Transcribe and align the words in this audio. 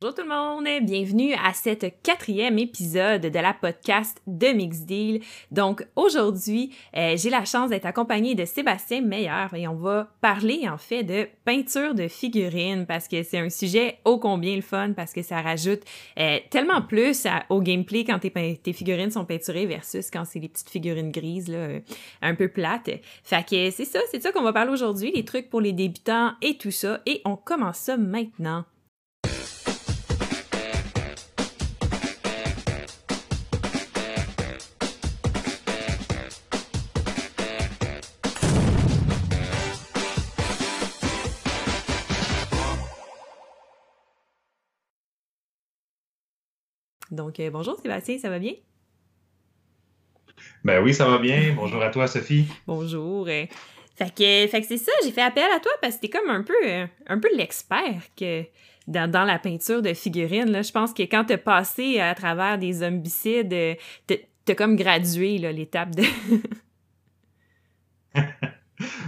Bonjour 0.00 0.14
tout 0.14 0.22
le 0.22 0.28
monde, 0.28 0.86
bienvenue 0.86 1.34
à 1.34 1.52
cet 1.52 2.00
quatrième 2.04 2.56
épisode 2.56 3.22
de 3.22 3.38
la 3.40 3.52
podcast 3.52 4.22
de 4.28 4.46
Mix 4.46 4.82
Deal. 4.82 5.24
Donc 5.50 5.84
aujourd'hui, 5.96 6.72
euh, 6.96 7.16
j'ai 7.16 7.30
la 7.30 7.44
chance 7.44 7.70
d'être 7.70 7.84
accompagnée 7.84 8.36
de 8.36 8.44
Sébastien 8.44 9.00
Meilleur 9.00 9.52
et 9.54 9.66
on 9.66 9.74
va 9.74 10.08
parler 10.20 10.68
en 10.68 10.78
fait 10.78 11.02
de 11.02 11.26
peinture 11.44 11.96
de 11.96 12.06
figurines 12.06 12.86
parce 12.86 13.08
que 13.08 13.24
c'est 13.24 13.40
un 13.40 13.50
sujet 13.50 13.98
ô 14.04 14.20
combien 14.20 14.54
le 14.54 14.62
fun 14.62 14.92
parce 14.92 15.12
que 15.12 15.22
ça 15.22 15.42
rajoute 15.42 15.80
euh, 16.20 16.38
tellement 16.48 16.80
plus 16.80 17.26
au 17.48 17.60
gameplay 17.60 18.04
quand 18.04 18.20
tes, 18.20 18.72
figurines 18.72 19.10
sont 19.10 19.24
peinturées 19.24 19.66
versus 19.66 20.12
quand 20.12 20.24
c'est 20.24 20.38
les 20.38 20.48
petites 20.48 20.70
figurines 20.70 21.10
grises 21.10 21.48
là, 21.48 21.70
un 22.22 22.36
peu 22.36 22.46
plates. 22.46 22.90
Fait 23.24 23.44
que 23.44 23.70
c'est 23.72 23.84
ça, 23.84 23.98
c'est 24.12 24.22
ça 24.22 24.30
qu'on 24.30 24.42
va 24.42 24.52
parler 24.52 24.70
aujourd'hui, 24.70 25.10
les 25.10 25.24
trucs 25.24 25.50
pour 25.50 25.60
les 25.60 25.72
débutants 25.72 26.34
et 26.40 26.56
tout 26.56 26.70
ça 26.70 27.00
et 27.04 27.20
on 27.24 27.34
commence 27.34 27.78
ça 27.78 27.96
maintenant. 27.96 28.64
Donc, 47.10 47.40
euh, 47.40 47.50
bonjour 47.50 47.78
Sébastien, 47.80 48.18
ça 48.18 48.28
va 48.28 48.38
bien? 48.38 48.52
Ben 50.62 50.82
oui, 50.82 50.92
ça 50.92 51.08
va 51.08 51.18
bien. 51.18 51.54
Bonjour 51.56 51.82
à 51.82 51.90
toi, 51.90 52.06
Sophie. 52.06 52.46
Bonjour. 52.66 53.26
Euh, 53.28 53.46
fait 53.96 54.14
que, 54.14 54.46
c'est 54.62 54.76
ça, 54.76 54.92
j'ai 55.02 55.10
fait 55.10 55.22
appel 55.22 55.50
à 55.54 55.58
toi 55.58 55.72
parce 55.80 55.96
que 55.96 56.02
t'es 56.02 56.08
comme 56.08 56.28
un 56.28 56.42
peu, 56.42 56.54
euh, 56.64 56.86
un 57.06 57.18
peu 57.18 57.28
l'expert 57.34 58.02
que 58.16 58.44
dans, 58.86 59.24
la 59.24 59.38
peinture 59.38 59.80
de 59.82 59.94
figurines. 59.94 60.50
Là. 60.50 60.62
Je 60.62 60.70
pense 60.70 60.92
que 60.92 61.02
quand 61.02 61.24
t'as 61.24 61.38
passé 61.38 61.98
à 61.98 62.14
travers 62.14 62.58
des 62.58 62.74
zombicides, 62.74 63.54
t'as 64.06 64.54
comme 64.54 64.76
gradué 64.76 65.38
l'étape 65.38 65.94
de. 65.94 66.04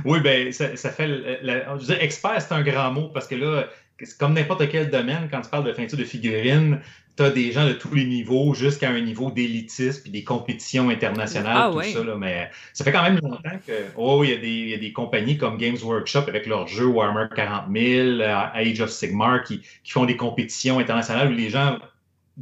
oui, 0.04 0.20
ben 0.20 0.52
ça, 0.52 0.68
fait. 0.74 1.06
je 1.06 1.70
veux 1.72 1.78
dire, 1.78 2.02
expert, 2.02 2.40
c'est 2.40 2.52
un 2.52 2.62
grand 2.62 2.90
mot 2.92 3.08
parce 3.08 3.28
que 3.28 3.36
là, 3.36 3.68
c'est 4.02 4.18
comme 4.18 4.34
n'importe 4.34 4.68
quel 4.68 4.90
domaine, 4.90 5.28
quand 5.30 5.40
tu 5.40 5.50
parles 5.50 5.64
de 5.64 5.72
peinture 5.72 5.98
de 5.98 6.04
figurines, 6.04 6.80
tu 7.16 7.22
as 7.22 7.30
des 7.30 7.52
gens 7.52 7.66
de 7.66 7.72
tous 7.72 7.94
les 7.94 8.04
niveaux 8.04 8.54
jusqu'à 8.54 8.90
un 8.90 9.00
niveau 9.00 9.30
d'élitisme 9.30 10.02
puis 10.02 10.10
des 10.10 10.24
compétitions 10.24 10.88
internationales, 10.88 11.56
ah 11.56 11.70
tout 11.72 11.82
ça. 11.82 12.04
Là, 12.04 12.16
mais 12.16 12.50
ça 12.72 12.84
fait 12.84 12.92
quand 12.92 13.02
même 13.02 13.18
longtemps 13.22 13.58
que. 13.66 13.72
Oh, 13.96 14.22
il 14.24 14.30
y, 14.30 14.32
a 14.32 14.36
des, 14.38 14.48
il 14.48 14.68
y 14.70 14.74
a 14.74 14.78
des 14.78 14.92
compagnies 14.92 15.36
comme 15.36 15.58
Games 15.58 15.76
Workshop 15.82 16.24
avec 16.28 16.46
leur 16.46 16.66
jeu 16.66 16.86
Warhammer 16.86 17.26
40 17.34 17.64
000, 17.74 18.22
Age 18.22 18.80
of 18.80 18.90
Sigmar 18.90 19.42
qui, 19.44 19.60
qui 19.84 19.92
font 19.92 20.04
des 20.04 20.16
compétitions 20.16 20.78
internationales 20.78 21.32
où 21.32 21.36
les 21.36 21.50
gens 21.50 21.78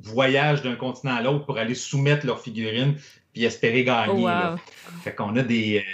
voyagent 0.02 0.62
d'un 0.62 0.76
continent 0.76 1.16
à 1.16 1.22
l'autre 1.22 1.44
pour 1.44 1.58
aller 1.58 1.74
soumettre 1.74 2.24
leurs 2.26 2.40
figurines 2.40 2.94
puis 3.32 3.44
espérer 3.44 3.84
gagner. 3.84 4.26
Oh, 4.26 4.56
fait 5.02 5.14
qu'on 5.14 5.36
a 5.36 5.42
des. 5.42 5.84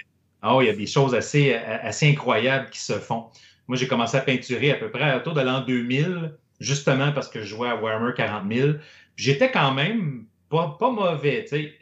Oh, 0.46 0.60
il 0.60 0.66
y 0.66 0.70
a 0.70 0.74
des 0.74 0.86
choses 0.86 1.14
assez, 1.14 1.54
assez 1.54 2.10
incroyables 2.10 2.68
qui 2.68 2.80
se 2.80 2.94
font. 2.94 3.24
Moi, 3.68 3.76
j'ai 3.76 3.86
commencé 3.86 4.16
à 4.16 4.20
peinturer 4.20 4.72
à 4.72 4.76
peu 4.76 4.90
près 4.90 5.14
autour 5.14 5.34
de 5.34 5.40
l'an 5.40 5.60
2000, 5.60 6.32
justement 6.60 7.12
parce 7.12 7.28
que 7.28 7.40
je 7.40 7.46
jouais 7.46 7.68
à 7.68 7.76
Warhammer 7.76 8.12
40 8.14 8.52
000. 8.52 8.72
J'étais 9.16 9.50
quand 9.50 9.72
même 9.72 10.24
pas, 10.50 10.76
pas 10.78 10.90
mauvais. 10.90 11.44
Tu 11.44 11.48
sais. 11.48 11.74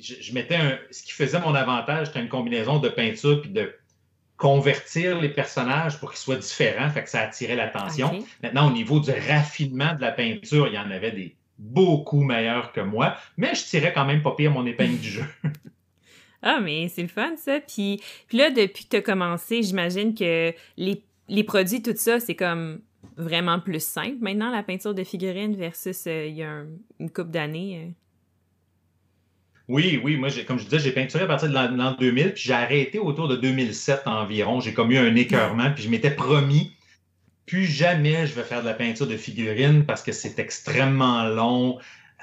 Je, 0.00 0.14
je, 0.20 0.32
mettais 0.32 0.54
un, 0.54 0.78
ce 0.90 1.02
qui 1.02 1.12
faisait 1.12 1.40
mon 1.40 1.54
avantage, 1.54 2.06
c'était 2.06 2.20
une 2.20 2.28
combinaison 2.28 2.78
de 2.78 2.88
peinture 2.88 3.40
puis 3.40 3.50
de 3.50 3.74
convertir 4.36 5.20
les 5.20 5.28
personnages 5.28 5.98
pour 5.98 6.10
qu'ils 6.10 6.20
soient 6.20 6.36
différents, 6.36 6.88
fait 6.90 7.02
que 7.02 7.10
ça 7.10 7.22
attirait 7.22 7.56
l'attention. 7.56 8.24
Maintenant, 8.42 8.68
au 8.68 8.72
niveau 8.72 9.00
du 9.00 9.10
raffinement 9.10 9.94
de 9.94 10.00
la 10.00 10.12
peinture, 10.12 10.68
il 10.68 10.74
y 10.74 10.78
en 10.78 10.90
avait 10.90 11.10
des 11.10 11.36
beaucoup 11.58 12.22
meilleurs 12.22 12.72
que 12.72 12.80
moi, 12.80 13.16
mais 13.36 13.54
je 13.56 13.64
tirais 13.64 13.92
quand 13.92 14.04
même 14.04 14.22
pas 14.22 14.30
pire 14.36 14.52
mon 14.52 14.64
épingle 14.64 14.98
du 14.98 15.10
jeu. 15.10 15.24
Ah, 16.42 16.60
mais 16.60 16.88
c'est 16.88 17.02
le 17.02 17.08
fun, 17.08 17.34
ça. 17.36 17.60
Puis, 17.60 18.00
puis 18.28 18.38
là, 18.38 18.50
depuis 18.50 18.84
que 18.84 18.90
tu 18.90 18.96
as 18.96 19.02
commencé, 19.02 19.62
j'imagine 19.62 20.14
que 20.14 20.52
les, 20.76 21.02
les, 21.28 21.44
produits, 21.44 21.82
tout 21.82 21.94
ça, 21.96 22.20
c'est 22.20 22.36
comme 22.36 22.80
vraiment 23.16 23.58
plus 23.58 23.82
simple 23.82 24.18
maintenant, 24.20 24.50
la 24.50 24.62
peinture 24.62 24.94
de 24.94 25.04
figurines 25.04 25.56
versus 25.56 26.06
euh, 26.06 26.26
il 26.26 26.36
y 26.36 26.42
a 26.42 26.62
une 27.00 27.10
couple 27.10 27.30
d'années. 27.30 27.84
Euh. 27.84 27.90
Oui, 29.68 30.00
oui, 30.02 30.16
moi, 30.16 30.28
comme 30.46 30.58
je 30.58 30.64
disais, 30.64 30.78
j'ai 30.78 30.92
peinturé 30.92 31.24
à 31.24 31.26
partir 31.26 31.48
de 31.48 31.54
l'an 31.54 31.96
2000, 31.98 32.32
puis 32.32 32.42
j'ai 32.42 32.54
arrêté 32.54 32.98
autour 32.98 33.28
de 33.28 33.36
2007 33.36 34.02
environ. 34.06 34.60
J'ai 34.60 34.72
comme 34.72 34.90
eu 34.92 34.96
un 34.96 35.14
écœurement, 35.14 35.70
puis 35.74 35.82
je 35.82 35.90
m'étais 35.90 36.12
promis, 36.12 36.72
plus 37.44 37.64
jamais 37.64 38.26
je 38.26 38.34
vais 38.34 38.44
faire 38.44 38.62
de 38.62 38.66
la 38.66 38.74
peinture 38.74 39.06
de 39.06 39.16
figurines 39.16 39.84
parce 39.84 40.02
que 40.02 40.12
c'est 40.12 40.38
extrêmement 40.38 41.24
long, 41.24 41.78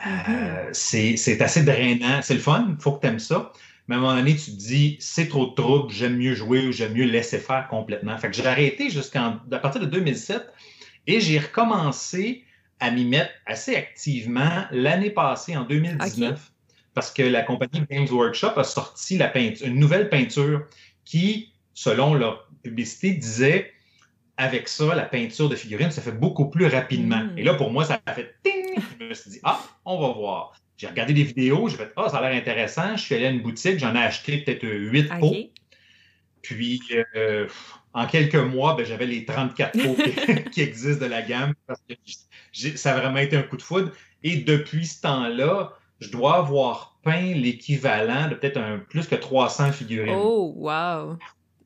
euh, 0.08 0.72
mm-hmm. 0.72 1.18
c'est 1.18 1.42
assez 1.42 1.64
drainant. 1.64 2.22
C'est 2.24 2.34
le 2.34 2.40
fun, 2.40 2.68
il 2.70 2.82
faut 2.82 2.94
que 2.94 3.02
tu 3.02 3.08
aimes 3.08 3.20
ça. 3.20 3.52
Mais 3.88 3.96
à 3.96 3.98
un 4.00 4.02
moment 4.02 4.16
donné, 4.16 4.36
tu 4.36 4.52
te 4.52 4.58
dis, 4.58 4.98
c'est 5.00 5.28
trop 5.28 5.48
de 5.48 5.54
trouble, 5.54 5.92
j'aime 5.92 6.18
mieux 6.18 6.34
jouer 6.34 6.68
ou 6.68 6.72
j'aime 6.72 6.94
mieux 6.94 7.06
laisser 7.06 7.38
faire 7.38 7.68
complètement. 7.68 8.18
Fait 8.18 8.30
que 8.30 8.36
j'ai 8.36 8.46
arrêté 8.46 8.90
jusqu'en, 8.90 9.40
à 9.52 9.60
partir 9.60 9.82
de 9.82 9.86
2007 9.86 10.42
et 11.08 11.20
j'ai 11.20 11.40
recommencé 11.40 12.44
à 12.80 12.92
m'y 12.92 13.06
mettre 13.06 13.32
assez 13.46 13.76
activement 13.76 14.66
l'année 14.72 15.12
passée, 15.12 15.56
en 15.56 15.64
2019, 15.64 16.52
parce 16.94 17.12
que 17.12 17.22
la 17.22 17.44
compagnie 17.44 17.86
Games 17.90 18.08
Workshop 18.10 18.54
a 18.58 18.64
sorti 18.64 19.18
la 19.18 19.28
peinture, 19.28 19.68
une 19.68 19.80
nouvelle 19.80 20.10
peinture 20.10 20.66
qui, 21.04 21.54
selon 21.74 22.16
leur 22.16 22.50
publicité, 22.64 23.12
disait 23.12 23.72
avec 24.38 24.68
ça, 24.68 24.96
la 24.96 25.06
peinture 25.06 25.48
de 25.48 25.56
figurines 25.56 25.92
se 25.92 26.02
fait 26.02 26.12
beaucoup 26.12 26.50
plus 26.50 26.66
rapidement. 26.66 27.24
Hmm. 27.24 27.38
Et 27.38 27.44
là, 27.44 27.54
pour 27.54 27.72
moi, 27.72 27.86
ça 27.86 28.02
a 28.06 28.14
fait 28.14 28.36
ting! 28.44 28.76
Je 29.00 29.06
me 29.06 29.14
suis 29.14 29.32
dit, 29.32 29.40
ah, 29.44 29.62
on 29.86 30.00
va 30.00 30.14
voir. 30.14 30.54
J'ai 30.78 30.88
regardé 30.88 31.14
des 31.14 31.24
vidéos, 31.24 31.70
j'ai 31.70 31.78
fait 31.78 31.92
Ah, 31.96 32.10
ça 32.10 32.18
a 32.18 32.30
l'air 32.30 32.38
intéressant. 32.38 32.98
Je 32.98 33.02
suis 33.02 33.16
allé 33.16 33.26
à 33.26 33.30
une 33.30 33.42
boutique, 33.42 33.80
j'en 33.80 33.96
ai 33.96 34.00
acheté 34.00 34.40
peut-être 34.40 34.68
8 34.68 35.20
pots. 35.20 35.36
Puis, 36.42 36.82
euh, 37.16 37.48
en 37.94 38.06
quelques 38.08 38.36
mois, 38.36 38.76
ben, 38.76 38.86
j'avais 38.86 39.08
les 39.08 39.26
34 39.26 39.72
pots 39.72 39.96
qui, 40.52 40.62
existent 40.62 41.06
de 41.06 41.10
la 41.10 41.22
gamme 41.22 41.54
parce 41.66 41.82
que 41.88 42.78
ça 42.78 42.94
a 42.94 43.00
vraiment 43.00 43.18
été 43.18 43.38
un 43.38 43.44
coup 43.44 43.58
de 43.58 43.62
foudre. 43.62 43.92
Et 44.22 44.38
depuis 44.38 44.86
ce 44.86 45.02
temps-là, 45.02 45.74
je 46.00 46.10
dois 46.10 46.38
avoir 46.38 46.98
peint 47.04 47.34
l'équivalent 47.34 48.28
de 48.28 48.36
peut-être 48.36 48.58
un 48.58 48.80
plus 48.80 49.08
que 49.08 49.16
300 49.16 49.72
figurines. 49.72 50.16
Oh, 50.16 50.54
wow! 50.56 51.18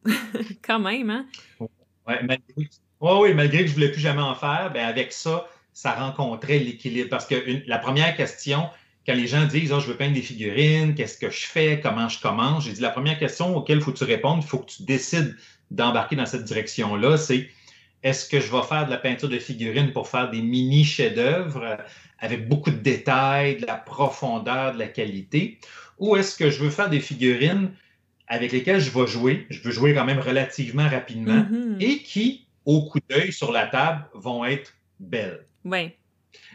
Quand 0.62 0.80
même, 0.80 1.10
hein? 1.10 1.26
Ouais, 2.08 2.22
malgré, 2.24 2.70
oui, 3.02 3.34
malgré 3.34 3.60
que 3.60 3.68
je 3.68 3.72
ne 3.72 3.76
voulais 3.76 3.92
plus 3.92 4.02
jamais 4.02 4.22
en 4.22 4.36
faire, 4.36 4.72
ben 4.74 4.86
avec 4.86 5.14
ça, 5.14 5.48
ça 5.74 5.94
rencontrait 5.94 6.60
l'équilibre. 6.60 7.10
Parce 7.10 7.26
que 7.26 7.36
la 7.68 7.80
première 7.80 8.16
question, 8.16 8.70
quand 9.10 9.16
les 9.16 9.26
gens 9.26 9.46
disent 9.46 9.74
oh, 9.74 9.80
je 9.80 9.88
veux 9.88 9.98
peindre 9.98 10.14
des 10.14 10.22
figurines, 10.22 10.94
qu'est-ce 10.94 11.18
que 11.18 11.32
je 11.32 11.48
fais, 11.48 11.80
comment 11.82 12.08
je 12.10 12.22
commence, 12.22 12.66
j'ai 12.66 12.74
dit 12.74 12.82
la 12.82 12.92
première 12.92 13.18
question 13.18 13.56
auquel 13.56 13.80
il 13.80 13.84
faut 13.84 13.92
que 13.92 13.98
tu 13.98 14.04
répondes, 14.04 14.44
il 14.44 14.48
faut 14.48 14.60
que 14.60 14.70
tu 14.70 14.84
décides 14.84 15.36
d'embarquer 15.72 16.16
dans 16.16 16.28
cette 16.28 16.44
direction-là, 16.44 17.18
c'est 17.18 17.50
est-ce 18.04 18.30
que 18.30 18.40
je 18.40 18.52
vais 18.52 18.62
faire 18.62 18.86
de 18.86 18.92
la 18.92 18.98
peinture 18.98 19.28
de 19.28 19.40
figurines 19.40 19.94
pour 19.94 20.08
faire 20.08 20.30
des 20.30 20.44
mini 20.44 20.86
chefs-d'œuvre 20.86 21.78
avec 22.20 22.48
beaucoup 22.48 22.70
de 22.70 22.78
détails, 22.78 23.58
de 23.58 23.66
la 23.66 23.78
profondeur, 23.78 24.76
de 24.76 24.80
la 24.80 24.88
qualité, 24.88 25.58
ou 25.98 26.16
est-ce 26.16 26.36
que 26.36 26.52
je 26.52 26.64
veux 26.64 26.70
faire 26.70 26.92
des 26.92 27.00
figurines 27.00 27.72
avec 28.28 28.52
lesquelles 28.52 28.80
je 28.80 28.92
vais 28.92 29.08
jouer, 29.08 29.48
je 29.50 29.60
veux 29.62 29.72
jouer 29.72 29.96
quand 29.96 30.06
même 30.06 30.20
relativement 30.20 30.88
rapidement, 30.88 31.48
mm-hmm. 31.50 31.82
et 31.82 32.04
qui, 32.04 32.46
au 32.66 32.84
coup 32.84 33.00
d'œil 33.10 33.34
sur 33.34 33.52
la 33.52 33.66
table, 33.66 34.06
vont 34.14 34.46
être 34.46 34.76
belles? 35.00 35.48
Oui. 35.66 35.94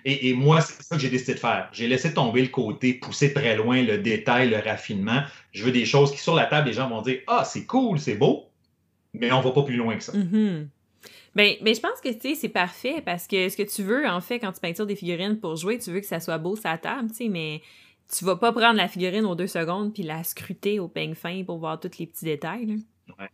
Et, 0.06 0.34
moi, 0.34 0.60
c'est 0.60 0.82
ça 0.82 0.96
que 0.96 1.00
j'ai 1.00 1.08
décidé 1.08 1.34
de 1.34 1.38
faire. 1.38 1.70
J'ai 1.72 1.88
laissé 1.88 2.12
tomber 2.12 2.42
le 2.42 2.48
côté, 2.48 2.92
pousser 2.92 3.32
très 3.32 3.56
loin 3.56 3.82
le 3.82 3.96
détail, 3.96 4.50
le 4.50 4.58
raffinement. 4.58 5.22
Je 5.52 5.64
veux 5.64 5.72
des 5.72 5.86
choses 5.86 6.12
qui, 6.12 6.18
sur 6.18 6.34
la 6.34 6.44
table, 6.44 6.68
les 6.68 6.74
gens 6.74 6.90
vont 6.90 7.00
dire 7.00 7.20
Ah, 7.26 7.42
c'est 7.44 7.64
cool, 7.64 7.98
c'est 7.98 8.16
beau, 8.16 8.50
mais 9.14 9.32
on 9.32 9.40
va 9.40 9.50
pas 9.52 9.62
plus 9.62 9.76
loin 9.76 9.96
que 9.96 10.02
ça. 10.02 10.12
Mm-hmm. 10.12 10.66
Ben, 11.34 11.56
mais 11.62 11.74
je 11.74 11.80
pense 11.80 12.00
que 12.02 12.10
c'est 12.34 12.48
parfait 12.48 13.02
parce 13.04 13.26
que 13.26 13.48
ce 13.48 13.56
que 13.56 13.62
tu 13.62 13.82
veux, 13.82 14.06
en 14.06 14.20
fait, 14.20 14.38
quand 14.38 14.52
tu 14.52 14.60
peintures 14.60 14.86
des 14.86 14.94
figurines 14.94 15.40
pour 15.40 15.56
jouer, 15.56 15.78
tu 15.78 15.90
veux 15.90 16.00
que 16.00 16.06
ça 16.06 16.20
soit 16.20 16.38
beau 16.38 16.54
sur 16.54 16.68
la 16.68 16.78
table, 16.78 17.10
mais 17.30 17.62
tu 18.14 18.24
vas 18.24 18.36
pas 18.36 18.52
prendre 18.52 18.76
la 18.76 18.88
figurine 18.88 19.24
aux 19.24 19.34
deux 19.34 19.46
secondes 19.46 19.92
puis 19.92 20.02
la 20.02 20.22
scruter 20.22 20.78
au 20.78 20.88
peigne 20.88 21.14
fin 21.14 21.42
pour 21.44 21.58
voir 21.58 21.80
tous 21.80 21.98
les 21.98 22.06
petits 22.06 22.26
détails. 22.26 22.78
Ouais. 23.18 23.28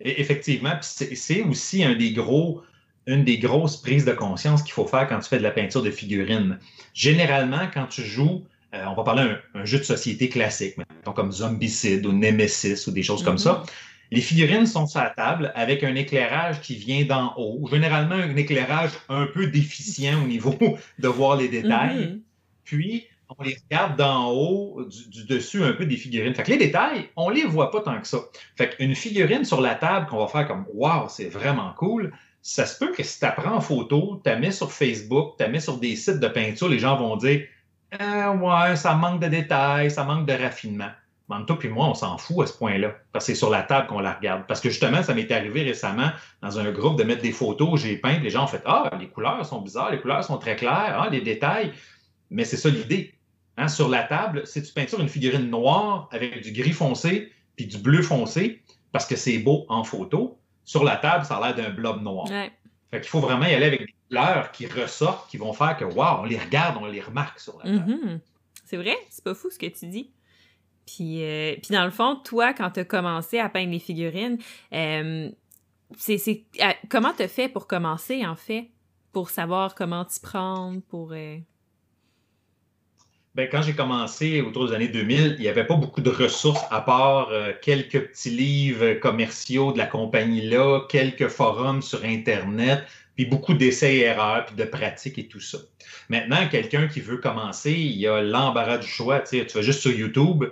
effectivement, 0.00 0.78
c'est 0.82 1.42
aussi 1.42 1.82
un 1.82 1.94
des 1.94 2.12
gros 2.12 2.62
une 3.08 3.24
des 3.24 3.38
grosses 3.38 3.78
prises 3.78 4.04
de 4.04 4.12
conscience 4.12 4.62
qu'il 4.62 4.74
faut 4.74 4.86
faire 4.86 5.08
quand 5.08 5.18
tu 5.18 5.28
fais 5.28 5.38
de 5.38 5.42
la 5.42 5.50
peinture 5.50 5.82
de 5.82 5.90
figurines. 5.90 6.58
Généralement, 6.92 7.66
quand 7.72 7.86
tu 7.86 8.02
joues, 8.02 8.44
euh, 8.74 8.84
on 8.86 8.94
va 8.94 9.02
parler 9.02 9.32
d'un 9.54 9.64
jeu 9.64 9.78
de 9.78 9.82
société 9.82 10.28
classique, 10.28 10.76
comme 11.16 11.32
Zombicide 11.32 12.04
ou 12.04 12.12
Nemesis 12.12 12.86
ou 12.86 12.90
des 12.90 13.02
choses 13.02 13.24
comme 13.24 13.38
ça. 13.38 13.64
Mm-hmm. 13.64 13.70
Les 14.10 14.20
figurines 14.20 14.66
sont 14.66 14.86
sur 14.86 15.00
la 15.00 15.10
table 15.10 15.52
avec 15.54 15.84
un 15.84 15.94
éclairage 15.94 16.60
qui 16.60 16.76
vient 16.76 17.04
d'en 17.04 17.34
haut, 17.38 17.66
généralement 17.70 18.14
un 18.14 18.36
éclairage 18.36 18.90
un 19.08 19.26
peu 19.26 19.46
déficient 19.46 20.22
au 20.22 20.26
niveau 20.26 20.54
de 20.98 21.08
voir 21.08 21.36
les 21.36 21.48
détails. 21.48 21.96
Mm-hmm. 21.96 22.20
Puis, 22.64 23.06
on 23.38 23.42
les 23.42 23.56
regarde 23.64 23.96
d'en 23.96 24.30
haut, 24.30 24.84
du, 24.84 25.24
dessus 25.24 25.64
un 25.64 25.72
peu 25.72 25.86
des 25.86 25.96
figurines. 25.96 26.34
Fait 26.34 26.42
que 26.42 26.50
les 26.50 26.58
détails, 26.58 27.08
on 27.16 27.30
les 27.30 27.44
voit 27.44 27.70
pas 27.70 27.80
tant 27.80 27.98
que 28.00 28.06
ça. 28.06 28.18
Fait 28.56 28.76
qu'une 28.76 28.94
figurine 28.94 29.46
sur 29.46 29.62
la 29.62 29.74
table 29.74 30.06
qu'on 30.06 30.18
va 30.18 30.26
faire 30.26 30.46
comme 30.46 30.66
Waouh, 30.74 31.08
c'est 31.08 31.28
vraiment 31.28 31.72
cool, 31.76 32.12
ça 32.42 32.66
se 32.66 32.78
peut 32.78 32.92
que 32.92 33.02
si 33.02 33.18
tu 33.18 33.24
apprends 33.24 33.56
en 33.56 33.60
photo, 33.60 34.20
tu 34.24 34.30
la 34.30 34.36
mets 34.36 34.50
sur 34.50 34.72
Facebook, 34.72 35.36
tu 35.36 35.44
la 35.44 35.50
mets 35.50 35.60
sur 35.60 35.78
des 35.78 35.96
sites 35.96 36.20
de 36.20 36.28
peinture, 36.28 36.68
les 36.68 36.78
gens 36.78 36.96
vont 36.96 37.16
dire 37.16 37.46
ah, 37.98 38.32
Ouais, 38.32 38.76
ça 38.76 38.94
manque 38.94 39.20
de 39.20 39.28
détails, 39.28 39.90
ça 39.90 40.04
manque 40.04 40.26
de 40.26 40.32
raffinement. 40.32 40.90
Mais 41.28 41.44
toi 41.44 41.58
puis 41.58 41.68
moi, 41.68 41.86
on 41.86 41.94
s'en 41.94 42.16
fout 42.16 42.44
à 42.44 42.46
ce 42.46 42.56
point-là, 42.56 42.94
parce 43.12 43.26
que 43.26 43.32
c'est 43.32 43.38
sur 43.38 43.50
la 43.50 43.62
table 43.62 43.86
qu'on 43.86 44.00
la 44.00 44.14
regarde. 44.14 44.44
Parce 44.48 44.60
que 44.60 44.70
justement, 44.70 45.02
ça 45.02 45.14
m'est 45.14 45.30
arrivé 45.30 45.62
récemment 45.62 46.10
dans 46.40 46.58
un 46.58 46.70
groupe 46.72 46.98
de 46.98 47.04
mettre 47.04 47.20
des 47.22 47.32
photos, 47.32 47.80
j'ai 47.80 47.96
peint, 47.96 48.18
les 48.18 48.30
gens 48.30 48.44
ont 48.44 48.48
fait 48.48 48.62
Ah, 48.64 48.90
les 48.98 49.08
couleurs 49.08 49.44
sont 49.44 49.60
bizarres, 49.60 49.90
les 49.90 50.00
couleurs 50.00 50.24
sont 50.24 50.38
très 50.38 50.56
claires, 50.56 50.98
ah, 50.98 51.08
les 51.10 51.20
détails. 51.20 51.72
Mais 52.30 52.44
c'est 52.44 52.56
ça 52.56 52.70
l'idée. 52.70 53.14
Hein, 53.58 53.68
sur 53.68 53.88
la 53.88 54.04
table, 54.04 54.46
si 54.46 54.62
tu 54.62 54.72
peintures 54.72 55.00
une 55.00 55.08
figurine 55.08 55.50
noire 55.50 56.08
avec 56.12 56.42
du 56.42 56.52
gris 56.52 56.72
foncé 56.72 57.32
puis 57.56 57.66
du 57.66 57.78
bleu 57.78 58.02
foncé, 58.02 58.62
parce 58.92 59.04
que 59.04 59.16
c'est 59.16 59.38
beau 59.38 59.66
en 59.68 59.82
photo, 59.84 60.37
sur 60.68 60.84
la 60.84 60.96
table, 60.96 61.24
ça 61.24 61.38
a 61.38 61.40
l'air 61.40 61.54
d'un 61.56 61.70
blob 61.70 62.02
noir. 62.02 62.28
Ouais. 62.30 62.52
Fait 62.90 63.00
qu'il 63.00 63.08
faut 63.08 63.20
vraiment 63.20 63.46
y 63.46 63.54
aller 63.54 63.64
avec 63.64 63.80
des 63.86 63.94
couleurs 64.06 64.52
qui 64.52 64.66
ressortent, 64.66 65.30
qui 65.30 65.38
vont 65.38 65.54
faire 65.54 65.78
que, 65.78 65.84
waouh, 65.86 66.20
on 66.20 66.24
les 66.24 66.38
regarde, 66.38 66.76
on 66.78 66.84
les 66.84 67.00
remarque 67.00 67.40
sur 67.40 67.56
la 67.58 67.64
table. 67.64 67.90
Mhm. 67.90 68.20
C'est 68.66 68.76
vrai, 68.76 68.94
c'est 69.08 69.24
pas 69.24 69.34
fou 69.34 69.48
ce 69.50 69.58
que 69.58 69.64
tu 69.64 69.86
dis. 69.86 70.10
Puis, 70.84 71.22
euh, 71.22 71.54
puis 71.62 71.74
dans 71.74 71.86
le 71.86 71.90
fond, 71.90 72.16
toi, 72.16 72.52
quand 72.52 72.70
tu 72.70 72.80
as 72.80 72.84
commencé 72.84 73.38
à 73.38 73.48
peindre 73.48 73.72
les 73.72 73.78
figurines, 73.78 74.36
euh, 74.74 75.30
c'est, 75.96 76.18
c'est, 76.18 76.44
euh, 76.60 76.72
comment 76.90 77.14
tu 77.14 77.26
fait 77.28 77.48
pour 77.48 77.66
commencer, 77.66 78.26
en 78.26 78.36
fait? 78.36 78.68
Pour 79.12 79.30
savoir 79.30 79.74
comment 79.74 80.04
t'y 80.04 80.20
prendre, 80.20 80.82
pour... 80.82 81.12
euh, 81.12 81.38
Ben, 83.38 83.48
quand 83.48 83.62
j'ai 83.62 83.72
commencé 83.72 84.40
autour 84.40 84.66
des 84.66 84.74
années 84.74 84.88
2000, 84.88 85.36
il 85.38 85.42
n'y 85.42 85.46
avait 85.46 85.64
pas 85.64 85.76
beaucoup 85.76 86.00
de 86.00 86.10
ressources 86.10 86.64
à 86.72 86.80
part 86.80 87.28
euh, 87.30 87.52
quelques 87.62 88.08
petits 88.08 88.30
livres 88.30 88.94
commerciaux 88.94 89.70
de 89.70 89.78
la 89.78 89.86
compagnie-là, 89.86 90.80
quelques 90.88 91.28
forums 91.28 91.80
sur 91.80 92.04
Internet, 92.04 92.82
puis 93.14 93.26
beaucoup 93.26 93.54
d'essais-erreurs, 93.54 94.46
puis 94.46 94.56
de 94.56 94.64
pratiques 94.64 95.18
et 95.20 95.28
tout 95.28 95.38
ça. 95.38 95.58
Maintenant, 96.08 96.48
quelqu'un 96.50 96.88
qui 96.88 96.98
veut 96.98 97.18
commencer, 97.18 97.70
il 97.70 97.96
y 97.96 98.08
a 98.08 98.22
l'embarras 98.22 98.78
du 98.78 98.88
choix. 98.88 99.20
Tu 99.20 99.44
vas 99.44 99.62
juste 99.62 99.82
sur 99.82 99.92
YouTube, 99.92 100.42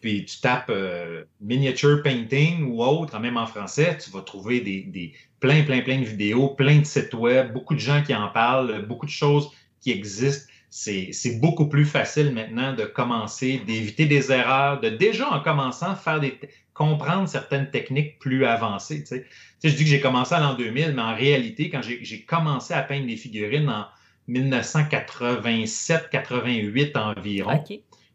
puis 0.00 0.24
tu 0.24 0.40
tapes 0.40 0.70
euh, 0.70 1.24
miniature 1.40 2.04
painting 2.04 2.70
ou 2.70 2.84
autre, 2.84 3.18
même 3.18 3.36
en 3.36 3.46
français, 3.46 3.98
tu 3.98 4.10
vas 4.10 4.20
trouver 4.20 4.60
des, 4.60 4.82
des 4.82 5.12
plein, 5.40 5.64
plein, 5.64 5.80
plein 5.80 5.98
de 5.98 6.04
vidéos, 6.04 6.50
plein 6.50 6.78
de 6.78 6.86
sites 6.86 7.14
web, 7.14 7.52
beaucoup 7.52 7.74
de 7.74 7.80
gens 7.80 8.00
qui 8.00 8.14
en 8.14 8.28
parlent, 8.28 8.86
beaucoup 8.86 9.06
de 9.06 9.10
choses 9.10 9.50
qui 9.80 9.90
existent 9.90 10.47
c'est 10.70 11.38
beaucoup 11.40 11.66
plus 11.68 11.84
facile 11.86 12.32
maintenant 12.32 12.72
de 12.74 12.84
commencer, 12.84 13.60
d'éviter 13.66 14.06
des 14.06 14.30
erreurs, 14.32 14.80
de 14.80 14.88
déjà 14.90 15.28
en 15.30 15.40
commençant 15.40 15.94
faire 15.96 16.20
des 16.20 16.38
comprendre 16.74 17.28
certaines 17.28 17.70
techniques 17.70 18.18
plus 18.20 18.44
avancées. 18.44 19.00
Tu 19.00 19.06
sais, 19.06 19.26
Tu 19.60 19.68
sais, 19.68 19.68
je 19.70 19.76
dis 19.76 19.82
que 19.84 19.90
j'ai 19.90 20.00
commencé 20.00 20.32
à 20.34 20.40
l'an 20.40 20.54
2000, 20.54 20.92
mais 20.94 21.02
en 21.02 21.14
réalité, 21.14 21.70
quand 21.70 21.80
j'ai 21.82 22.22
commencé 22.22 22.72
à 22.72 22.82
peindre 22.82 23.06
des 23.08 23.16
figurines 23.16 23.68
en 23.68 23.86
1987-88 24.28 26.96
environ, 26.96 27.64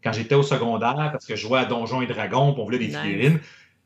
quand 0.04 0.12
j'étais 0.14 0.36
au 0.36 0.44
secondaire, 0.44 1.10
parce 1.12 1.26
que 1.26 1.36
je 1.36 1.42
jouais 1.42 1.60
à 1.60 1.66
Donjons 1.66 2.02
et 2.02 2.08
Dragons, 2.08 2.54
puis 2.54 2.62
on 2.62 2.66
voulait 2.66 2.80
des 2.80 2.88
Nice. 2.88 2.98
figurines. 2.98 3.40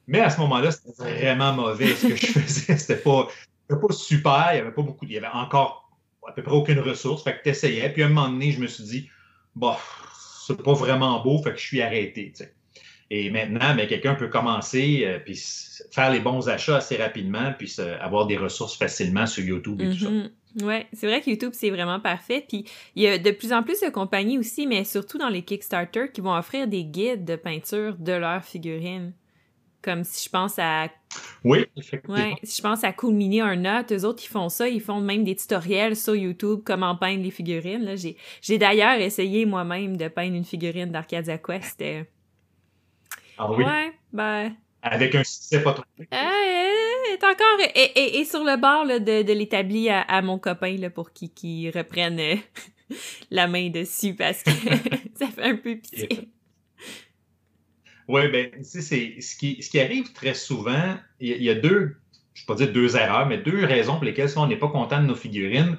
Mais 0.08 0.20
à 0.20 0.30
ce 0.30 0.40
moment-là, 0.42 0.72
c'était 0.72 0.92
vraiment 1.20 1.54
mauvais 1.54 1.94
ce 1.96 2.08
que 2.08 2.16
je 2.16 2.26
faisais. 2.28 2.78
C'était 2.78 2.98
pas, 3.02 3.28
pas 3.68 3.94
super. 3.94 4.48
Il 4.52 4.56
n'y 4.56 4.62
avait 4.62 4.72
pas 4.72 4.82
beaucoup. 4.82 5.06
Il 5.06 5.12
y 5.12 5.18
avait 5.18 5.28
encore 5.28 5.87
à 6.28 6.32
peu 6.32 6.44
près 6.44 6.54
aucune 6.54 6.80
ressource. 6.80 7.24
Fait 7.24 7.38
que 7.38 7.44
tu 7.44 7.50
essayais. 7.50 7.90
Puis 7.90 8.04
à 8.04 8.06
un 8.06 8.10
moment 8.10 8.30
donné, 8.30 8.52
je 8.52 8.60
me 8.60 8.68
suis 8.68 8.84
dit, 8.84 9.10
bah, 9.56 9.80
c'est 10.46 10.62
pas 10.62 10.74
vraiment 10.74 11.22
beau, 11.24 11.42
fait 11.42 11.52
que 11.52 11.58
je 11.58 11.66
suis 11.66 11.82
arrêté. 11.82 12.34
Et 13.10 13.30
maintenant, 13.30 13.74
ben, 13.76 13.88
quelqu'un 13.88 14.16
peut 14.16 14.28
commencer 14.28 15.04
euh, 15.06 15.20
puis 15.20 15.42
faire 15.92 16.12
les 16.12 16.20
bons 16.20 16.50
achats 16.50 16.78
assez 16.78 16.98
rapidement, 16.98 17.54
puis 17.58 17.74
avoir 18.02 18.28
des 18.28 18.38
ressources 18.38 18.78
facilement 18.78 19.26
sur 19.26 19.44
YouTube 19.44 19.82
et 19.82 19.90
tout 19.90 19.98
ça. 19.98 20.10
Mhm. 20.10 20.30
Ouais, 20.62 20.88
c'est 20.92 21.06
vrai 21.06 21.22
que 21.22 21.30
YouTube, 21.30 21.52
c'est 21.54 21.70
vraiment 21.70 22.00
parfait. 22.00 22.44
Puis 22.48 22.66
il 22.96 23.04
y 23.04 23.08
a 23.08 23.18
de 23.18 23.32
plus 23.32 23.54
en 23.54 23.64
plus 23.64 23.80
de 23.80 23.90
compagnies 23.90 24.38
aussi, 24.38 24.66
mais 24.66 24.84
surtout 24.84 25.18
dans 25.18 25.30
les 25.30 25.44
Kickstarter, 25.44 26.08
qui 26.14 26.22
vont 26.22 26.36
offrir 26.36 26.68
des 26.68 26.84
guides 26.84 27.26
de 27.26 27.36
peinture 27.36 27.96
de 27.98 28.14
leurs 28.14 28.44
figurines. 28.44 29.14
Comme 29.82 30.04
si 30.04 30.26
je 30.26 30.30
pense 30.30 30.58
à 30.60 30.90
Oui, 31.44 31.66
effectivement. 31.78 32.16
Ouais, 32.18 32.36
si 32.44 32.58
je 32.58 32.62
pense 32.62 32.84
à 32.84 32.92
Cool 32.94 33.14
Mini 33.14 33.42
un 33.42 33.80
autre, 33.80 33.94
eux 33.96 34.06
autres, 34.06 34.24
ils 34.24 34.28
font 34.30 34.50
ça, 34.50 34.68
ils 34.68 34.82
font 34.82 35.00
même 35.00 35.24
des 35.24 35.36
tutoriels 35.36 35.96
sur 35.96 36.16
YouTube, 36.16 36.62
comment 36.66 36.96
peindre 36.96 37.24
les 37.24 37.32
figurines. 37.32 37.84
Là, 37.84 37.96
j'ai, 37.96 38.18
j'ai 38.42 38.58
d'ailleurs 38.58 39.00
essayé 39.00 39.46
moi-même 39.46 39.96
de 39.96 40.08
peindre 40.08 40.36
une 40.36 40.44
figurine 40.46 40.92
d'Arcadia 40.92 41.38
Quest. 41.38 41.82
euh, 41.82 42.04
Ah 43.38 43.52
oui, 43.52 43.64
Ouais, 43.64 43.92
ben, 44.12 44.56
avec 44.82 45.16
un 45.16 45.24
succès 45.24 45.62
pas 45.62 45.74
trop. 45.74 45.84
euh, 46.00 47.14
est 47.14 47.24
encore 47.24 47.60
et, 47.76 47.82
et, 47.96 48.20
et 48.20 48.26
sur 48.26 48.44
le 48.44 48.58
bord 48.58 48.84
là, 48.86 49.00
de, 49.00 49.22
de 49.22 49.34
l'établi 49.34 49.90
à, 49.90 50.02
à 50.02 50.22
mon 50.22 50.40
copain 50.40 50.76
là, 50.78 50.90
pour 50.90 51.12
qu'il, 51.14 51.32
qu'il 51.34 51.70
reprenne 51.70 52.20
euh, 52.20 52.36
la 53.32 53.48
main 53.48 53.70
dessus 53.70 54.16
parce 54.16 54.44
que 54.44 54.52
ça 55.16 55.28
fait 55.28 55.44
un 55.44 55.56
peu 55.56 55.76
pitié. 55.78 56.30
Oui, 58.08 58.28
ben, 58.30 58.50
c'est 58.64 58.82
ce 58.82 59.36
qui, 59.38 59.62
ce 59.62 59.70
qui 59.70 59.80
arrive 59.80 60.14
très 60.14 60.34
souvent, 60.34 60.98
il 61.20 61.28
y, 61.30 61.34
a- 61.34 61.36
il 61.38 61.44
y 61.44 61.50
a 61.50 61.56
deux, 61.56 61.98
je 62.34 62.42
ne 62.42 62.44
vais 62.44 62.46
pas 62.48 62.56
dire 62.56 62.72
deux 62.72 62.96
erreurs, 62.96 63.28
mais 63.28 63.38
deux 63.40 63.66
raisons 63.66 63.96
pour 63.96 64.06
lesquelles 64.06 64.30
souvent 64.30 64.46
on 64.46 64.48
n'est 64.48 64.56
pas 64.58 64.70
content 64.70 65.02
de 65.02 65.08
nos 65.08 65.16
figurines. 65.16 65.78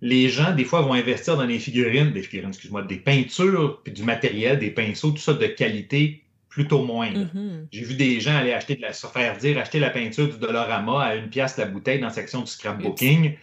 Les 0.00 0.28
gens, 0.28 0.54
des 0.54 0.64
fois, 0.64 0.82
vont 0.82 0.92
investir 0.94 1.36
dans 1.36 1.46
des 1.46 1.58
figurines, 1.58 2.12
des 2.12 2.22
figurines, 2.22 2.50
excuse-moi, 2.50 2.82
des 2.82 2.98
peintures, 2.98 3.80
puis 3.82 3.92
du 3.92 4.04
matériel, 4.04 4.58
des 4.58 4.70
pinceaux, 4.70 5.10
tout 5.10 5.18
ça 5.18 5.34
de 5.34 5.46
qualité 5.46 6.24
plutôt 6.48 6.84
moindre. 6.84 7.24
Mhm. 7.34 7.68
J'ai 7.72 7.84
vu 7.84 7.94
des 7.96 8.20
gens 8.20 8.36
aller 8.36 8.52
acheter 8.52 8.76
de 8.76 8.82
la, 8.82 8.92
se 8.92 9.06
faire 9.08 9.36
dire 9.38 9.58
acheter 9.58 9.80
la 9.80 9.90
peinture 9.90 10.28
du 10.28 10.38
Dollarama 10.38 11.02
à 11.04 11.16
une 11.16 11.28
pièce 11.30 11.56
la 11.58 11.66
bouteille 11.66 11.98
dans 12.00 12.06
la 12.08 12.12
section 12.12 12.40
du 12.42 12.46
scrapbooking. 12.50 13.36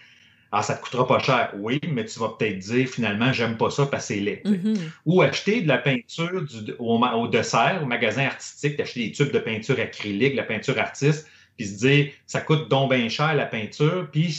Ah, 0.51 0.62
ça 0.63 0.75
te 0.75 0.81
coûtera 0.83 1.06
pas 1.07 1.19
cher. 1.19 1.51
Oui, 1.57 1.80
mais 1.88 2.06
tu 2.06 2.18
vas 2.19 2.30
peut-être 2.30 2.59
dire 2.59 2.88
finalement, 2.88 3.33
j'aime 3.33 3.57
pas 3.57 3.69
ça 3.69 3.86
parce 3.88 4.07
que 4.07 4.13
c'est 4.13 4.19
laid. 4.21 4.42
Mhm. 4.45 4.75
ou 5.06 5.21
acheter 5.21 5.62
de 5.62 5.68
la 5.68 5.77
peinture 5.80 6.44
du- 6.44 6.74
au, 6.80 6.97
au 7.03 7.27
dessert, 7.27 7.81
au 7.83 7.86
magasin 7.86 8.25
artistique, 8.25 8.77
d'acheter 8.77 9.07
des 9.07 9.12
tubes 9.12 9.31
de 9.31 9.39
peinture 9.39 9.80
acrylique, 9.80 10.31
de 10.33 10.38
la 10.38 10.44
peinture 10.44 10.77
artiste, 10.80 11.27
puis 11.57 11.68
se 11.68 11.77
dire, 11.77 12.12
ça 12.25 12.42
coûte 12.42 12.69
donc 12.69 12.92
bien 12.94 13.09
cher 13.09 13.33
la 13.36 13.45
peinture, 13.45 14.07
puis 14.12 14.33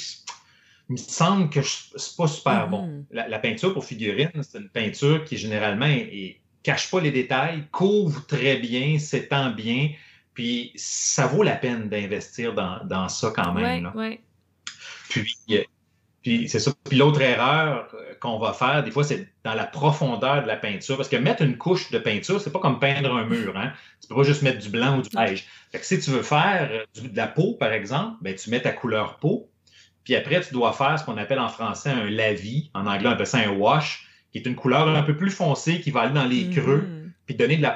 il 0.89 0.93
me 0.93 0.97
semble 0.97 1.51
que 1.51 1.61
c'est 1.63 2.17
pas 2.17 2.29
super 2.29 2.65
Mhm. 2.67 2.71
bon. 2.71 3.05
La, 3.11 3.29
la 3.29 3.39
peinture 3.39 3.73
pour 3.75 3.85
figurine, 3.85 4.31
c'est 4.43 4.59
une 4.59 4.69
peinture 4.69 5.25
qui 5.25 5.37
généralement 5.37 5.87
est- 5.87 6.41
cache 6.63 6.91
pas 6.91 7.01
les 7.01 7.11
détails, 7.11 7.65
couvre 7.73 8.27
très 8.27 8.57
bien, 8.57 8.99
s'étend 8.99 9.51
bien, 9.51 9.91
puis 10.35 10.73
ça 10.77 11.27
vaut 11.27 11.43
la 11.43 11.57
peine 11.57 11.89
d'investir 11.89 12.55
dans, 12.55 12.79
dans 12.85 13.09
ça 13.09 13.33
quand 13.35 13.53
même. 13.53 13.65
Ouais, 13.65 13.81
là. 13.81 13.93
ouais. 13.97 14.21
Puis, 15.09 15.37
euh, 15.51 15.63
puis 16.27 16.49
c'est 16.49 16.59
ça. 16.59 16.73
Puis 16.89 16.99
l'autre 16.99 17.21
erreur 17.21 17.87
euh, 17.95 18.15
qu'on 18.21 18.41
va 18.41 18.53
faire, 18.53 18.83
des 18.83 18.91
fois, 18.91 19.05
c'est 19.05 19.29
dans 19.45 19.55
la 19.55 19.65
profondeur 19.65 20.43
de 20.43 20.49
la 20.49 20.57
peinture. 20.57 20.97
Parce 20.97 21.09
que 21.09 21.15
mettre 21.15 21.43
une 21.43 21.57
couche 21.57 21.93
de 21.93 21.99
peinture, 22.01 22.41
c'est 22.41 22.51
pas 22.51 22.59
comme 22.59 22.81
peindre 22.81 23.15
un 23.15 23.25
mur. 23.27 23.57
Hein? 23.57 23.73
Tu 24.03 24.09
peux 24.09 24.17
pas 24.17 24.25
juste 24.25 24.43
mettre 24.43 24.59
du 24.59 24.69
blanc 24.69 24.99
ou 24.99 25.03
du 25.03 25.09
beige. 25.11 25.47
Fait 25.71 25.79
que 25.79 25.87
si 25.87 26.01
tu 26.01 26.11
veux 26.11 26.23
faire 26.23 26.69
euh, 26.73 26.85
de 27.01 27.17
la 27.17 27.29
peau, 27.29 27.53
par 27.53 27.71
exemple, 27.71 28.17
ben, 28.23 28.35
tu 28.35 28.51
mets 28.51 28.61
ta 28.61 28.73
couleur 28.73 29.19
peau. 29.19 29.49
Puis 30.03 30.17
après, 30.17 30.41
tu 30.41 30.53
dois 30.53 30.73
faire 30.73 30.99
ce 30.99 31.05
qu'on 31.05 31.17
appelle 31.17 31.39
en 31.39 31.49
français 31.49 31.91
un 31.91 32.11
lavis. 32.11 32.73
En 32.75 32.89
anglais, 32.89 33.09
on 33.09 33.13
appelle 33.13 33.27
ça 33.29 33.39
un 33.39 33.51
wash, 33.51 34.09
qui 34.33 34.39
est 34.39 34.47
une 34.47 34.57
couleur 34.57 34.89
un 34.89 35.05
peu 35.05 35.17
plus 35.17 35.31
foncée 35.31 35.81
qui 35.81 35.93
va 35.93 36.01
aller 36.01 36.15
dans 36.15 36.27
les 36.27 36.51
creux 36.51 36.89
Mhm. 36.89 37.13
puis 37.27 37.37
donner 37.37 37.57
de 37.57 37.63
la 37.63 37.71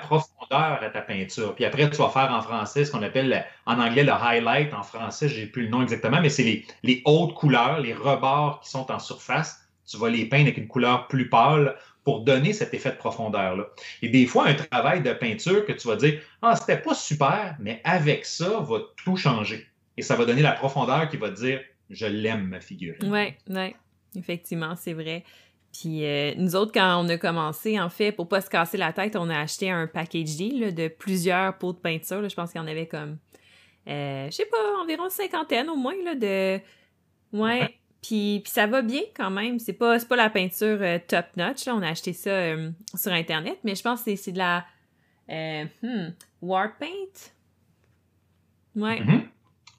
à 0.51 0.91
ta 0.93 1.01
peinture. 1.01 1.55
Puis 1.55 1.65
après, 1.65 1.89
tu 1.91 1.97
vas 1.97 2.09
faire 2.09 2.31
en 2.33 2.43
français 2.43 2.85
ce 2.85 2.91
qu'on 2.93 3.03
appelle 3.03 3.29
le- 3.29 3.41
en 3.67 3.79
anglais 3.81 4.03
le 4.03 4.13
highlight. 4.13 4.75
En 4.75 4.83
français, 4.83 5.29
j'ai 5.29 5.47
plus 5.47 5.63
le 5.65 5.69
nom 5.69 5.83
exactement, 5.83 6.21
mais 6.21 6.29
c'est 6.29 6.65
les, 6.83 7.03
hautes 7.05 7.35
couleurs, 7.35 7.81
les 7.81 7.95
rebords 7.95 8.61
qui 8.61 8.71
sont 8.71 8.91
en 8.91 8.99
surface. 8.99 9.61
Tu 9.87 9.97
vas 9.97 10.09
les 10.09 10.27
peindre 10.27 10.45
avec 10.45 10.59
une 10.59 10.69
couleur 10.69 11.09
plus 11.09 11.29
pâle 11.29 11.77
pour 12.05 12.21
donner 12.21 12.53
cet 12.53 12.75
effet 12.75 12.91
de 12.91 12.97
profondeur-là. 12.97 13.65
Et 14.03 14.09
des 14.09 14.27
fois, 14.27 14.47
un 14.47 14.55
travail 14.55 15.03
de 15.03 15.13
peinture 15.13 15.65
que 15.67 15.73
tu 15.73 15.87
vas 15.89 15.97
dire 15.97 16.21
Ah, 16.43 16.57
c'était 16.57 16.79
pas 16.79 16.95
super, 16.95 17.57
mais 17.59 17.81
avec 17.85 18.25
ça, 18.25 18.61
va 18.61 18.79
tout 19.05 19.17
changer. 19.17 19.67
Et 19.97 20.03
ça 20.03 20.17
va 20.17 20.25
donner 20.25 20.43
la 20.43 20.53
profondeur 20.53 21.09
qui 21.09 21.17
va 21.17 21.31
dire 21.31 21.61
Je 21.91 22.07
l'aime, 22.07 22.49
ma 22.49 22.61
figurine. 22.61 23.11
Ouais, 23.11 23.37
ouais, 23.49 23.75
effectivement, 24.17 24.75
c'est 24.77 24.95
vrai. 24.95 25.25
Puis 25.73 26.05
euh, 26.05 26.33
nous 26.37 26.57
autres, 26.57 26.73
quand 26.73 27.05
on 27.05 27.09
a 27.09 27.17
commencé, 27.17 27.79
en 27.79 27.89
fait, 27.89 28.13
pour 28.13 28.29
pas 28.29 28.41
se 28.41 28.51
casser 28.51 28.77
la 28.77 28.93
tête, 28.93 29.17
on 29.17 29.31
a 29.31 29.39
acheté 29.39 29.71
un 29.71 29.87
package 29.87 30.37
deal 30.37 30.61
là, 30.61 30.73
de 30.73 30.89
plusieurs 30.89 31.57
pots 31.59 31.73
de 31.73 31.79
peinture. 31.79 32.21
là. 32.21 32.29
Je 32.29 32.35
pense 32.35 32.51
qu'il 32.51 32.61
y 32.61 32.65
en 32.65 32.67
avait 32.67 32.87
comme, 32.87 33.19
euh, 33.89 34.27
je 34.27 34.33
sais 34.33 34.47
pas, 34.47 34.83
environ 34.83 35.09
cinquantaine 35.09 35.69
au 35.69 35.77
moins 35.77 35.95
là, 36.05 36.15
de. 36.15 36.61
Ouais. 37.33 37.77
Puis, 38.03 38.41
puis 38.43 38.53
ça 38.53 38.67
va 38.67 38.83
bien 38.83 39.03
quand 39.15 39.31
même. 39.31 39.59
C'est 39.59 39.75
pas, 39.75 39.99
pas 40.01 40.17
la 40.17 40.31
peinture 40.31 40.79
euh, 40.81 40.99
top 41.07 41.27
notch. 41.37 41.67
Là. 41.67 41.75
On 41.77 41.83
a 41.83 41.89
acheté 41.89 42.13
ça 42.15 42.31
euh, 42.31 42.71
sur 42.95 43.13
Internet, 43.13 43.59
mais 43.63 43.75
je 43.75 43.83
pense 43.83 44.03
que 44.03 44.17
c'est, 44.17 44.33
de 44.33 44.39
la 44.39 44.65
hmm, 45.29 46.09
War 46.43 46.77
Paint? 46.79 47.31
Ouais. 48.75 49.01
Mhm. 49.01 49.29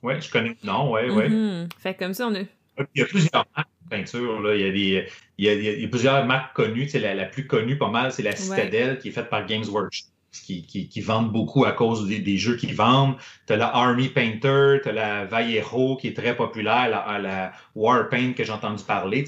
Ouais, 0.04 0.22
je 0.22 0.32
connais. 0.32 0.58
Non, 0.64 0.92
ouais, 0.92 1.10
ouais. 1.10 1.30
Mhm. 1.30 1.70
Fait 1.78 1.94
que 1.94 2.00
comme 2.00 2.14
ça, 2.14 2.28
on 2.28 2.36
a. 2.36 2.44
Il 2.78 3.02
y 3.02 3.04
a 3.04 3.06
plusieurs 3.06 3.46
marques 3.56 3.70
de 3.84 3.90
peinture. 3.90 4.42
Là. 4.42 4.56
Il, 4.56 4.62
y 4.62 4.66
a 4.66 4.72
des, 4.72 5.08
il, 5.38 5.46
y 5.46 5.50
a, 5.50 5.54
il 5.54 5.82
y 5.82 5.86
a 5.86 5.88
plusieurs 5.88 6.26
marques 6.26 6.56
connues. 6.56 6.86
Tu 6.86 6.92
sais, 6.92 7.00
la, 7.00 7.14
la 7.14 7.26
plus 7.26 7.48
connue, 7.48 7.78
pas 7.78 7.90
mal, 7.90 8.12
c'est 8.12 8.24
la 8.24 8.36
Citadelle 8.36 9.00
qui 9.00 9.10
est 9.10 9.12
faite 9.12 9.30
par 9.30 9.46
Games 9.46 9.66
Workshop. 9.68 10.08
qui, 10.32 10.64
qui, 10.66 11.02
vendent 11.02 11.32
beaucoup 11.32 11.66
à 11.66 11.74
cause 11.74 12.08
des, 12.08 12.38
jeux 12.38 12.56
qu'ils 12.56 12.76
vendent. 12.76 13.18
Tu 13.48 13.54
as 13.54 13.58
la 13.58 13.68
Army 13.76 14.10
Painter, 14.10 14.78
tu 14.82 14.90
as 14.90 14.94
la 14.94 15.26
Vallejo 15.26 15.98
qui 15.98 16.08
est 16.08 16.16
très 16.16 16.36
populaire, 16.36 16.90
la, 16.90 17.20
la 17.20 17.52
Warpaint 17.76 18.34
que 18.34 18.44
j'ai 18.44 18.52
entendu 18.52 18.84
parler. 18.84 19.26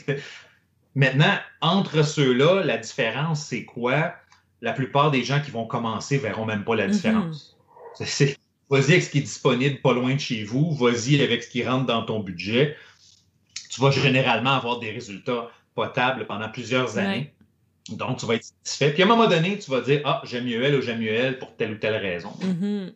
Maintenant, 0.95 1.35
entre 1.61 2.03
ceux-là, 2.03 2.63
la 2.63 2.77
différence, 2.77 3.45
c'est 3.45 3.65
quoi? 3.65 4.13
La 4.61 4.71
plupart 4.73 5.11
des 5.11 5.23
gens 5.23 5.41
qui 5.41 5.51
vont 5.51 5.65
commencer 5.65 6.17
verront 6.17 6.45
même 6.45 6.63
pas 6.63 6.75
la 6.75 6.87
mm-hmm. 6.87 6.91
différence. 6.91 7.57
Vas-y 8.69 8.91
avec 8.91 9.03
ce 9.03 9.09
qui 9.09 9.17
est 9.19 9.21
disponible 9.21 9.81
pas 9.81 9.93
loin 9.93 10.15
de 10.15 10.19
chez 10.19 10.43
vous, 10.43 10.73
vas-y 10.73 11.21
avec 11.21 11.43
ce 11.43 11.49
qui 11.49 11.63
rentre 11.63 11.85
dans 11.85 12.03
ton 12.03 12.21
budget. 12.21 12.75
Tu 13.73 13.81
vas 13.81 13.91
généralement 13.91 14.51
avoir 14.51 14.79
des 14.79 14.91
résultats 14.91 15.49
potables 15.73 16.25
pendant 16.27 16.49
plusieurs 16.49 16.97
années. 16.97 17.33
Donc, 17.89 18.17
tu 18.17 18.25
vas 18.25 18.35
être 18.35 18.43
satisfait. 18.43 18.93
Puis 18.93 19.01
à 19.01 19.05
un 19.05 19.09
moment 19.09 19.27
donné, 19.27 19.57
tu 19.57 19.71
vas 19.71 19.81
dire 19.81 20.01
Ah, 20.05 20.21
j'aime 20.25 20.45
mieux 20.45 20.63
elle 20.63 20.75
ou 20.75 20.81
j'aime 20.81 20.99
mieux 20.99 21.11
elle 21.11 21.39
pour 21.39 21.55
telle 21.55 21.71
ou 21.71 21.75
telle 21.75 21.95
raison. 21.95 22.31
Mm-hmm. 22.41 22.93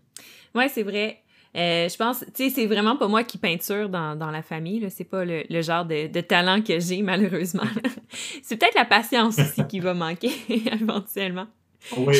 Oui, 0.55 0.63
c'est 0.71 0.83
vrai. 0.83 1.21
Euh, 1.55 1.89
je 1.89 1.97
pense, 1.97 2.23
tu 2.35 2.43
sais, 2.43 2.49
c'est 2.49 2.65
vraiment 2.67 2.95
pas 2.97 3.07
moi 3.07 3.23
qui 3.23 3.37
peinture 3.37 3.89
dans, 3.89 4.15
dans 4.15 4.29
la 4.29 4.43
famille. 4.43 4.85
C'est 4.89 5.09
pas 5.09 5.25
le, 5.25 5.43
le, 5.49 5.61
genre 5.61 5.85
de, 5.85 6.07
de 6.07 6.21
talent 6.21 6.61
que 6.61 6.79
j'ai, 6.79 7.01
malheureusement. 7.01 7.63
c'est 8.43 8.57
peut-être 8.57 8.75
la 8.75 8.85
patience 8.85 9.39
aussi 9.39 9.65
qui 9.67 9.79
va 9.79 9.93
manquer 9.93 10.31
éventuellement. 10.49 11.47
Oui. 11.95 12.15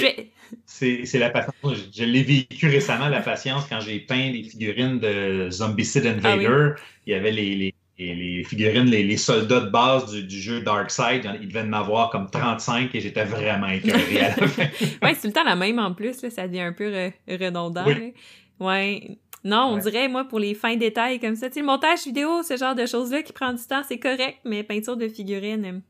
C'est 0.66 1.20
la 1.20 1.30
patience. 1.30 1.54
Je, 1.96 2.04
l'ai 2.04 2.24
vécu 2.24 2.68
récemment, 2.68 3.10
la 3.10 3.22
patience, 3.22 3.66
quand 3.70 3.80
j'ai 3.80 4.00
peint 4.00 4.32
les 4.32 4.44
figurines 4.44 5.00
de 5.00 5.50
Zombicide 5.52 6.06
Invader. 6.06 6.74
Ah 6.76 6.82
Il 7.06 7.14
y 7.14 7.16
avait 7.16 7.32
les, 7.32 7.56
les 7.56 7.76
et 8.00 8.14
les 8.14 8.44
figurines, 8.44 8.86
les, 8.86 9.18
soldats 9.18 9.62
de 9.62 9.70
base 9.70 10.14
du, 10.14 10.40
jeu 10.40 10.62
Darkseid, 10.62 11.28
ils 11.42 11.48
devaient 11.48 11.68
en 11.68 11.74
avoir 11.74 12.12
comme 12.12 12.30
35 12.30 12.94
et 12.94 13.00
j'étais 13.00 13.24
vraiment 13.24 13.68
écœuré 13.68 14.20
à 14.20 14.36
la 14.40 14.48
fin. 14.48 14.64
ouais, 15.02 15.16
c'est 15.16 15.22
tout 15.22 15.28
le 15.28 15.34
temps 15.34 15.44
la 15.44 15.56
même 15.56 15.80
en 15.80 15.94
plus, 15.94 16.14
ça 16.30 16.48
devient 16.48 16.62
un 16.62 16.74
peu 16.74 17.12
redondant. 17.28 17.86
Oui. 17.88 18.14
Ouais. 18.60 19.18
Non, 19.44 19.68
on 19.72 19.78
dirait, 19.78 20.08
moi, 20.08 20.26
pour 20.26 20.40
les 20.40 20.54
fins 20.54 20.76
détails 20.76 21.20
comme 21.20 21.36
ça, 21.36 21.48
tu 21.48 21.56
sais, 21.56 21.60
le 21.62 21.68
montage 21.68 22.04
vidéo, 22.04 22.44
ce 22.44 22.58
genre 22.58 22.76
de 22.76 22.86
choses-là 22.86 23.22
qui 23.22 23.34
prend 23.34 23.54
du 23.54 23.64
temps, 23.64 23.82
c'est 23.88 24.00
correct, 24.00 24.40
mais 24.44 24.64
peinture 24.64 24.98
de 24.98 25.08
figurines, 25.08 25.82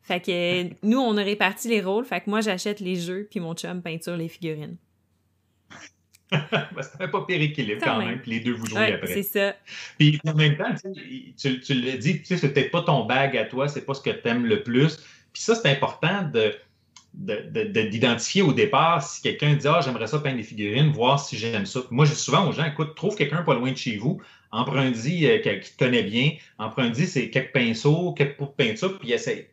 Fait 0.00 0.20
que 0.20 0.64
nous, 0.82 0.98
on 0.98 1.16
a 1.16 1.22
réparti 1.22 1.68
les 1.68 1.80
rôles, 1.80 2.04
fait 2.04 2.20
que 2.20 2.30
moi, 2.30 2.40
j'achète 2.40 2.80
les 2.80 2.96
jeux, 2.96 3.28
puis 3.30 3.40
mon 3.40 3.54
chum 3.54 3.82
peinture 3.82 4.16
les 4.16 4.28
figurines. 4.28 4.76
ben, 6.52 6.82
ça 6.82 7.08
pas 7.08 7.24
pire 7.26 7.40
équilibre 7.40 7.82
quand 7.84 7.98
même. 7.98 8.20
Puis 8.20 8.32
les 8.32 8.40
deux 8.40 8.52
vous 8.52 8.66
jouez 8.66 8.92
après. 8.92 9.14
C'est 9.14 9.22
ça. 9.22 9.54
Puis 9.98 10.18
en 10.26 10.34
même 10.34 10.56
temps, 10.56 10.74
tu, 10.74 11.60
tu 11.60 11.74
l'as 11.74 11.96
dit, 11.96 12.20
tu 12.20 12.26
sais, 12.26 12.36
c'est 12.36 12.52
peut-être 12.52 12.70
pas 12.70 12.82
ton 12.82 13.04
bag 13.04 13.36
à 13.36 13.44
toi, 13.44 13.68
c'est 13.68 13.84
pas 13.84 13.94
ce 13.94 14.00
que 14.00 14.10
tu 14.10 14.28
aimes 14.28 14.46
le 14.46 14.62
plus. 14.62 14.96
Puis 15.32 15.42
ça, 15.42 15.54
c'est 15.54 15.70
important 15.70 16.22
de 16.32 16.54
d'identifier 17.14 18.40
au 18.40 18.54
départ 18.54 19.02
si 19.02 19.20
quelqu'un 19.20 19.54
dit 19.54 19.68
Ah, 19.68 19.80
j'aimerais 19.84 20.06
ça 20.06 20.18
peindre 20.18 20.38
des 20.38 20.42
figurines, 20.42 20.90
voir 20.92 21.20
si 21.20 21.36
j'aime 21.36 21.66
ça. 21.66 21.80
moi, 21.90 22.06
je 22.06 22.12
dis 22.12 22.18
souvent 22.18 22.48
aux 22.48 22.52
gens 22.52 22.64
écoute, 22.64 22.94
trouve 22.94 23.16
quelqu'un 23.16 23.42
pas 23.42 23.54
loin 23.54 23.70
de 23.70 23.76
chez 23.76 23.98
vous, 23.98 24.22
emprunte-y 24.50 25.26
euh, 25.26 25.38
qui 25.38 25.72
te 25.72 25.84
connaît 25.84 26.04
bien, 26.04 26.32
emprunte-y 26.58 27.06
c'est 27.06 27.28
quelques 27.28 27.52
pinceaux, 27.52 28.14
quelques 28.14 28.38
pots 28.38 28.46
de 28.58 28.64
peinture, 28.64 28.98
puis 28.98 29.12
essaye 29.12 29.46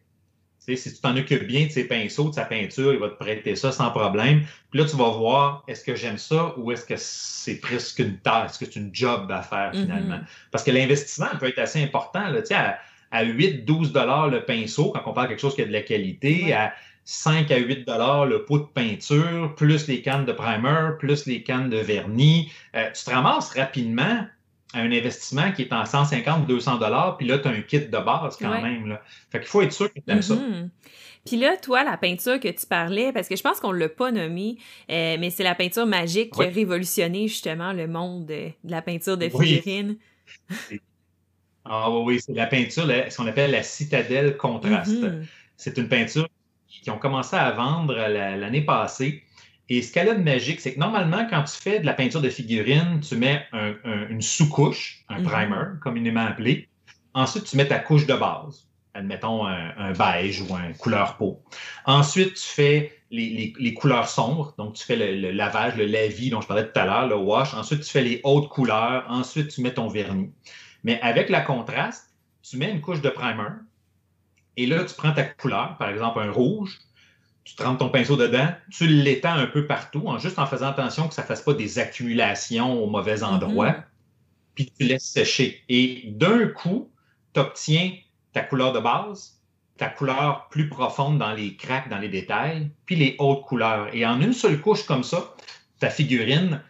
si 0.76 0.94
tu 0.94 1.02
t'en 1.02 1.16
occupes 1.16 1.46
bien 1.46 1.66
de 1.66 1.72
ses 1.72 1.88
pinceaux, 1.88 2.30
de 2.30 2.36
sa 2.36 2.46
peinture, 2.46 2.94
il 2.94 3.00
va 3.00 3.10
te 3.10 3.22
prêter 3.22 3.56
ça 3.56 3.72
sans 3.72 3.92
problème. 3.92 4.42
Puis 4.72 4.80
là, 4.80 4.86
tu 4.86 4.96
vas 4.96 5.10
voir, 5.10 5.64
est-ce 5.68 5.84
que 5.84 5.96
j'aime 5.96 6.18
ça 6.18 6.54
ou 6.58 6.72
est-ce 6.72 6.86
que 6.86 6.96
c'est 6.98 7.60
presque 7.60 8.00
une 8.00 8.18
tâche, 8.18 8.52
est-ce 8.52 8.60
que 8.60 8.66
c'est 8.66 8.80
une 8.80 8.94
job 8.94 9.32
à 9.32 9.42
faire 9.42 9.72
mm-hmm. 9.72 9.82
finalement? 9.82 10.20
Parce 10.52 10.64
que 10.64 10.72
l'investissement 10.72 11.30
peut 11.40 11.48
être 11.48 11.60
assez 11.60 11.82
important. 11.82 12.28
Là, 12.30 12.42
à, 12.52 12.78
à 13.12 13.26
8-12 13.26 14.30
le 14.30 14.46
pinceau, 14.46 14.92
quand 14.92 15.02
on 15.06 15.14
parle 15.14 15.28
de 15.28 15.34
quelque 15.34 15.42
chose 15.42 15.56
qui 15.56 15.62
a 15.62 15.66
de 15.66 15.72
la 15.72 15.82
qualité, 15.82 16.54
à 16.54 16.74
5 17.06 17.50
à 17.50 17.58
8 17.58 17.88
le 17.88 18.46
pot 18.46 18.60
de 18.60 18.66
peinture, 18.66 19.56
plus 19.56 19.88
les 19.88 20.04
cannes 20.04 20.26
de 20.26 20.32
primer, 20.32 20.92
plus 21.00 21.26
les 21.26 21.42
cannes 21.42 21.70
de 21.70 21.78
vernis, 21.78 22.52
euh, 22.76 22.88
tu 22.94 23.04
te 23.04 23.10
ramasses 23.10 23.56
rapidement 23.56 24.28
un 24.74 24.92
investissement 24.92 25.52
qui 25.52 25.64
est 25.64 25.74
en 25.74 25.86
150 25.86 26.46
200 26.46 26.78
dollars, 26.78 27.18
puis 27.18 27.28
là, 27.28 27.40
tu 27.40 27.48
as 27.48 27.52
un 27.52 27.62
kit 27.62 27.80
de 27.80 27.98
base 27.98 28.38
quand 28.38 28.62
même. 28.62 28.88
Là. 28.88 29.02
Fait 29.32 29.40
qu'il 29.40 29.48
faut 29.48 29.62
être 29.62 29.74
sûr 29.74 29.92
que 29.92 30.00
tu 30.00 30.12
aimes 30.12 30.22
ça. 30.22 30.36
Mm-hmm. 30.36 30.70
Puis 31.26 31.38
là, 31.38 31.58
toi, 31.58 31.84
la 31.84 31.98
peinture 31.98 32.40
que 32.40 32.48
tu 32.48 32.66
parlais, 32.66 33.12
parce 33.12 33.28
que 33.28 33.36
je 33.36 33.42
pense 33.42 33.60
qu'on 33.60 33.74
ne 33.74 33.80
l'a 33.80 33.90
pas 33.90 34.12
nommée, 34.12 34.58
euh, 34.90 35.18
mais 35.20 35.30
c'est 35.30 35.44
la 35.44 35.56
peinture 35.56 35.86
magique 35.86 36.34
qui 36.34 36.44
a 36.44 36.50
révolutionné 36.50 37.28
justement 37.28 37.74
le 37.74 37.88
monde 37.88 38.26
de, 38.26 38.50
la 38.64 38.82
peinture 38.82 39.18
de 39.18 39.28
figurines. 39.30 39.98
Ah 41.66 41.92
oui, 41.92 42.20
c'est 42.20 42.34
la 42.34 42.48
peinture, 42.48 42.86
ce 42.86 43.16
qu'on 43.16 43.28
appelle 43.28 43.52
la 43.52 43.64
citadelle 43.64 44.38
contraste. 44.38 44.92
Mm-hmm. 44.92 45.26
C'est 45.58 45.78
une 45.78 45.90
peinture 45.90 46.28
qui 46.68 46.90
ont 46.90 46.98
commencé 46.98 47.36
à 47.36 47.52
vendre 47.52 47.94
l'année 47.94 48.62
passée. 48.62 49.24
Et 49.70 49.84
ce 49.84 49.94
qu'elle 49.94 50.10
a 50.10 50.16
de 50.16 50.24
magique, 50.24 50.62
c'est 50.62 50.74
que 50.74 50.80
normalement, 50.80 51.28
quand 51.30 51.44
tu 51.44 51.56
fais 51.56 51.80
de 51.80 51.86
la 51.86 51.94
peinture 51.94 52.22
de 52.22 52.30
figurine, 52.30 53.00
tu 53.02 53.16
mets 53.16 53.46
une 54.10 54.22
sous-couche, 54.22 55.04
un 55.10 55.20
mhm. 55.20 55.26
primer, 55.26 55.64
communément 55.82 56.26
appelé. 56.26 56.68
Ensuite, 57.14 57.46
tu 57.46 57.56
mets 57.56 57.68
ta 57.68 57.80
couche 57.80 58.08
de 58.08 58.16
base, 58.16 58.68
admettons 58.94 59.46
un, 59.46 59.92
beige 59.94 60.42
ou 60.42 60.56
un 60.56 60.74
couleur 60.74 61.18
peau. 61.18 61.44
Ensuite, 61.86 62.34
tu 62.34 62.44
fais 62.44 62.94
les, 63.12 63.74
couleurs 63.76 64.10
sombres, 64.10 64.54
donc 64.58 64.74
tu 64.74 64.84
fais 64.84 64.96
le, 64.96 65.32
lavage, 65.32 65.76
le 65.76 65.86
lavis 65.86 66.32
dont 66.32 66.42
je 66.42 66.48
parlais 66.48 66.66
tout 66.66 66.80
à 66.80 66.86
l'heure, 66.86 67.08
le 67.08 67.16
wash. 67.16 67.54
Ensuite, 67.54 67.82
tu 67.82 67.92
fais 67.92 68.04
les 68.04 68.22
hautes 68.24 68.50
couleurs. 68.50 69.06
Ensuite, 69.08 69.50
tu 69.50 69.62
mets 69.62 69.74
ton 69.74 69.88
vernis. 69.88 70.32
Mais 70.84 71.00
avec 71.02 71.30
la 71.30 71.42
contraste, 71.42 72.14
tu 72.42 72.58
mets 72.58 72.72
une 72.72 72.82
couche 72.82 73.02
de 73.02 73.10
primer. 73.10 73.50
Et 74.58 74.66
là, 74.66 74.84
tu 74.84 74.96
prends 74.96 75.14
ta 75.14 75.24
couleur, 75.24 75.78
par 75.78 75.90
exemple 75.90 76.20
un 76.20 76.32
rouge, 76.32 76.80
tu 77.50 77.56
trempes 77.56 77.80
ton 77.80 77.90
pinceau 77.90 78.16
dedans, 78.16 78.48
tu 78.70 78.86
l'étends 78.86 79.34
un 79.34 79.48
peu 79.48 79.66
partout, 79.66 80.04
en 80.06 80.20
juste 80.20 80.38
en 80.38 80.46
faisant 80.46 80.68
attention 80.68 81.08
que 81.08 81.16
ça 81.16 81.24
ne 81.24 81.28
fasse 81.28 81.42
pas 81.42 81.54
des 81.54 81.80
accumulations 81.80 82.84
au 82.84 82.88
mauvais 82.88 83.24
endroit, 83.24 83.72
mm-hmm. 83.72 83.84
puis 84.54 84.72
tu 84.78 84.86
laisses 84.86 85.10
sécher. 85.10 85.64
Et 85.68 86.04
d'un 86.08 86.48
coup, 86.48 86.92
tu 87.34 87.40
obtiens 87.40 87.92
ta 88.34 88.42
couleur 88.42 88.72
de 88.72 88.80
base, 88.80 89.42
ta 89.78 89.88
couleur 89.88 90.48
plus 90.50 90.70
profonde 90.70 91.18
dans 91.18 91.34
les 91.34 91.56
cracks, 91.56 91.90
dans 91.90 91.98
les 91.98 92.10
détails, 92.10 92.70
puis 92.86 92.96
les 92.96 93.16
hautes 93.18 93.44
couleurs. 93.46 93.90
Et 93.96 94.06
en 94.06 94.22
une 94.22 94.34
seule 94.34 94.62
couche 94.62 94.84
comme 94.84 95.04
ça, 95.04 95.34
ta 95.80 95.90
figurine, 95.90 96.62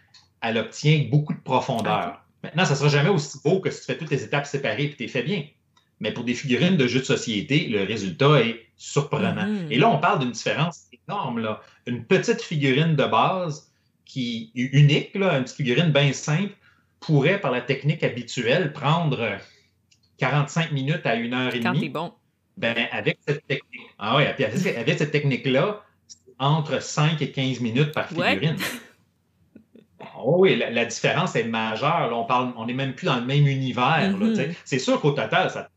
elle 0.41 0.57
obtient 0.57 1.07
beaucoup 1.11 1.33
de 1.33 1.41
profondeur. 1.41 2.21
Maintenant, 2.43 2.63
ça 2.63 2.71
ne 2.71 2.77
sera 2.77 2.89
jamais 2.89 3.09
aussi 3.09 3.39
beau 3.43 3.59
que 3.59 3.69
si 3.69 3.81
tu 3.81 3.85
fais 3.87 3.97
toutes 3.97 4.11
les 4.11 4.23
étapes 4.23 4.45
séparées 4.45 4.85
et 4.85 4.95
tu 4.95 5.03
es 5.03 5.07
fait 5.09 5.23
bien. 5.23 5.43
Mais 5.99 6.11
pour 6.11 6.23
des 6.23 6.33
figurines 6.33 6.77
de 6.77 6.87
jeux 6.87 6.99
de 6.99 7.05
société, 7.05 7.67
le 7.67 7.83
résultat 7.83 8.41
est 8.41 8.65
surprenant. 8.77 9.45
Mm-hmm. 9.45 9.71
Et 9.71 9.77
là, 9.77 9.89
on 9.89 9.97
parle 9.97 10.19
d'une 10.19 10.31
différence 10.31 10.87
énorme. 11.07 11.39
Là. 11.39 11.61
Une 11.85 12.05
petite 12.05 12.41
figurine 12.41 12.95
de 12.95 13.05
base 13.05 13.71
qui 14.05 14.51
est 14.55 14.61
unique, 14.61 15.13
là, 15.15 15.37
une 15.37 15.43
petite 15.43 15.57
figurine 15.57 15.91
bien 15.91 16.13
simple, 16.13 16.53
pourrait, 16.99 17.39
par 17.39 17.51
la 17.51 17.61
technique 17.61 18.03
habituelle, 18.03 18.73
prendre 18.73 19.37
45 20.17 20.71
minutes 20.71 21.05
à 21.05 21.15
une 21.15 21.33
heure 21.33 21.53
et 21.53 21.59
demie. 21.59 21.91
Quand 21.91 22.01
bon. 22.01 22.13
Ben, 22.57 22.75
avec 22.91 23.19
cette 23.25 23.45
technique. 23.47 23.81
Ah 23.99 24.17
oui, 24.17 24.23
avec 24.25 24.97
cette 24.97 25.11
technique-là, 25.11 25.81
entre 26.39 26.81
5 26.81 27.21
et 27.21 27.31
15 27.31 27.59
minutes 27.61 27.93
par 27.93 28.07
figurine. 28.07 28.57
Oh 30.17 30.35
oui, 30.39 30.57
la, 30.57 30.85
différence 30.85 31.35
est 31.35 31.45
majeure. 31.45 32.11
on 32.13 32.25
parle, 32.25 32.53
on 32.57 32.65
n'est 32.65 32.73
même 32.73 32.95
plus 32.95 33.05
dans 33.05 33.15
le 33.15 33.25
même 33.25 33.47
univers. 33.47 34.13
Mm-hmm. 34.13 34.55
C'est 34.65 34.79
sûr 34.79 34.99
qu'au 34.99 35.11
total, 35.11 35.49
ça 35.51 35.69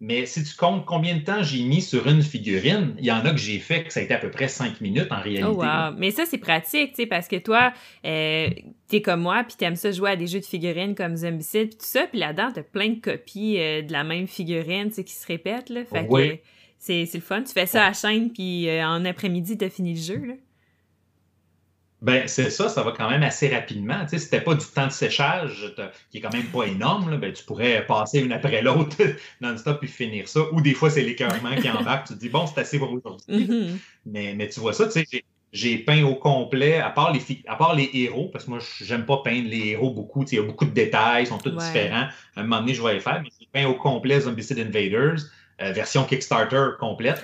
Mais 0.00 0.26
si 0.26 0.42
tu 0.42 0.54
comptes 0.56 0.84
combien 0.84 1.16
de 1.16 1.22
temps 1.22 1.42
j'ai 1.42 1.62
mis 1.62 1.80
sur 1.80 2.06
une 2.08 2.22
figurine, 2.22 2.94
il 2.98 3.06
y 3.06 3.12
en 3.12 3.24
a 3.24 3.30
que 3.30 3.38
j'ai 3.38 3.58
fait 3.58 3.84
que 3.84 3.92
ça 3.92 4.00
a 4.00 4.02
été 4.02 4.12
à 4.12 4.18
peu 4.18 4.30
près 4.30 4.48
cinq 4.48 4.80
minutes 4.80 5.10
en 5.10 5.20
réalité. 5.20 5.44
Oh 5.44 5.62
wow. 5.62 5.94
Mais 5.96 6.10
ça, 6.10 6.26
c'est 6.26 6.38
pratique, 6.38 6.90
tu 6.90 6.96
sais, 6.96 7.06
parce 7.06 7.26
que 7.26 7.36
toi, 7.36 7.72
euh, 8.04 8.50
t'es 8.88 9.00
comme 9.00 9.20
moi, 9.20 9.44
puis 9.44 9.56
t'aimes 9.56 9.76
ça 9.76 9.92
jouer 9.92 10.10
à 10.10 10.16
des 10.16 10.26
jeux 10.26 10.40
de 10.40 10.44
figurines 10.44 10.94
comme 10.94 11.16
Zombicide, 11.16 11.68
puis 11.68 11.78
tout 11.78 11.86
ça, 11.86 12.06
puis 12.06 12.18
là-dedans, 12.18 12.50
t'as 12.52 12.62
plein 12.62 12.88
de 12.90 13.00
copies 13.00 13.58
euh, 13.58 13.82
de 13.82 13.92
la 13.92 14.04
même 14.04 14.26
figurine, 14.26 14.88
tu 14.88 14.96
sais, 14.96 15.04
qui 15.04 15.14
se 15.14 15.26
répètent, 15.26 15.70
là. 15.70 15.84
Fait 15.84 16.06
que 16.06 16.38
c'est 16.76 17.08
le 17.14 17.20
fun. 17.20 17.42
Tu 17.42 17.52
fais 17.52 17.66
ça 17.66 17.86
à 17.86 17.92
chaîne, 17.94 18.30
puis 18.30 18.68
euh, 18.68 18.84
en 18.86 19.04
après-midi, 19.06 19.56
t'as 19.56 19.70
fini 19.70 19.94
le 19.94 20.00
jeu, 20.00 20.22
là. 20.26 20.34
Ben, 22.04 22.28
c'est 22.28 22.50
ça, 22.50 22.68
ça 22.68 22.82
va 22.82 22.92
quand 22.92 23.08
même 23.08 23.22
assez 23.22 23.48
rapidement. 23.48 24.04
Tu 24.04 24.18
sais, 24.18 24.36
si 24.36 24.44
pas 24.44 24.54
du 24.54 24.66
temps 24.66 24.86
de 24.86 24.92
séchage, 24.92 25.74
qui 26.10 26.18
est 26.18 26.20
quand 26.20 26.34
même 26.34 26.44
pas 26.44 26.64
énorme, 26.64 27.16
ben, 27.16 27.32
tu 27.32 27.42
pourrais 27.44 27.86
passer 27.86 28.20
une 28.20 28.32
après 28.32 28.60
l'autre 28.60 28.98
non-stop 29.40 29.80
puis 29.80 29.88
finir 29.88 30.28
ça. 30.28 30.40
Ou 30.52 30.60
des 30.60 30.74
fois, 30.74 30.90
c'est 30.90 31.00
l'écœurement 31.00 31.56
qui 31.56 31.70
embarque. 31.70 32.08
Tu 32.08 32.14
te 32.14 32.18
dis, 32.18 32.28
bon, 32.28 32.46
c'est 32.46 32.60
assez 32.60 32.78
pour 32.78 32.92
aujourd'hui. 32.92 33.46
Mm-hmm. 33.46 33.70
mais, 34.04 34.34
mais 34.36 34.48
tu 34.50 34.60
vois 34.60 34.74
ça, 34.74 34.86
tu 34.86 35.02
sais, 35.02 35.24
j'ai 35.54 35.78
peint 35.78 36.04
au 36.04 36.14
complet, 36.16 36.78
à 36.78 36.90
part 36.90 37.10
les, 37.10 37.22
à 37.46 37.56
part 37.56 37.74
les 37.74 37.88
héros, 37.94 38.28
parce 38.28 38.44
que 38.44 38.50
moi, 38.50 38.58
j'aime 38.82 39.06
pas 39.06 39.22
peindre 39.24 39.48
les 39.48 39.68
héros 39.68 39.90
beaucoup. 39.90 40.24
Il 40.24 40.34
y 40.34 40.38
a 40.38 40.42
beaucoup 40.42 40.66
de 40.66 40.72
détails, 40.72 41.22
ils 41.22 41.28
sont 41.28 41.38
tous 41.38 41.56
différents. 41.56 42.08
À 42.36 42.40
un 42.40 42.42
moment 42.42 42.60
donné, 42.60 42.74
je 42.74 42.82
vais 42.82 42.92
les 42.92 43.00
faire, 43.00 43.22
mais 43.22 43.30
j'ai 43.40 43.48
peint 43.50 43.66
au 43.66 43.74
complet 43.76 44.20
Zombicide 44.20 44.58
Invaders. 44.58 45.20
Euh, 45.62 45.72
version 45.72 46.04
Kickstarter 46.04 46.70
complète, 46.80 47.22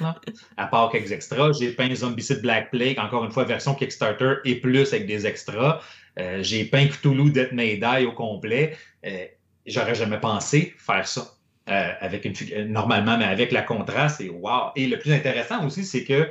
à 0.56 0.66
part 0.66 0.90
quelques 0.92 1.10
extras. 1.10 1.52
J'ai 1.58 1.72
peint 1.72 1.92
Zombicide 1.94 2.40
Black 2.42 2.70
Plague, 2.70 2.98
encore 2.98 3.24
une 3.24 3.32
fois, 3.32 3.44
version 3.44 3.74
Kickstarter 3.74 4.34
et 4.44 4.54
plus 4.56 4.92
avec 4.92 5.06
des 5.06 5.26
extras. 5.26 5.80
Euh, 6.18 6.42
j'ai 6.42 6.64
peint 6.64 6.86
Cthulhu 6.86 7.30
Death 7.30 7.52
May 7.52 7.76
Die 7.76 8.06
au 8.06 8.12
complet. 8.12 8.76
Euh, 9.04 9.24
j'aurais 9.66 9.96
jamais 9.96 10.20
pensé 10.20 10.74
faire 10.78 11.06
ça 11.06 11.34
avec 11.66 12.24
une 12.24 12.34
normalement, 12.72 13.16
mais 13.16 13.26
avec 13.26 13.52
la 13.52 13.62
contraste, 13.62 14.20
et 14.20 14.28
wow! 14.28 14.72
Et 14.74 14.88
le 14.88 14.98
plus 14.98 15.12
intéressant 15.12 15.64
aussi, 15.64 15.84
c'est 15.84 16.02
que 16.02 16.28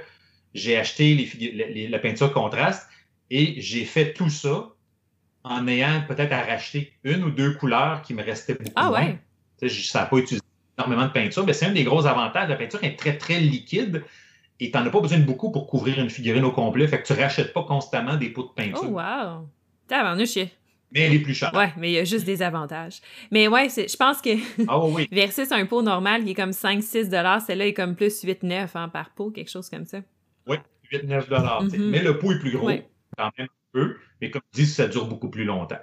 j'ai 0.53 0.75
acheté 0.75 1.15
les, 1.15 1.87
la 1.87 1.99
peinture 1.99 2.33
contraste 2.33 2.89
et 3.31 3.61
j'ai 3.61 3.85
fait 3.85 4.11
tout 4.11 4.29
ça 4.29 4.67
en 5.45 5.65
ayant 5.69 6.03
peut-être 6.09 6.33
à 6.33 6.43
racheter 6.43 6.91
une 7.05 7.23
ou 7.23 7.31
deux 7.31 7.53
couleurs 7.53 8.01
qui 8.01 8.13
me 8.13 8.21
restaient 8.21 8.55
beaucoup 8.55 8.73
ah, 8.75 8.89
moins. 8.89 9.15
Ouais? 9.61 9.69
Ça 9.69 10.01
n'a 10.01 10.05
pas 10.07 10.17
utilisé 10.17 10.41
énormément 10.79 11.07
de 11.07 11.11
peinture, 11.11 11.45
mais 11.45 11.53
c'est 11.53 11.65
un 11.65 11.71
des 11.71 11.83
gros 11.83 12.05
avantages. 12.05 12.49
La 12.49 12.55
peinture 12.55 12.83
est 12.83 12.97
très, 12.97 13.17
très 13.17 13.39
liquide 13.39 14.03
et 14.59 14.71
tu 14.71 14.77
n'en 14.77 14.85
as 14.85 14.89
pas 14.89 15.01
besoin 15.01 15.19
de 15.19 15.25
beaucoup 15.25 15.51
pour 15.51 15.67
couvrir 15.67 15.99
une 15.99 16.09
figurine 16.09 16.45
au 16.45 16.51
complet. 16.51 16.87
Fait 16.87 17.01
que 17.01 17.07
tu 17.07 17.13
ne 17.13 17.19
rachètes 17.19 17.53
pas 17.53 17.63
constamment 17.63 18.15
des 18.15 18.29
pots 18.29 18.43
de 18.43 18.63
peinture. 18.63 18.89
Oh, 18.89 18.99
wow! 18.99 19.47
Tabarnouche, 19.87 20.37
mais 20.91 21.01
elle 21.01 21.13
est 21.13 21.19
plus 21.19 21.35
chère. 21.35 21.53
Ouais, 21.53 21.71
mais 21.77 21.91
il 21.91 21.93
y 21.93 21.99
a 21.99 22.03
juste 22.03 22.25
des 22.25 22.41
avantages. 22.41 23.01
Mais 23.31 23.47
ouais, 23.47 23.69
je 23.69 23.95
pense 23.95 24.21
que 24.21 24.31
ah, 24.67 24.79
oui. 24.85 25.07
versus 25.11 25.51
un 25.51 25.65
pot 25.65 25.81
normal 25.81 26.23
qui 26.23 26.31
est 26.31 26.35
comme 26.35 26.51
5-6 26.51 27.41
celle-là 27.45 27.67
est 27.67 27.73
comme 27.73 27.95
plus 27.95 28.23
8-9 28.23 28.69
hein, 28.73 28.89
par 28.89 29.11
pot, 29.11 29.29
quelque 29.29 29.51
chose 29.51 29.69
comme 29.69 29.85
ça. 29.85 29.99
Oui, 30.47 30.57
8-9 30.91 31.27
mm-hmm. 31.27 31.89
Mais 31.89 32.01
le 32.01 32.17
pot 32.17 32.31
est 32.31 32.39
plus 32.39 32.51
gros, 32.51 32.71
quand 33.17 33.31
même 33.37 33.47
un 33.47 33.71
peu. 33.71 33.97
Mais 34.19 34.31
comme 34.31 34.41
tu 34.53 34.61
dis, 34.61 34.67
ça 34.67 34.87
dure 34.87 35.05
beaucoup 35.05 35.29
plus 35.29 35.43
longtemps. 35.43 35.77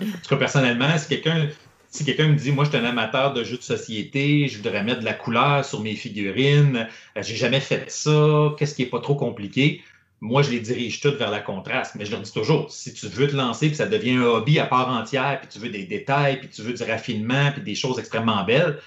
En 0.00 0.04
tout 0.04 0.28
cas, 0.28 0.36
personnellement, 0.36 0.96
si 0.98 1.08
quelqu'un 1.08 1.48
si 1.90 2.04
quelqu'un 2.04 2.28
me 2.28 2.36
dit, 2.36 2.52
moi, 2.52 2.64
je 2.64 2.70
suis 2.70 2.78
un 2.78 2.84
amateur 2.84 3.34
de 3.34 3.44
jeux 3.44 3.58
de 3.58 3.62
société, 3.62 4.48
je 4.48 4.56
voudrais 4.56 4.82
mettre 4.82 5.00
de 5.00 5.04
la 5.04 5.14
couleur 5.14 5.64
sur 5.64 5.80
mes 5.80 5.94
figurines, 5.94 6.88
euh, 7.16 7.22
j'ai 7.22 7.36
jamais 7.36 7.60
fait 7.60 7.90
ça, 7.90 8.54
qu'est-ce 8.58 8.74
qui 8.74 8.82
est 8.82 8.90
pas 8.90 9.00
trop 9.00 9.16
compliqué? 9.16 9.82
moi, 10.20 10.42
je 10.42 10.50
les 10.50 10.60
dirige 10.60 11.00
toutes 11.00 11.16
vers 11.16 11.30
la 11.30 11.40
contraste, 11.40 11.94
mais 11.94 12.04
je 12.04 12.10
leur 12.10 12.20
dis 12.20 12.32
toujours, 12.32 12.70
si 12.70 12.92
tu 12.92 13.06
veux 13.08 13.26
te 13.26 13.34
lancer, 13.34 13.68
puis 13.68 13.76
ça 13.76 13.86
devient 13.86 14.16
un 14.16 14.24
hobby 14.24 14.58
à 14.58 14.66
part 14.66 14.88
entière, 14.88 15.40
puis 15.40 15.48
tu 15.48 15.58
veux 15.58 15.70
des 15.70 15.84
détails, 15.84 16.40
puis 16.40 16.48
tu 16.48 16.62
veux 16.62 16.74
du 16.74 16.82
raffinement, 16.82 17.50
puis 17.52 17.62
des 17.62 17.74
choses 17.74 17.98
extrêmement 17.98 18.44
belles, 18.44 18.78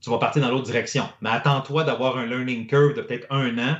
tu 0.00 0.10
vas 0.10 0.18
partir 0.18 0.42
dans 0.42 0.50
l'autre 0.50 0.64
direction. 0.64 1.06
Mais 1.20 1.30
attends-toi 1.30 1.84
d'avoir 1.84 2.16
un 2.16 2.26
learning 2.26 2.66
curve 2.66 2.94
de 2.94 3.02
peut-être 3.02 3.26
un 3.30 3.58
an 3.58 3.76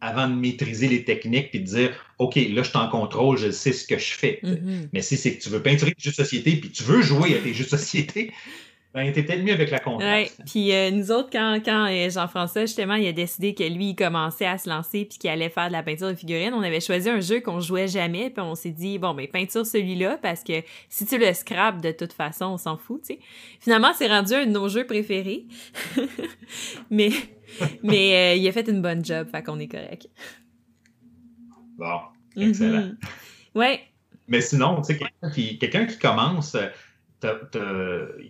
avant 0.00 0.28
de 0.28 0.34
maîtriser 0.34 0.88
les 0.88 1.04
techniques, 1.04 1.50
puis 1.50 1.60
de 1.60 1.64
dire, 1.64 1.92
OK, 2.18 2.36
là, 2.36 2.62
je 2.62 2.68
suis 2.68 2.78
en 2.78 2.88
contrôle, 2.88 3.38
je 3.38 3.50
sais 3.50 3.72
ce 3.72 3.86
que 3.86 3.98
je 3.98 4.12
fais. 4.12 4.40
Mm-hmm. 4.42 4.88
Mais 4.92 5.02
si 5.02 5.16
c'est 5.16 5.36
que 5.36 5.42
tu 5.42 5.48
veux 5.48 5.62
peinturer 5.62 5.92
des 5.92 6.02
jeux 6.02 6.10
de 6.10 6.16
société, 6.16 6.56
puis 6.56 6.70
tu 6.70 6.82
veux 6.82 7.02
jouer 7.02 7.36
à 7.36 7.40
des 7.40 7.54
jeux 7.54 7.64
de 7.64 7.70
société, 7.70 8.32
ben, 8.96 9.12
t'es 9.12 9.22
peut-être 9.22 9.42
mieux 9.42 9.52
avec 9.52 9.70
la 9.70 9.78
contraste. 9.78 10.38
Ouais. 10.38 10.44
Puis 10.46 10.72
euh, 10.72 10.90
nous 10.90 11.12
autres, 11.12 11.28
quand, 11.30 11.60
quand 11.62 11.86
euh, 11.86 12.08
Jean-François, 12.08 12.62
justement, 12.62 12.94
il 12.94 13.06
a 13.06 13.12
décidé 13.12 13.54
que 13.54 13.62
lui, 13.62 13.90
il 13.90 13.94
commençait 13.94 14.46
à 14.46 14.56
se 14.56 14.70
lancer 14.70 15.04
puis 15.04 15.18
qu'il 15.18 15.28
allait 15.28 15.50
faire 15.50 15.68
de 15.68 15.72
la 15.72 15.82
peinture 15.82 16.08
de 16.08 16.14
figurines, 16.14 16.54
on 16.54 16.62
avait 16.62 16.80
choisi 16.80 17.10
un 17.10 17.20
jeu 17.20 17.40
qu'on 17.40 17.60
jouait 17.60 17.88
jamais, 17.88 18.30
puis 18.30 18.42
on 18.42 18.54
s'est 18.54 18.70
dit, 18.70 18.98
bon, 18.98 19.12
ben, 19.12 19.28
peinture 19.28 19.66
celui-là, 19.66 20.18
parce 20.22 20.42
que 20.42 20.62
si 20.88 21.04
tu 21.04 21.18
le 21.18 21.30
scrapes, 21.34 21.82
de 21.82 21.92
toute 21.92 22.14
façon, 22.14 22.46
on 22.46 22.56
s'en 22.56 22.78
fout, 22.78 23.02
tu 23.02 23.14
sais. 23.14 23.20
Finalement, 23.60 23.92
c'est 23.94 24.08
rendu 24.08 24.32
un 24.32 24.46
de 24.46 24.52
nos 24.52 24.68
jeux 24.68 24.86
préférés. 24.86 25.44
mais 26.90 27.10
mais 27.82 28.34
euh, 28.34 28.34
il 28.36 28.46
a 28.48 28.52
fait 28.52 28.68
une 28.68 28.82
bonne 28.82 29.04
job, 29.04 29.28
fait 29.30 29.42
qu'on 29.42 29.58
est 29.58 29.68
correct. 29.68 30.08
Bon, 31.78 32.00
excellent. 32.36 32.78
Mm-hmm. 32.78 32.96
Ouais. 33.54 33.80
Mais 34.28 34.40
sinon, 34.40 34.82
tu 34.82 34.94
sais, 34.94 34.98
quelqu'un 35.58 35.86
qui, 35.86 35.98
commence 35.98 36.56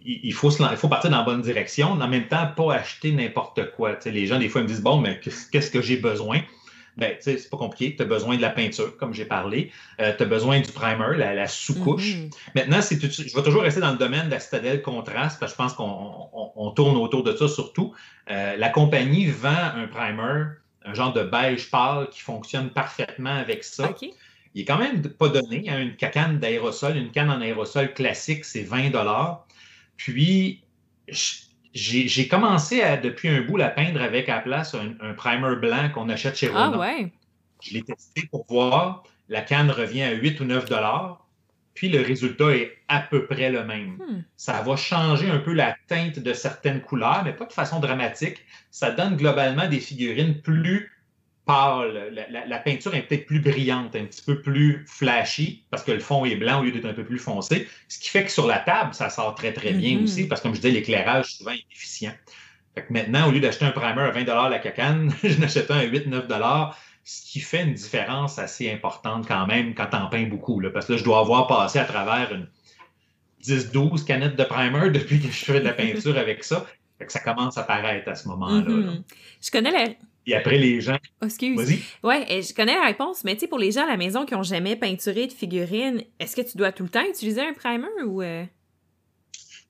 il, 0.05 0.33
faut 0.33 0.51
il 0.51 0.77
faut 0.77 0.89
partir 0.89 1.11
dans 1.11 1.19
la 1.19 1.25
bonne 1.25 1.43
direction, 1.43 1.89
en 1.93 2.09
même 2.09 2.29
temps, 2.29 2.47
pas 2.57 2.75
acheter 2.75 3.13
n'importe 3.13 3.73
quoi. 3.73 3.99
les 4.05 4.27
gens, 4.27 4.39
des 4.39 4.49
fois, 4.49 4.63
me 4.63 4.67
disent 4.67 4.83
Bon, 4.83 5.01
mais 5.01 5.21
qu'est-ce 5.21 5.71
que 5.71 5.81
j'ai 5.81 5.97
besoin? 5.97 6.41
Ben, 6.97 7.15
c'est 7.21 7.51
pas 7.51 7.57
compliqué. 7.57 7.95
Tu 7.95 8.03
as 8.03 8.07
besoin 8.07 8.37
de 8.37 8.43
la 8.43 8.51
peinture, 8.51 8.97
comme 8.97 9.13
j'ai 9.13 9.27
parlé. 9.27 9.71
Euh, 10.01 10.15
tu 10.17 10.23
as 10.23 10.27
besoin 10.27 10.61
du 10.61 10.73
primer, 10.73 11.17
la, 11.17 11.47
sous-couche. 11.47 12.15
Mm-hmm. 12.15 12.31
Maintenant, 12.55 12.81
je 12.81 13.37
vais 13.37 13.43
toujours 13.43 13.63
rester 13.63 13.81
dans 13.81 13.93
le 13.93 13.99
domaine 13.99 14.27
de 14.27 14.31
la 14.31 14.41
citadelle 14.41 14.81
contraste, 14.81 15.39
parce 15.39 15.53
que 15.53 15.59
je 15.59 15.63
pense 15.63 15.75
qu'on 15.75 16.71
tourne 16.75 16.97
autour 16.97 17.23
de 17.23 17.37
ça 17.37 17.49
surtout. 17.49 17.93
Euh, 18.31 18.57
la 18.57 18.71
compagnie 18.71 19.27
vend 19.27 19.51
un 19.51 19.87
primer, 19.87 20.45
un 20.85 20.95
genre 20.95 21.13
de 21.13 21.23
beige 21.23 21.71
pâle 21.71 22.09
qui 22.11 22.21
fonctionne 22.21 22.71
parfaitement 22.71 23.37
avec 23.37 23.63
ça 23.63 23.93
il 24.57 24.63
est 24.63 24.65
quand 24.65 24.79
même 24.79 25.03
pas 25.03 25.29
donné. 25.29 25.69
Hein, 25.69 25.81
une 25.81 25.97
canne 25.97 26.39
d'aérosol, 26.39 26.97
une 26.97 27.11
canne 27.11 27.31
en 27.31 27.43
aérosol 27.43 27.93
classique, 27.93 28.47
c'est 28.47 28.63
20 28.63 28.91
Puis, 29.99 30.63
j'ai 31.77 32.29
commencé 32.29 32.83
à, 32.83 32.97
depuis 32.97 33.29
un 33.29 33.43
bout, 33.43 33.57
la 33.57 33.69
peindre 33.69 34.01
avec 34.01 34.29
à 34.29 34.37
la 34.37 34.41
place 34.41 34.75
un, 34.75 35.13
primer 35.13 35.57
blanc 35.57 35.91
qu'on 35.93 36.09
achète 36.09 36.37
chez 36.37 36.49
Ronan. 36.49 36.73
Ah 36.75 36.79
ouais? 36.79 37.13
Je 37.63 37.75
l'ai 37.75 37.83
testé 37.83 38.27
pour 38.31 38.47
voir. 38.49 39.05
La 39.29 39.43
canne 39.43 39.71
revient 39.71 40.03
à 40.03 40.13
8 40.13 40.41
ou 40.41 40.45
9 40.45 40.67
puis 41.75 41.91
le 41.91 42.01
résultat 42.01 42.57
est 42.57 42.73
à 42.89 43.01
peu 43.01 43.27
près 43.27 43.51
le 43.51 43.63
même. 43.63 43.99
Hmm. 43.99 44.23
Ça 44.37 44.63
va 44.63 44.77
changer 44.77 45.29
un 45.29 45.39
peu 45.39 45.53
la 45.53 45.77
teinte 45.89 46.19
de 46.19 46.33
certaines 46.33 46.81
couleurs, 46.81 47.23
mais 47.23 47.35
pas 47.35 47.45
de 47.45 47.53
façon 47.53 47.81
dramatique. 47.81 48.39
Ça 48.71 48.91
donne 48.91 49.17
globalement 49.17 49.69
des 49.69 49.81
figurines 49.81 50.41
plus 50.41 50.91
pâle. 51.47 52.13
La, 52.31 52.59
peinture 52.59 52.95
est 52.95 53.03
peut-être 53.03 53.27
plus 53.27 53.41
brillante, 53.41 53.97
un 53.97 54.05
petit 54.05 54.23
peu 54.23 54.43
plus 54.43 54.85
flashy, 54.87 55.65
parce 55.71 55.83
que 55.83 55.93
le 55.93 56.01
fond 56.01 56.25
est 56.25 56.37
blanc 56.37 56.61
au 56.61 56.65
lieu 56.65 56.73
d'être 56.73 56.87
un 56.87 56.93
peu 56.93 57.05
plus 57.05 57.19
foncé. 57.19 57.69
Ce 57.89 57.99
qui 57.99 58.11
fait 58.11 58.25
que 58.25 58.31
sur 58.31 58.47
la 58.47 58.59
table, 58.59 58.93
ça 58.93 59.09
sort 59.09 59.35
très, 59.35 59.53
très 59.53 59.73
bien 59.73 59.97
mm-hmm. 59.97 60.05
aussi, 60.05 60.29
parce 60.29 60.41
que 60.41 60.49
comme 60.49 60.55
je 60.55 60.61
disais, 60.61 60.73
l'éclairage 60.73 61.37
souvent 61.37 61.53
est 61.53 61.65
efficient. 61.73 62.13
Fait 62.75 62.85
que 62.85 62.93
maintenant, 62.93 63.29
au 63.29 63.31
lieu 63.31 63.41
d'acheter 63.41 63.65
un 63.65 63.71
primer 63.71 64.03
à 64.03 64.11
20 64.11 64.25
la 64.51 64.59
cacane, 64.59 65.15
je 65.23 65.39
n'achète 65.41 65.71
un 65.71 65.79
à 65.79 65.87
8-9 65.87 66.73
ce 67.09 67.23
qui 67.31 67.39
fait 67.39 67.63
une 67.63 67.75
différence 67.75 68.37
assez 68.41 68.69
importante 68.71 69.29
quand 69.29 69.47
même 69.47 69.75
quand 69.75 69.89
on 69.93 70.09
peins 70.11 70.27
beaucoup. 70.27 70.59
Là, 70.59 70.71
parce 70.71 70.87
que 70.87 70.93
là, 70.93 70.99
je 70.99 71.05
dois 71.05 71.21
avoir 71.21 71.47
passé 71.47 71.79
à 71.79 71.85
travers 71.85 72.35
une 72.35 72.49
10-12 73.45 74.05
canettes 74.05 74.35
de 74.35 74.43
primer 74.43 74.91
depuis 74.91 75.21
que 75.21 75.29
je 75.29 75.45
fais 75.45 75.61
de 75.61 75.65
la 75.65 75.73
peinture 75.73 76.19
avec 76.19 76.43
ça. 76.43 76.67
Fait 76.99 77.07
que 77.07 77.13
ça 77.13 77.21
commence 77.21 77.57
à 77.59 77.63
paraître 77.63 78.09
à 78.09 78.17
ce 78.17 78.27
moment-là. 78.29 78.63
Mm-hmm. 78.63 79.03
Je 79.41 79.51
connais 79.53 79.71
la, 79.71 79.87
et 80.27 80.35
après, 80.35 80.59
les 80.59 80.81
gens. 80.81 80.99
Oh, 81.23 81.27
excuse. 81.27 81.57
Vas-y. 81.57 81.81
Ouais, 82.03 82.43
je 82.43 82.53
connais 82.53 82.75
la 82.75 82.87
réponse, 82.87 83.23
mais 83.25 83.35
tu 83.35 83.41
sais, 83.41 83.47
pour 83.47 83.59
les 83.59 83.73
gens 83.73 83.85
à 83.85 83.91
la 83.91 83.97
maison 83.97 84.27
qui 84.27 84.35
n'ont 84.35 84.43
jamais 84.43 84.75
peinturé 84.75 85.27
de 85.27 85.33
figurines, 85.33 86.03
est-ce 86.19 86.35
que 86.35 86.43
tu 86.43 86.59
dois 86.59 86.73
tout 86.73 86.83
le 86.83 86.89
temps 86.89 87.05
utiliser 87.09 87.41
un 87.41 87.53
primer 87.53 87.87
ou. 88.05 88.23
Euh? 88.23 88.45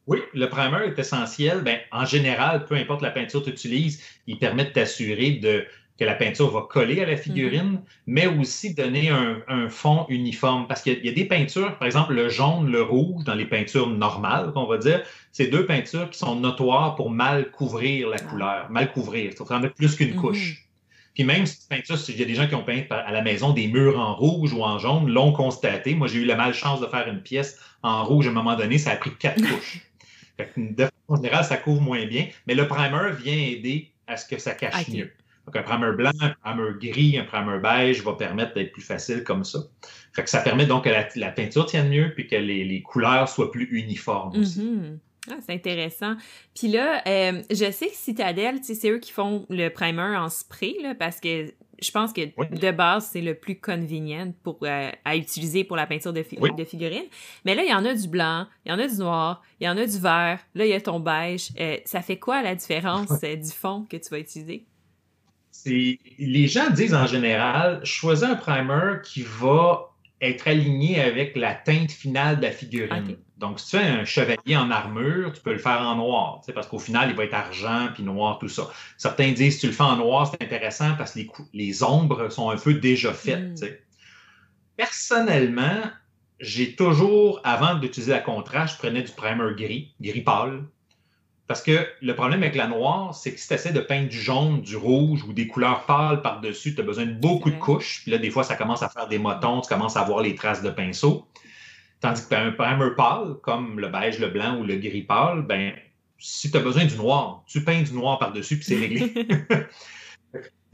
Oui, 0.06 0.20
le 0.34 0.48
primer 0.48 0.86
est 0.86 0.98
essentiel. 0.98 1.60
Ben, 1.60 1.78
en 1.92 2.04
général, 2.04 2.64
peu 2.64 2.74
importe 2.74 3.02
la 3.02 3.10
peinture 3.10 3.40
que 3.40 3.50
tu 3.50 3.52
utilises, 3.52 4.02
il 4.26 4.38
permet 4.38 4.64
de 4.64 4.70
t'assurer 4.70 5.32
de 5.32 5.66
que 5.98 6.04
la 6.04 6.14
peinture 6.14 6.50
va 6.50 6.62
coller 6.62 7.00
à 7.02 7.06
la 7.06 7.16
figurine, 7.16 7.72
mhm. 7.72 7.80
mais 8.06 8.26
aussi 8.26 8.74
donner 8.74 9.08
un, 9.08 9.68
fond 9.68 10.06
uniforme. 10.08 10.66
Parce 10.68 10.82
qu'il 10.82 11.04
y, 11.04 11.08
a 11.08 11.12
des 11.12 11.24
peintures, 11.24 11.76
par 11.78 11.86
exemple 11.86 12.14
le 12.14 12.28
jaune, 12.28 12.70
le 12.70 12.82
rouge, 12.82 13.24
dans 13.24 13.34
les 13.34 13.46
peintures 13.46 13.88
normales, 13.88 14.52
qu'on 14.52 14.66
va 14.66 14.78
dire, 14.78 15.02
c'est 15.32 15.46
deux 15.46 15.66
peintures 15.66 16.10
qui 16.10 16.18
sont 16.18 16.36
notoires 16.36 16.94
pour 16.94 17.10
mal 17.10 17.50
couvrir 17.50 18.08
la 18.08 18.16
ah. 18.18 18.24
couleur, 18.24 18.70
mal 18.70 18.92
couvrir. 18.92 19.30
Il 19.30 19.36
faut 19.36 19.50
en 19.52 19.60
mettre 19.60 19.74
plus 19.74 19.96
qu'une 19.96 20.14
mhm. 20.14 20.20
couche. 20.20 20.62
Puis 21.14 21.24
même 21.24 21.46
si 21.46 21.66
peinture, 21.66 21.96
il 22.08 22.20
y 22.20 22.22
a 22.22 22.26
des 22.26 22.34
gens 22.34 22.46
qui 22.46 22.54
ont 22.54 22.62
peint 22.62 22.82
à 22.90 23.10
la 23.10 23.22
maison 23.22 23.54
des 23.54 23.68
murs 23.68 23.98
en 23.98 24.14
rouge 24.14 24.52
ou 24.52 24.62
en 24.62 24.78
jaune, 24.78 25.10
l'ont 25.10 25.32
constaté. 25.32 25.94
Moi, 25.94 26.08
j'ai 26.08 26.18
eu 26.18 26.24
la 26.26 26.36
malchance 26.36 26.78
de 26.80 26.86
faire 26.86 27.08
une 27.08 27.22
pièce 27.22 27.58
en 27.82 28.04
rouge 28.04 28.26
à 28.26 28.30
un 28.30 28.34
moment 28.34 28.54
donné, 28.54 28.76
ça 28.76 28.90
a 28.90 28.96
pris 28.96 29.12
quatre 29.18 29.40
couches. 29.50 29.80
de 30.58 30.84
façon 30.84 31.22
générale, 31.22 31.44
ça 31.44 31.56
couvre 31.56 31.80
moins 31.80 32.04
bien, 32.04 32.26
mais 32.46 32.54
le 32.54 32.68
primer 32.68 33.12
vient 33.18 33.34
aider 33.34 33.90
à 34.06 34.18
ce 34.18 34.26
que 34.26 34.38
ça 34.38 34.52
cache 34.52 34.88
mieux. 34.88 35.10
Donc, 35.46 35.56
un 35.56 35.62
primer 35.62 35.92
blanc, 35.92 36.10
un 36.20 36.34
primer 36.42 36.70
gris, 36.80 37.18
un 37.18 37.24
primer 37.24 37.58
beige 37.58 38.02
va 38.02 38.14
permettre 38.14 38.54
d'être 38.54 38.72
plus 38.72 38.82
facile 38.82 39.22
comme 39.22 39.44
ça. 39.44 39.60
Fait 40.12 40.24
que 40.24 40.30
ça 40.30 40.40
permet 40.40 40.66
donc 40.66 40.84
que 40.84 40.90
la, 41.16 41.30
peinture 41.30 41.66
tienne 41.66 41.88
mieux 41.88 42.12
puis 42.14 42.26
que 42.26 42.36
les, 42.36 42.82
couleurs 42.82 43.28
soient 43.28 43.50
plus 43.50 43.68
uniformes 43.70 44.36
aussi. 44.36 44.60
Mm-hmm. 44.60 44.98
Ah, 45.30 45.36
c'est 45.44 45.54
intéressant. 45.54 46.14
Puis 46.54 46.68
là, 46.68 47.02
euh, 47.06 47.42
je 47.50 47.70
sais 47.70 47.88
que 47.88 47.96
Citadel, 47.96 48.60
c'est 48.62 48.90
eux 48.90 48.98
qui 48.98 49.12
font 49.12 49.44
le 49.48 49.68
primer 49.68 50.16
en 50.16 50.28
spray, 50.28 50.76
là, 50.82 50.94
parce 50.94 51.20
que 51.20 51.52
je 51.80 51.90
pense 51.90 52.12
que 52.12 52.22
de 52.22 52.70
base, 52.70 53.10
c'est 53.12 53.20
le 53.20 53.34
plus 53.34 53.60
convenient 53.60 54.32
pour, 54.42 54.58
euh, 54.62 54.90
à 55.04 55.16
utiliser 55.16 55.64
pour 55.64 55.76
la 55.76 55.86
peinture 55.86 56.12
de, 56.12 56.24
de 56.56 56.64
figurines. 56.64 57.06
Mais 57.44 57.54
là, 57.54 57.64
il 57.64 57.70
y 57.70 57.74
en 57.74 57.84
a 57.84 57.92
du 57.92 58.08
blanc, 58.08 58.46
il 58.64 58.72
y 58.72 58.74
en 58.74 58.78
a 58.78 58.86
du 58.86 58.96
noir, 58.96 59.42
il 59.60 59.66
y 59.66 59.68
en 59.68 59.76
a 59.76 59.84
du 59.84 59.98
vert, 59.98 60.40
là, 60.54 60.64
il 60.64 60.70
y 60.70 60.74
a 60.74 60.80
ton 60.80 61.00
beige. 61.00 61.50
Euh, 61.60 61.76
ça 61.84 62.00
fait 62.02 62.18
quoi 62.18 62.42
la 62.42 62.54
différence 62.54 63.20
du 63.20 63.50
fond 63.50 63.84
que 63.88 63.96
tu 63.96 64.08
vas 64.10 64.18
utiliser? 64.18 64.64
Les 65.66 66.48
gens 66.48 66.70
disent 66.70 66.94
en 66.94 67.06
général, 67.06 67.80
choisis 67.84 68.24
un 68.24 68.36
primer 68.36 69.00
qui 69.02 69.22
va 69.22 69.92
être 70.20 70.48
aligné 70.48 71.00
avec 71.00 71.36
la 71.36 71.54
teinte 71.54 71.90
finale 71.90 72.38
de 72.38 72.42
la 72.42 72.52
figurine. 72.52 73.16
Donc, 73.36 73.60
si 73.60 73.66
tu 73.66 73.76
fais 73.76 73.84
un 73.84 74.04
chevalier 74.04 74.56
en 74.56 74.70
armure, 74.70 75.32
tu 75.32 75.42
peux 75.42 75.52
le 75.52 75.58
faire 75.58 75.82
en 75.82 75.96
noir, 75.96 76.40
parce 76.54 76.66
qu'au 76.66 76.78
final, 76.78 77.10
il 77.10 77.16
va 77.16 77.24
être 77.24 77.34
argent 77.34 77.88
puis 77.92 78.02
noir, 78.02 78.38
tout 78.38 78.48
ça. 78.48 78.70
Certains 78.96 79.32
disent, 79.32 79.54
si 79.54 79.60
tu 79.60 79.66
le 79.66 79.72
fais 79.72 79.82
en 79.82 79.96
noir, 79.96 80.30
c'est 80.30 80.42
intéressant 80.42 80.94
parce 80.96 81.12
que 81.12 81.18
les, 81.18 81.30
les, 81.52 81.82
ombres 81.82 82.30
sont 82.30 82.48
un 82.48 82.56
peu 82.56 82.74
déjà 82.74 83.12
faites. 83.12 83.60
Mm. 83.60 83.66
Personnellement, 84.76 85.82
j'ai 86.40 86.76
toujours, 86.76 87.40
avant 87.44 87.74
d'utiliser 87.74 88.12
la 88.12 88.20
contraste, 88.20 88.74
je 88.74 88.78
prenais 88.78 89.02
du 89.02 89.12
primer 89.12 89.54
gris, 89.54 89.94
gris 90.00 90.22
pâle, 90.22 90.64
parce 91.46 91.62
que 91.62 91.86
le 92.02 92.14
problème 92.14 92.42
avec 92.42 92.56
la 92.56 92.66
noire, 92.66 93.14
c'est 93.14 93.32
que 93.32 93.38
si 93.38 93.46
tu 93.46 93.54
essaies 93.54 93.72
de 93.72 93.80
peindre 93.80 94.08
du 94.08 94.20
jaune, 94.20 94.62
du 94.62 94.76
rouge 94.76 95.22
ou 95.24 95.32
des 95.32 95.46
couleurs 95.46 95.86
pâles 95.86 96.20
par-dessus, 96.20 96.74
tu 96.74 96.80
as 96.80 96.84
besoin 96.84 97.06
de 97.06 97.12
beaucoup 97.12 97.50
de 97.50 97.56
couches. 97.56 98.00
Puis 98.02 98.10
là, 98.10 98.18
des 98.18 98.30
fois, 98.30 98.42
ça 98.42 98.56
commence 98.56 98.82
à 98.82 98.88
faire 98.88 99.06
des 99.06 99.18
motons, 99.18 99.60
tu 99.60 99.68
commences 99.68 99.96
à 99.96 100.02
voir 100.02 100.22
les 100.22 100.34
traces 100.34 100.62
de 100.62 100.70
pinceau. 100.70 101.26
Tandis 102.00 102.26
que 102.28 102.34
un 102.34 102.50
primer 102.50 102.90
pâle, 102.96 103.36
comme 103.42 103.78
le 103.78 103.88
beige, 103.88 104.18
le 104.18 104.28
blanc 104.28 104.58
ou 104.58 104.64
le 104.64 104.76
gris 104.76 105.02
pâle, 105.02 105.42
ben, 105.42 105.72
si 106.18 106.50
tu 106.50 106.56
as 106.56 106.60
besoin 106.60 106.84
du 106.84 106.96
noir, 106.96 107.44
tu 107.46 107.62
peins 107.62 107.82
du 107.82 107.92
noir 107.92 108.18
par-dessus, 108.18 108.56
puis 108.56 108.64
c'est 108.64 108.76
réglé. 108.76 109.14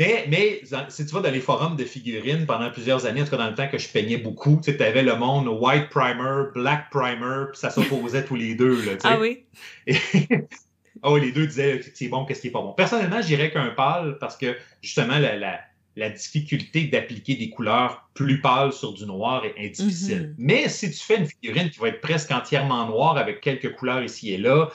Mais, 0.02 0.26
mais, 0.28 0.62
si 0.88 1.06
tu 1.06 1.14
vas 1.14 1.20
dans 1.20 1.30
les 1.30 1.40
forums 1.40 1.76
de 1.76 1.84
figurines 1.84 2.44
pendant 2.44 2.70
plusieurs 2.70 3.06
années, 3.06 3.22
en 3.22 3.24
tout 3.24 3.30
cas 3.30 3.36
dans 3.36 3.48
le 3.48 3.54
temps 3.54 3.68
que 3.68 3.78
je 3.78 3.88
peignais 3.88 4.16
beaucoup, 4.16 4.60
tu 4.62 4.72
sais, 4.72 4.82
avais 4.82 5.02
le 5.02 5.14
monde 5.14 5.46
white 5.46 5.90
primer, 5.90 6.50
black 6.54 6.90
primer, 6.90 7.46
puis 7.52 7.60
ça 7.60 7.70
s'opposait 7.70 8.24
tous 8.24 8.34
les 8.34 8.56
deux. 8.56 8.84
Là, 8.84 8.92
ah 9.04 9.18
oui? 9.20 9.44
oui, 9.86 11.20
les 11.20 11.30
deux 11.30 11.46
disaient 11.46 11.78
qu'est-ce 11.78 11.92
qui 11.92 12.06
est 12.06 12.08
bon, 12.08 12.24
qu'est-ce 12.24 12.40
qui 12.40 12.48
est 12.48 12.50
pas 12.50 12.62
bon? 12.62 12.72
Personnellement, 12.72 13.22
je 13.22 13.28
dirais 13.28 13.52
qu'un 13.52 13.70
pâle 13.70 14.18
parce 14.18 14.36
que 14.36 14.56
justement, 14.82 15.18
la, 15.18 15.36
la, 15.36 15.60
la 15.94 16.10
difficulté 16.10 16.88
d'appliquer 16.88 17.36
des 17.36 17.50
couleurs 17.50 18.10
plus 18.14 18.40
pâles 18.40 18.72
sur 18.72 18.94
du 18.94 19.06
noir 19.06 19.44
est, 19.56 19.68
difficile. 19.68 20.30
Mm-hmm. 20.30 20.34
Mais 20.38 20.68
si 20.68 20.90
tu 20.90 20.98
fais 20.98 21.18
une 21.18 21.26
figurine 21.26 21.70
qui 21.70 21.78
va 21.78 21.88
être 21.88 22.00
presque 22.00 22.32
entièrement 22.32 22.88
noire 22.88 23.18
avec 23.18 23.40
quelques 23.40 23.72
couleurs 23.76 24.02
ici 24.02 24.32
et 24.32 24.38
là, 24.38 24.68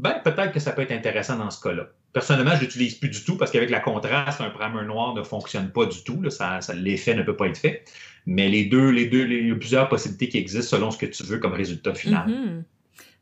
ben 0.00 0.20
peut-être 0.24 0.50
que 0.50 0.58
ça 0.58 0.72
peut 0.72 0.82
être 0.82 0.90
intéressant 0.90 1.36
dans 1.36 1.50
ce 1.50 1.60
cas-là. 1.62 1.86
Personnellement, 2.14 2.54
je 2.54 2.60
l'utilise 2.60 2.94
plus 2.94 3.10
du 3.10 3.22
tout 3.24 3.36
parce 3.36 3.50
qu'avec 3.50 3.70
la 3.70 3.80
contraste, 3.80 4.40
un 4.40 4.48
primer 4.48 4.84
noir 4.84 5.14
ne 5.14 5.22
fonctionne 5.22 5.70
pas 5.70 5.84
du 5.84 6.02
tout. 6.04 6.30
Ça, 6.30 6.60
l'effet 6.74 7.14
ne 7.14 7.24
peut 7.24 7.36
pas 7.36 7.48
être 7.48 7.58
fait. 7.58 7.84
Mais 8.24 8.48
les 8.48 8.64
deux, 8.64 8.88
les 8.90 9.06
deux, 9.06 9.26
il 9.28 9.48
y 9.48 9.50
a 9.50 9.54
plusieurs 9.56 9.88
possibilités 9.88 10.28
qui 10.28 10.38
existent 10.38 10.76
selon 10.76 10.90
ce 10.92 10.98
que 10.98 11.06
tu 11.06 11.24
veux 11.24 11.38
comme 11.38 11.52
résultat 11.52 11.92
final. 11.92 12.28
Mm-hmm. 12.28 12.62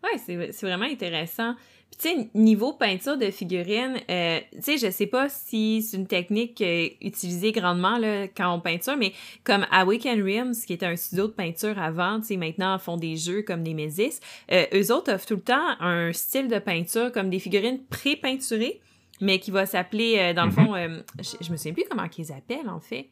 Oui, 0.04 0.50
c'est 0.52 0.66
vraiment 0.66 0.84
intéressant. 0.84 1.56
Puis, 1.92 2.10
tu 2.14 2.22
sais, 2.22 2.30
niveau 2.34 2.72
peinture 2.72 3.18
de 3.18 3.30
figurines, 3.30 3.98
euh, 4.10 4.40
tu 4.54 4.62
sais, 4.62 4.78
je 4.78 4.90
sais 4.90 5.06
pas 5.06 5.28
si 5.28 5.82
c'est 5.82 5.96
une 5.96 6.06
technique 6.06 6.60
euh, 6.62 6.88
utilisée 7.02 7.52
grandement 7.52 7.98
là, 7.98 8.28
quand 8.28 8.52
on 8.54 8.60
peinture, 8.60 8.96
mais 8.96 9.12
comme 9.44 9.66
Awaken 9.70 10.22
Rims, 10.22 10.54
qui 10.66 10.72
était 10.72 10.86
un 10.86 10.96
studio 10.96 11.26
de 11.26 11.32
peinture 11.32 11.78
avant, 11.78 12.20
tu 12.20 12.28
sais, 12.28 12.36
maintenant 12.36 12.78
font 12.78 12.96
des 12.96 13.16
jeux 13.16 13.42
comme 13.42 13.62
Nemesis, 13.62 14.20
euh, 14.50 14.64
eux 14.74 14.92
autres 14.92 15.12
offrent 15.12 15.26
tout 15.26 15.36
le 15.36 15.42
temps 15.42 15.76
un 15.80 16.12
style 16.12 16.48
de 16.48 16.58
peinture 16.58 17.12
comme 17.12 17.28
des 17.28 17.38
figurines 17.38 17.84
pré-peinturées, 17.90 18.80
mais 19.20 19.38
qui 19.38 19.50
va 19.50 19.66
s'appeler, 19.66 20.16
euh, 20.18 20.32
dans 20.32 20.46
le 20.46 20.50
fond, 20.50 20.74
mm-hmm. 20.74 21.02
je, 21.18 21.44
je 21.44 21.52
me 21.52 21.56
souviens 21.56 21.74
plus 21.74 21.84
comment 21.88 22.08
qu'ils 22.08 22.32
appellent, 22.32 22.70
en 22.70 22.80
fait. 22.80 23.08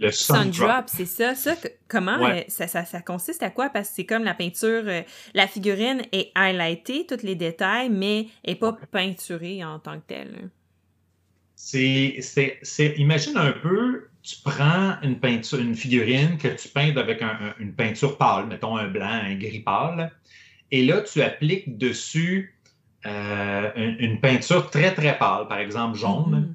Le 0.00 0.12
sun, 0.12 0.50
drop, 0.50 0.84
c'est 0.86 1.06
ça. 1.06 1.34
Ça, 1.34 1.54
comment 1.88 2.24
euh, 2.24 2.40
ça, 2.46 2.68
ça, 2.68 2.84
ça, 2.84 3.00
consiste 3.00 3.42
à 3.42 3.50
quoi? 3.50 3.68
Parce 3.68 3.88
que 3.88 3.94
c'est 3.96 4.06
comme 4.06 4.22
la 4.22 4.34
peinture, 4.34 4.84
euh, 4.86 5.02
la 5.34 5.46
figurine 5.48 6.02
est 6.12 6.30
highlightée, 6.36 7.04
tous 7.06 7.24
les 7.24 7.34
détails, 7.34 7.90
mais 7.90 8.26
n'est 8.46 8.54
pas 8.54 8.76
peinturée 8.92 9.64
en 9.64 9.78
tant 9.80 9.98
que 9.98 10.06
telle. 10.06 10.50
C'est, 11.56 12.18
c'est, 12.20 12.94
imagine 12.98 13.36
un 13.36 13.50
peu, 13.50 14.08
tu 14.22 14.36
prends 14.44 14.94
une 15.02 15.18
peinture, 15.18 15.58
une 15.58 15.74
figurine 15.74 16.38
que 16.38 16.48
tu 16.48 16.68
peins 16.68 16.96
avec 16.96 17.20
une 17.58 17.72
peinture 17.72 18.16
pâle, 18.16 18.46
mettons 18.46 18.76
un 18.76 18.86
blanc, 18.86 19.10
un 19.10 19.34
gris 19.34 19.60
pâle, 19.60 20.12
et 20.70 20.84
là, 20.84 21.00
tu 21.00 21.20
appliques 21.20 21.76
dessus 21.76 22.54
euh, 23.06 23.70
une, 23.74 24.20
peinture 24.20 24.70
très, 24.70 24.94
très 24.94 25.18
pâle, 25.18 25.48
par 25.48 25.58
exemple 25.58 25.98
jaune. 25.98 26.54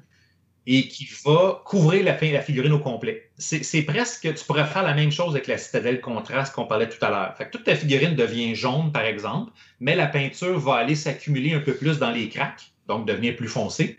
et 0.66 0.88
qui 0.88 1.08
va 1.24 1.62
couvrir 1.64 2.04
la, 2.04 2.18
la 2.20 2.40
figurine 2.40 2.72
au 2.72 2.78
complet. 2.78 3.30
C'est 3.36 3.82
presque, 3.82 4.32
tu 4.34 4.44
pourrais 4.44 4.64
faire 4.64 4.82
la 4.82 4.94
même 4.94 5.12
chose 5.12 5.34
avec 5.34 5.46
la 5.46 5.58
citadelle 5.58 6.00
contraste 6.00 6.54
qu'on 6.54 6.64
parlait 6.64 6.88
tout 6.88 7.04
à 7.04 7.10
l'heure. 7.10 7.36
Fait 7.36 7.46
que 7.46 7.50
toute 7.50 7.64
ta 7.64 7.76
figurine 7.76 8.14
devient 8.14 8.54
jaune, 8.54 8.90
par 8.90 9.04
exemple, 9.04 9.52
mais 9.80 9.94
la 9.94 10.06
peinture 10.06 10.58
va 10.58 10.76
aller 10.76 10.94
s'accumuler 10.94 11.52
un 11.52 11.60
peu 11.60 11.74
plus 11.74 11.98
dans 11.98 12.10
les 12.10 12.28
craques, 12.28 12.72
donc 12.88 13.06
devenir 13.06 13.36
plus 13.36 13.48
foncée, 13.48 13.98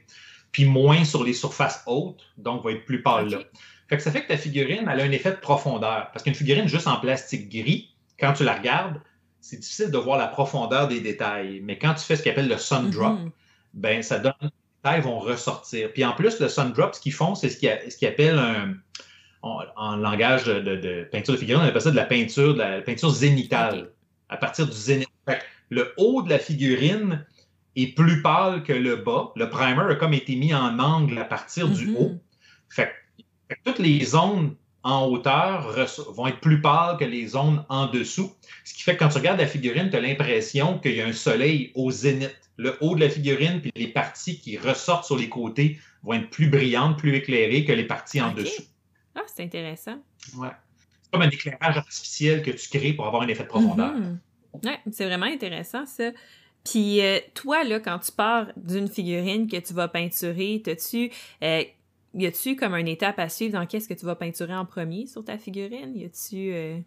puis 0.51 0.65
moins 0.65 1.03
sur 1.05 1.23
les 1.23 1.33
surfaces 1.33 1.83
hautes, 1.85 2.23
donc 2.37 2.63
va 2.63 2.71
être 2.71 2.85
plus 2.85 3.03
pâle 3.03 3.29
là. 3.29 3.39
Fait 3.87 3.97
que 3.97 4.03
ça 4.03 4.11
fait 4.11 4.23
que 4.23 4.29
ta 4.29 4.37
figurine, 4.37 4.89
elle 4.91 4.99
a 4.99 5.03
un 5.03 5.11
effet 5.11 5.31
de 5.31 5.35
profondeur. 5.37 6.09
Parce 6.11 6.23
qu'une 6.23 6.33
figurine 6.33 6.67
juste 6.67 6.87
en 6.87 6.95
plastique 6.97 7.49
gris, 7.49 7.93
quand 8.19 8.33
tu 8.33 8.43
la 8.43 8.55
regardes, 8.55 8.99
c'est 9.41 9.59
difficile 9.59 9.91
de 9.91 9.97
voir 9.99 10.17
la 10.17 10.27
profondeur 10.27 10.87
des 10.87 11.01
détails. 11.01 11.61
Mais 11.63 11.77
quand 11.77 11.93
tu 11.93 12.03
fais 12.03 12.15
ce 12.15 12.23
qu'on 12.23 12.31
appelle 12.31 12.47
le 12.47 12.57
sun 12.57 12.89
drop, 12.89 13.19
mm-hmm. 13.19 13.31
ben 13.75 14.01
ça 14.01 14.17
donne 14.17 14.33
vont 15.01 15.19
ressortir. 15.19 15.91
Puis 15.93 16.05
en 16.05 16.13
plus, 16.13 16.39
le 16.39 16.47
sun 16.47 16.71
drop, 16.71 16.95
ce 16.95 17.01
qu'ils 17.01 17.13
font, 17.13 17.35
c'est 17.35 17.49
ce 17.49 17.57
qu'ils 17.57 18.07
appellent 18.07 18.39
un, 18.39 18.75
en, 19.41 19.95
langage 19.95 20.45
de, 20.45 21.07
peinture 21.11 21.33
de 21.33 21.39
figurine, 21.39 21.63
on 21.63 21.67
appelle 21.67 21.81
ça 21.81 21.91
de 21.91 21.95
la 21.95 22.05
peinture, 22.05 22.53
de 22.53 22.59
la 22.59 22.81
peinture 22.81 23.09
zénitale, 23.09 23.91
à 24.29 24.37
partir 24.37 24.65
du 24.65 24.73
zénith. 24.73 25.09
le 25.69 25.93
haut 25.97 26.21
de 26.21 26.29
la 26.29 26.39
figurine 26.39 27.25
est 27.75 27.95
plus 27.95 28.21
pâle 28.21 28.63
que 28.63 28.73
le 28.73 28.95
bas. 28.95 29.31
Le 29.35 29.49
primer 29.49 29.91
a 29.91 29.95
comme 29.95 30.13
été 30.13 30.35
mis 30.35 30.53
en 30.53 30.79
angle 30.79 31.17
à 31.17 31.25
partir 31.25 31.67
du 31.67 31.87
mm-hmm. 31.87 31.97
haut. 31.97 32.11
Fait, 32.69 32.91
toutes 33.63 33.79
les 33.79 34.03
zones 34.03 34.55
en 34.85 35.07
hauteur 35.07 35.75
vont 36.13 36.27
être 36.27 36.39
plus 36.39 36.61
pâles 36.61 36.97
que 36.97 37.03
les 37.03 37.27
zones 37.27 37.65
en 37.69 37.87
dessous. 37.87 38.31
Ce 38.63 38.73
qui 38.73 38.83
fait 38.83 38.93
que 38.93 38.99
quand 38.99 39.09
tu 39.09 39.17
regardes 39.17 39.39
la 39.39 39.47
figurine, 39.47 39.89
tu 39.89 39.97
as 39.97 39.99
l'impression 39.99 40.77
qu'il 40.77 40.95
y 40.95 41.01
a 41.01 41.07
un 41.07 41.13
soleil 41.13 41.71
au 41.73 41.89
zénith 41.91 42.39
le 42.57 42.77
haut 42.79 42.95
de 42.95 43.01
la 43.01 43.09
figurine 43.09 43.59
puis 43.59 43.71
les 43.75 43.87
parties 43.87 44.39
qui 44.39 44.57
ressortent 44.57 45.03
sur 45.03 45.17
les 45.17 45.27
côtés 45.27 45.79
vont 46.03 46.13
être 46.13 46.29
plus 46.29 46.47
brillantes, 46.47 46.97
plus 46.97 47.15
éclairées 47.15 47.65
que 47.65 47.73
les 47.73 47.83
parties 47.83 48.21
en 48.21 48.31
dessous. 48.31 48.63
Ah, 49.15 49.23
c'est 49.25 49.43
intéressant. 49.43 49.97
Ouais. 50.37 50.49
C'est 51.01 51.11
comme 51.11 51.23
un 51.23 51.29
éclairage 51.29 51.77
artificiel 51.77 52.43
que 52.43 52.51
tu 52.51 52.69
crées 52.69 52.93
pour 52.93 53.07
avoir 53.07 53.23
un 53.23 53.27
effet 53.27 53.43
de 53.43 53.49
profondeur. 53.49 53.93
Mhm. 53.93 54.19
Ouais, 54.63 54.79
c'est 54.91 55.05
vraiment 55.05 55.25
intéressant 55.25 55.85
ça. 55.85 56.11
Puis 56.63 57.01
euh, 57.01 57.19
toi, 57.33 57.63
là, 57.63 57.79
quand 57.79 57.99
tu 57.99 58.11
pars 58.11 58.47
d'une 58.55 58.87
figurine 58.87 59.47
que 59.47 59.57
tu 59.57 59.73
vas 59.73 59.87
peinturer, 59.87 60.61
t'as-tu. 60.63 61.11
Euh, 61.43 61.63
y 62.15 62.25
a-tu 62.25 62.55
comme 62.55 62.73
une 62.75 62.87
étape 62.87 63.19
à 63.19 63.29
suivre 63.29 63.53
dans 63.53 63.65
qu'est-ce 63.65 63.87
que 63.87 63.93
tu 63.93 64.05
vas 64.05 64.15
peinturer 64.15 64.55
en 64.55 64.65
premier 64.65 65.05
sur 65.07 65.23
ta 65.23 65.37
figurine? 65.37 65.95
Y 65.95 66.05
a-tu. 66.05 66.53
Euh, 66.53 66.79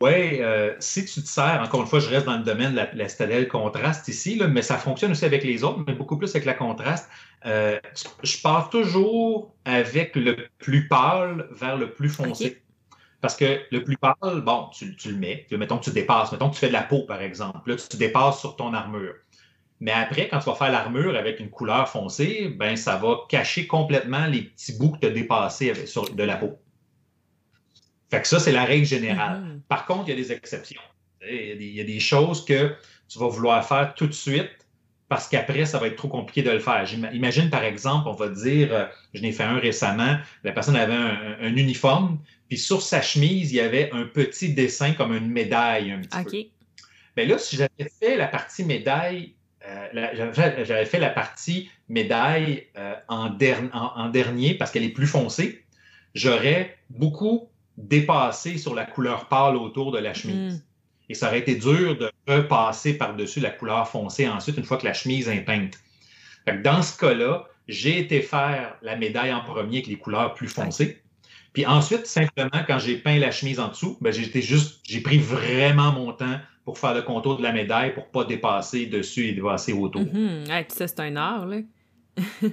oui, 0.00 0.40
euh, 0.40 0.74
si 0.78 1.04
tu 1.04 1.20
te 1.22 1.28
sers, 1.28 1.60
encore 1.62 1.82
une 1.82 1.86
fois, 1.86 2.00
je 2.00 2.08
reste 2.08 2.24
dans 2.24 2.38
le 2.38 2.42
domaine 2.42 2.72
de 2.72 2.76
la, 2.76 3.26
la 3.26 3.44
contraste 3.44 4.08
ici, 4.08 4.36
là, 4.36 4.48
mais 4.48 4.62
ça 4.62 4.78
fonctionne 4.78 5.10
aussi 5.10 5.24
avec 5.24 5.44
les 5.44 5.62
autres, 5.62 5.84
mais 5.86 5.94
beaucoup 5.94 6.16
plus 6.16 6.30
avec 6.30 6.46
la 6.46 6.54
contraste. 6.54 7.08
Euh, 7.44 7.78
je 8.22 8.40
pars 8.40 8.70
toujours 8.70 9.54
avec 9.64 10.16
le 10.16 10.48
plus 10.58 10.88
pâle 10.88 11.48
vers 11.50 11.76
le 11.76 11.92
plus 11.92 12.08
foncé. 12.08 12.62
Parce 13.20 13.36
que 13.36 13.60
le 13.70 13.84
plus 13.84 13.98
pâle, 13.98 14.40
bon, 14.42 14.70
tu, 14.72 14.96
le 15.06 15.16
mets, 15.16 15.46
mettons 15.50 15.76
que 15.76 15.84
tu 15.84 15.90
dépasses, 15.90 16.32
mettons 16.32 16.48
que 16.48 16.54
tu 16.54 16.60
fais 16.60 16.68
de 16.68 16.72
la 16.72 16.82
peau, 16.82 17.02
par 17.02 17.20
exemple. 17.20 17.68
Là, 17.68 17.76
tu 17.76 17.96
dépasses 17.98 18.40
sur 18.40 18.56
ton 18.56 18.72
armure. 18.72 19.14
Mais 19.80 19.92
après, 19.92 20.28
quand 20.28 20.38
tu 20.40 20.44
vas 20.44 20.54
faire 20.54 20.70
l'armure 20.70 21.16
avec 21.16 21.40
une 21.40 21.48
couleur 21.48 21.88
foncée, 21.88 22.48
ben 22.48 22.76
ça 22.76 22.96
va 22.96 23.20
cacher 23.28 23.66
complètement 23.66 24.26
les 24.26 24.42
petits 24.42 24.76
bouts 24.76 24.90
que 24.90 24.98
tu 24.98 25.06
as 25.06 25.10
dépassés 25.10 25.70
avec, 25.70 25.88
sur, 25.88 26.14
de 26.14 26.22
la 26.22 26.36
peau. 26.36 26.58
Fait 28.10 28.20
que 28.20 28.28
ça, 28.28 28.38
c'est 28.38 28.52
la 28.52 28.64
règle 28.64 28.84
générale. 28.84 29.40
Mm-hmm. 29.40 29.60
Par 29.68 29.86
contre, 29.86 30.08
il 30.08 30.10
y 30.10 30.12
a 30.12 30.16
des 30.16 30.32
exceptions. 30.32 30.80
Il 31.28 31.62
y, 31.62 31.80
a 31.80 31.84
des, 31.84 32.00
choses 32.00 32.44
que 32.44 32.74
tu 33.08 33.18
vas 33.18 33.28
vouloir 33.28 33.66
faire 33.66 33.94
tout 33.94 34.06
de 34.06 34.12
suite 34.12 34.50
parce 35.08 35.28
qu'après, 35.28 35.66
ça 35.66 35.78
va 35.78 35.88
être 35.88 35.96
trop 35.96 36.08
compliqué 36.08 36.42
de 36.42 36.50
le 36.50 36.60
faire. 36.60 36.86
Imagine, 37.12 37.50
par 37.50 37.64
exemple, 37.64 38.08
on 38.08 38.14
va 38.14 38.28
dire, 38.28 38.72
euh, 38.72 38.86
je 39.12 39.20
n'ai 39.20 39.32
fait 39.32 39.42
un 39.42 39.58
récemment, 39.58 40.16
la 40.44 40.52
personne 40.52 40.76
avait 40.76 40.94
un, 40.94 41.56
uniforme, 41.56 42.18
puis 42.48 42.56
sur 42.56 42.80
sa 42.80 43.02
chemise, 43.02 43.52
il 43.52 43.56
y 43.56 43.60
avait 43.60 43.90
un 43.92 44.04
petit 44.04 44.54
dessin 44.54 44.92
comme 44.92 45.14
une 45.14 45.28
médaille 45.28 45.90
un 45.90 46.00
petit 46.00 46.24
peu. 46.24 46.84
Mais 47.16 47.26
là, 47.26 47.38
si 47.38 47.56
j'avais 47.56 47.90
fait 48.00 48.16
la 48.16 48.28
partie 48.28 48.64
médaille, 48.64 49.34
j'avais 49.92 50.84
fait 50.84 50.98
la 50.98 51.10
partie 51.10 51.70
médaille 51.88 52.66
euh, 52.76 52.94
en, 53.08 53.36
en, 53.72 54.08
dernier 54.08 54.54
parce 54.54 54.70
qu'elle 54.70 54.84
est 54.84 54.90
plus 54.90 55.06
foncée, 55.06 55.64
j'aurais 56.14 56.78
beaucoup 56.90 57.48
dépasser 57.76 58.58
sur 58.58 58.74
la 58.74 58.84
couleur 58.84 59.28
pâle 59.28 59.56
autour 59.56 59.92
de 59.92 59.98
la 59.98 60.14
chemise. 60.14 60.54
Mm. 60.54 60.62
Et 61.10 61.14
ça 61.14 61.28
aurait 61.28 61.40
été 61.40 61.56
dur 61.56 61.98
de 61.98 62.10
repasser 62.28 62.96
par-dessus 62.96 63.40
la 63.40 63.50
couleur 63.50 63.88
foncée 63.88 64.28
ensuite, 64.28 64.56
une 64.56 64.64
fois 64.64 64.76
que 64.76 64.86
la 64.86 64.92
chemise 64.92 65.28
est 65.28 65.40
peinte. 65.40 65.78
dans 66.62 66.82
ce 66.82 66.96
cas-là, 66.98 67.46
j'ai 67.68 67.98
été 67.98 68.20
faire 68.20 68.76
la 68.82 68.96
médaille 68.96 69.32
en 69.32 69.40
premier 69.40 69.78
avec 69.78 69.86
les 69.86 69.96
couleurs 69.96 70.34
plus 70.34 70.48
foncées. 70.48 71.02
Puis 71.52 71.66
ensuite, 71.66 72.06
simplement, 72.06 72.64
quand 72.66 72.78
j'ai 72.78 72.96
peint 72.96 73.18
la 73.18 73.30
chemise 73.30 73.58
en 73.58 73.68
dessous, 73.68 73.98
ben, 74.00 74.12
j'ai 74.12 74.40
juste, 74.40 74.80
j'ai 74.84 75.00
pris 75.00 75.18
vraiment 75.18 75.92
mon 75.92 76.12
temps 76.12 76.38
pour 76.70 76.78
faire 76.78 76.94
le 76.94 77.02
contour 77.02 77.36
de 77.36 77.42
la 77.42 77.50
médaille 77.50 77.92
pour 77.94 78.06
pas 78.06 78.22
dépasser 78.22 78.86
dessus 78.86 79.26
et 79.26 79.32
dépasser 79.32 79.72
autour. 79.72 80.02
Mm 80.02 80.44
ça, 80.68 80.86
c'est 80.86 81.00
un 81.00 81.16
art, 81.16 81.46
là. 81.46 81.58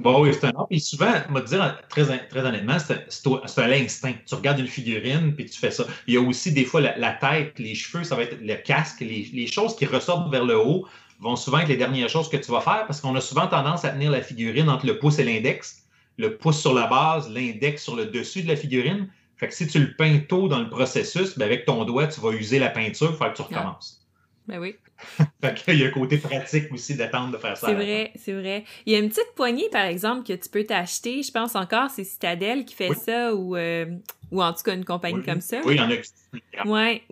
Bon, 0.00 0.22
oui, 0.22 0.30
c'est 0.32 0.46
un 0.46 0.52
art. 0.56 0.66
Puis 0.68 0.80
souvent, 0.80 1.12
me 1.28 1.40
dire 1.42 1.78
très, 1.90 2.04
très 2.28 2.40
honnêtement, 2.40 2.78
c'est 2.78 3.58
à 3.58 3.68
l'instinct. 3.68 4.14
Tu 4.26 4.34
regardes 4.34 4.60
une 4.60 4.66
figurine, 4.66 5.34
puis 5.34 5.44
tu 5.44 5.58
fais 5.58 5.70
ça. 5.70 5.84
Il 6.06 6.14
y 6.14 6.16
a 6.16 6.22
aussi 6.22 6.52
des 6.52 6.64
fois 6.64 6.80
la, 6.80 7.12
tête, 7.12 7.58
les 7.58 7.74
cheveux, 7.74 8.02
ça 8.02 8.16
va 8.16 8.22
être 8.22 8.38
le 8.40 8.54
casque, 8.54 9.00
les, 9.00 9.28
les, 9.32 9.46
choses 9.46 9.76
qui 9.76 9.84
ressortent 9.84 10.30
vers 10.32 10.46
le 10.46 10.58
haut 10.58 10.86
vont 11.20 11.36
souvent 11.36 11.58
être 11.58 11.68
les 11.68 11.76
dernières 11.76 12.08
choses 12.08 12.30
que 12.30 12.38
tu 12.38 12.50
vas 12.50 12.62
faire 12.62 12.86
parce 12.86 13.02
qu'on 13.02 13.14
a 13.14 13.20
souvent 13.20 13.46
tendance 13.46 13.84
à 13.84 13.90
tenir 13.90 14.10
la 14.10 14.22
figurine 14.22 14.70
entre 14.70 14.86
le 14.86 14.98
pouce 14.98 15.18
et 15.18 15.24
l'index. 15.24 15.84
Le 16.16 16.38
pouce 16.38 16.60
sur 16.60 16.72
la 16.72 16.86
base, 16.86 17.30
l'index 17.30 17.82
sur 17.82 17.94
le 17.94 18.06
dessus 18.06 18.42
de 18.42 18.48
la 18.48 18.56
figurine. 18.56 19.08
Fait 19.36 19.48
que 19.48 19.54
si 19.54 19.66
tu 19.66 19.80
le 19.80 19.94
peins 19.94 20.20
tôt 20.28 20.48
dans 20.48 20.60
le 20.60 20.70
processus, 20.70 21.36
ben 21.36 21.44
avec 21.44 21.64
ton 21.64 21.84
doigt, 21.84 22.06
tu 22.06 22.20
vas 22.20 22.30
user 22.30 22.58
la 22.58 22.70
peinture, 22.70 23.10
il 23.10 23.16
faut 23.16 23.24
que 23.24 23.36
tu 23.36 23.42
recommences. 23.42 24.00
Ben 24.46 24.58
oui. 24.58 24.76
Il 25.68 25.78
y 25.78 25.84
a 25.84 25.88
un 25.88 25.90
côté 25.90 26.18
pratique 26.18 26.72
aussi 26.72 26.94
d'attendre 26.94 27.32
de 27.32 27.38
faire 27.38 27.56
ça. 27.56 27.66
C'est 27.66 27.74
vrai, 27.74 28.12
c'est 28.14 28.32
vrai. 28.32 28.64
Il 28.86 28.92
y 28.92 28.96
a 28.96 28.98
une 28.98 29.08
petite 29.08 29.34
poignée, 29.34 29.68
par 29.70 29.84
exemple, 29.84 30.26
que 30.26 30.32
tu 30.32 30.48
peux 30.48 30.64
t'acheter. 30.64 31.22
Je 31.22 31.32
pense 31.32 31.56
encore, 31.56 31.90
c'est 31.90 32.04
Citadel 32.04 32.64
qui 32.64 32.74
fait 32.74 32.94
ça 32.94 33.34
ou, 33.34 33.56
euh, 33.56 33.86
ou 34.30 34.42
en 34.42 34.52
tout 34.52 34.62
cas 34.62 34.74
une 34.74 34.84
compagnie 34.84 35.22
comme 35.22 35.40
ça. 35.40 35.60
Oui, 35.64 35.74
il 35.74 35.78
y 35.78 35.80
en 35.80 35.90
a 35.90 35.96
qui 35.96 36.68
Ouais. 36.68 37.02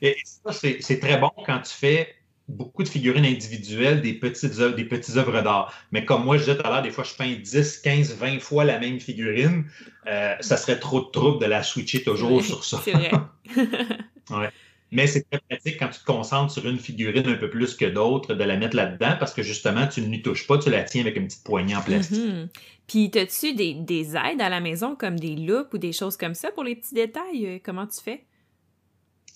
Et 0.00 0.16
ça, 0.24 0.52
c'est 0.52 1.00
très 1.00 1.18
bon 1.18 1.30
quand 1.44 1.60
tu 1.60 1.72
fais 1.72 2.14
beaucoup 2.48 2.82
de 2.82 2.88
figurines 2.88 3.24
individuelles, 3.24 4.02
des 4.02 4.14
petites 4.14 4.58
œuvres, 4.58 4.76
des 4.76 4.84
petites 4.84 5.16
œuvres 5.16 5.40
d'art. 5.42 5.72
Mais 5.92 6.04
comme 6.04 6.24
moi, 6.24 6.36
je 6.36 6.44
disais 6.44 6.56
tout 6.56 6.66
à 6.66 6.70
l'heure, 6.70 6.82
des 6.82 6.90
fois, 6.90 7.04
je 7.04 7.14
peins 7.14 7.34
10, 7.34 7.78
15, 7.78 8.14
20 8.16 8.40
fois 8.40 8.64
la 8.64 8.78
même 8.78 9.00
figurine. 9.00 9.64
Euh, 10.06 10.34
ça 10.40 10.56
serait 10.56 10.78
trop 10.78 11.00
de 11.00 11.10
trouble 11.10 11.40
de 11.40 11.46
la 11.46 11.62
switcher 11.62 12.02
toujours 12.02 12.42
sur 12.44 12.64
ça. 12.64 12.80
C'est 12.84 12.92
vrai. 12.92 13.10
ouais. 14.30 14.50
Mais 14.92 15.08
c'est 15.08 15.28
très 15.28 15.40
pratique 15.48 15.78
quand 15.78 15.88
tu 15.88 15.98
te 15.98 16.04
concentres 16.04 16.52
sur 16.52 16.68
une 16.68 16.78
figurine 16.78 17.26
un 17.26 17.34
peu 17.34 17.50
plus 17.50 17.74
que 17.74 17.86
d'autres, 17.86 18.34
de 18.34 18.44
la 18.44 18.56
mettre 18.56 18.76
là-dedans 18.76 19.16
parce 19.18 19.34
que 19.34 19.42
justement, 19.42 19.88
tu 19.88 20.02
ne 20.02 20.08
lui 20.08 20.22
touches 20.22 20.46
pas, 20.46 20.58
tu 20.58 20.70
la 20.70 20.84
tiens 20.84 21.00
avec 21.00 21.16
une 21.16 21.26
petite 21.26 21.42
poignée 21.42 21.74
en 21.74 21.82
plastique. 21.82 22.18
Mhm. 22.18 22.48
Puis, 22.86 23.10
as-tu 23.14 23.54
des, 23.54 23.74
des, 23.74 24.14
aides 24.14 24.40
à 24.40 24.48
la 24.50 24.60
maison 24.60 24.94
comme 24.94 25.18
des 25.18 25.34
loupes 25.34 25.72
ou 25.72 25.78
des 25.78 25.92
choses 25.92 26.16
comme 26.16 26.34
ça 26.34 26.52
pour 26.52 26.62
les 26.62 26.76
petits 26.76 26.94
détails? 26.94 27.46
Euh, 27.46 27.58
comment 27.60 27.86
tu 27.86 28.00
fais? 28.00 28.24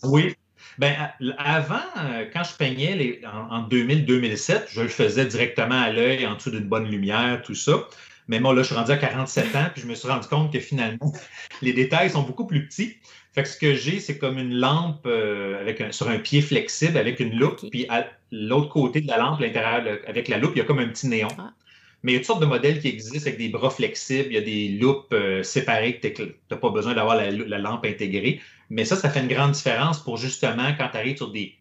Oui. 0.05 0.35
Ben, 0.79 0.95
avant, 1.39 1.77
euh, 1.99 2.27
quand 2.33 2.45
je 2.45 2.55
peignais 2.57 2.95
les, 2.95 3.21
en, 3.27 3.67
2000-2007, 3.69 4.67
je 4.71 4.83
le 4.83 4.89
faisais 4.89 5.27
directement 5.27 5.81
à 5.81 5.91
l'œil, 5.91 6.27
en 6.27 6.35
dessous 6.35 6.51
d'une 6.51 6.69
bonne 6.69 6.89
lumière, 6.91 7.43
tout 7.43 7.55
ça. 7.55 7.89
Mais 8.29 8.41
moi, 8.41 8.55
là, 8.55 8.63
je 8.63 8.67
suis 8.67 8.77
rendu 8.77 8.91
à 8.91 8.97
47 8.97 9.57
ans, 9.57 9.69
puis 9.73 9.83
je 9.83 9.87
me 9.87 9.95
suis 9.95 10.09
rendu 10.09 10.29
compte 10.29 10.53
que 10.53 10.61
finalement, 10.61 11.13
les 11.63 11.73
détails 11.73 12.11
sont 12.11 12.23
beaucoup 12.23 12.47
plus 12.47 12.67
petits. 12.67 12.97
Fait 13.35 13.43
que 13.43 13.49
ce 13.49 13.57
que 13.57 13.75
j'ai, 13.75 14.01
c'est 14.01 14.19
comme 14.19 14.39
une 14.39 14.55
lampe 14.55 15.07
euh, 15.07 15.61
avec 15.61 15.83
sur 15.93 16.09
un 16.09 16.19
pied 16.19 16.43
flexible 16.43 16.97
avec 16.97 17.21
une 17.21 17.39
loupe, 17.39 17.61
puis 17.71 17.87
à 17.89 18.07
l'autre 18.33 18.69
côté 18.69 19.01
de 19.01 19.07
la 19.07 19.19
lampe, 19.19 19.41
l'intérieur, 19.41 19.99
avec 20.07 20.29
la 20.29 20.39
loupe, 20.39 20.53
il 20.55 20.59
y 20.59 20.63
a 20.63 20.65
comme 20.65 20.81
un 20.81 20.89
petit 20.89 21.09
néon. 21.09 21.29
Ah. 21.39 21.53
Mais 22.03 22.13
il 22.13 22.15
y 22.15 22.17
a 22.17 22.21
toutes 22.21 22.27
sortes 22.27 22.41
de 22.41 22.47
modèles 22.47 22.81
qui 22.81 22.89
existent 22.89 23.29
avec 23.29 23.39
des 23.39 23.49
bras 23.49 23.71
flexibles, 23.71 24.29
il 24.29 24.35
y 24.35 24.39
a 24.39 24.43
des 24.43 24.69
loupes 24.69 25.13
euh, 25.13 25.43
séparées 25.43 25.99
que 25.99 26.09
tu 26.09 26.35
n'as 26.51 26.57
pas 26.57 26.71
besoin 26.71 26.95
d'avoir 26.95 27.17
la, 27.17 27.59
lampe 27.59 27.85
intégrée. 27.85 28.41
Mais 28.71 28.85
ça, 28.85 28.97
ça 28.97 29.11
fait 29.11 29.21
une 29.21 29.29
grande 29.29 29.53
différence 29.53 30.03
pour 30.03 30.17
justement 30.17 30.75
quand 30.79 30.89
tu 30.91 30.97
arrives 30.97 31.17
sur 31.17 31.33
des, 31.33 31.55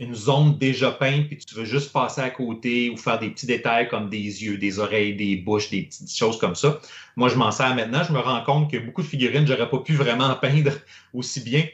une 0.00 0.14
zone 0.14 0.58
déjà 0.58 0.90
peinte 0.90 1.28
puis 1.28 1.36
tu 1.36 1.54
veux 1.54 1.64
juste 1.64 1.92
passer 1.92 2.20
à 2.20 2.30
côté 2.30 2.90
ou 2.90 2.96
faire 2.96 3.18
des 3.18 3.30
petits 3.30 3.46
détails 3.46 3.88
comme 3.88 4.10
des 4.10 4.44
yeux, 4.44 4.58
des 4.58 4.78
oreilles, 4.78 5.14
des 5.14 5.36
bouches, 5.36 5.70
des 5.70 5.82
petites 5.82 6.14
choses 6.14 6.38
comme 6.38 6.56
ça. 6.56 6.80
Moi, 7.16 7.28
je 7.28 7.36
m'en 7.36 7.52
sers 7.52 7.74
maintenant. 7.76 8.02
Je 8.02 8.12
me 8.12 8.18
rends 8.18 8.42
compte 8.42 8.70
que 8.70 8.78
beaucoup 8.78 9.02
de 9.02 9.06
figurines, 9.06 9.46
j'aurais 9.46 9.70
pas 9.70 9.78
pu 9.78 9.94
vraiment 9.94 10.34
peindre 10.40 10.72
aussi 11.12 11.40
bien 11.40 11.64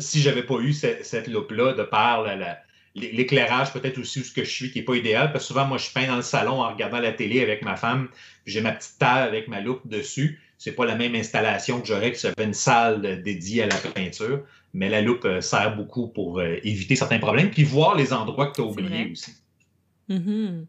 si 0.00 0.20
j'avais 0.20 0.42
pas 0.42 0.58
eu 0.58 0.72
cette, 0.72 1.28
loupe-là 1.28 1.74
de 1.74 1.82
par 1.84 2.24
l'éclairage 2.94 3.72
peut-être 3.72 3.98
aussi 3.98 4.20
où 4.20 4.22
ce 4.22 4.32
que 4.32 4.44
je 4.44 4.50
suis 4.50 4.70
qui 4.70 4.78
n'est 4.78 4.84
pas 4.84 4.94
idéal. 4.94 5.32
Parce 5.32 5.44
que 5.44 5.48
souvent, 5.48 5.66
moi, 5.66 5.78
je 5.78 5.90
peins 5.90 6.06
dans 6.06 6.16
le 6.16 6.22
salon 6.22 6.62
en 6.62 6.70
regardant 6.70 7.00
la 7.00 7.12
télé 7.12 7.42
avec 7.42 7.62
ma 7.62 7.76
femme, 7.76 8.08
j'ai 8.46 8.60
ma 8.60 8.72
petite 8.72 8.98
table 8.98 9.28
avec 9.28 9.48
ma 9.48 9.60
loupe 9.60 9.86
dessus. 9.86 10.40
C'est 10.58 10.72
pas 10.72 10.86
la 10.86 10.94
même 10.94 11.14
installation 11.14 11.80
que 11.80 11.86
j'aurais 11.86 12.12
que 12.12 12.18
j'avais 12.18 12.44
une 12.44 12.54
salle 12.54 13.22
dédiée 13.22 13.64
à 13.64 13.66
la 13.66 13.76
peinture 13.76 14.44
mais 14.74 14.88
la 14.88 15.00
loupe 15.00 15.24
euh, 15.24 15.40
sert 15.40 15.76
beaucoup 15.76 16.08
pour 16.08 16.40
euh, 16.40 16.56
éviter 16.64 16.96
certains 16.96 17.20
problèmes, 17.20 17.50
puis 17.50 17.62
voir 17.62 17.94
les 17.94 18.12
endroits 18.12 18.48
que 18.48 18.56
tu 18.56 18.60
as 18.60 18.64
oubliés 18.64 19.12
aussi. 19.12 19.32
Mm 20.08 20.64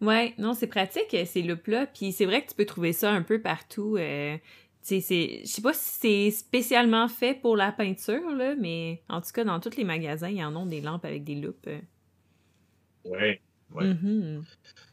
Ouais, 0.00 0.32
non, 0.38 0.54
c'est 0.54 0.68
pratique 0.68 1.12
euh, 1.14 1.24
ces 1.24 1.42
loupes-là, 1.42 1.86
puis 1.86 2.12
c'est 2.12 2.24
vrai 2.24 2.42
que 2.42 2.50
tu 2.50 2.54
peux 2.54 2.66
trouver 2.66 2.92
ça 2.92 3.10
un 3.10 3.22
peu 3.22 3.40
partout. 3.40 3.96
Euh, 3.96 4.36
je 4.90 5.40
sais 5.44 5.62
pas 5.62 5.72
si 5.72 5.98
c'est 6.00 6.30
spécialement 6.30 7.08
fait 7.08 7.34
pour 7.34 7.56
la 7.56 7.72
peinture, 7.72 8.30
là, 8.30 8.54
mais 8.56 9.02
en 9.08 9.20
tout 9.20 9.30
cas, 9.32 9.44
dans 9.44 9.60
tous 9.60 9.76
les 9.76 9.84
magasins, 9.84 10.28
il 10.28 10.36
y 10.36 10.44
en 10.44 10.56
a 10.56 10.66
des 10.66 10.80
lampes 10.80 11.04
avec 11.04 11.24
des 11.24 11.36
loupes. 11.36 11.68
Oui, 13.04 13.38
Mm-hmm. 13.74 14.42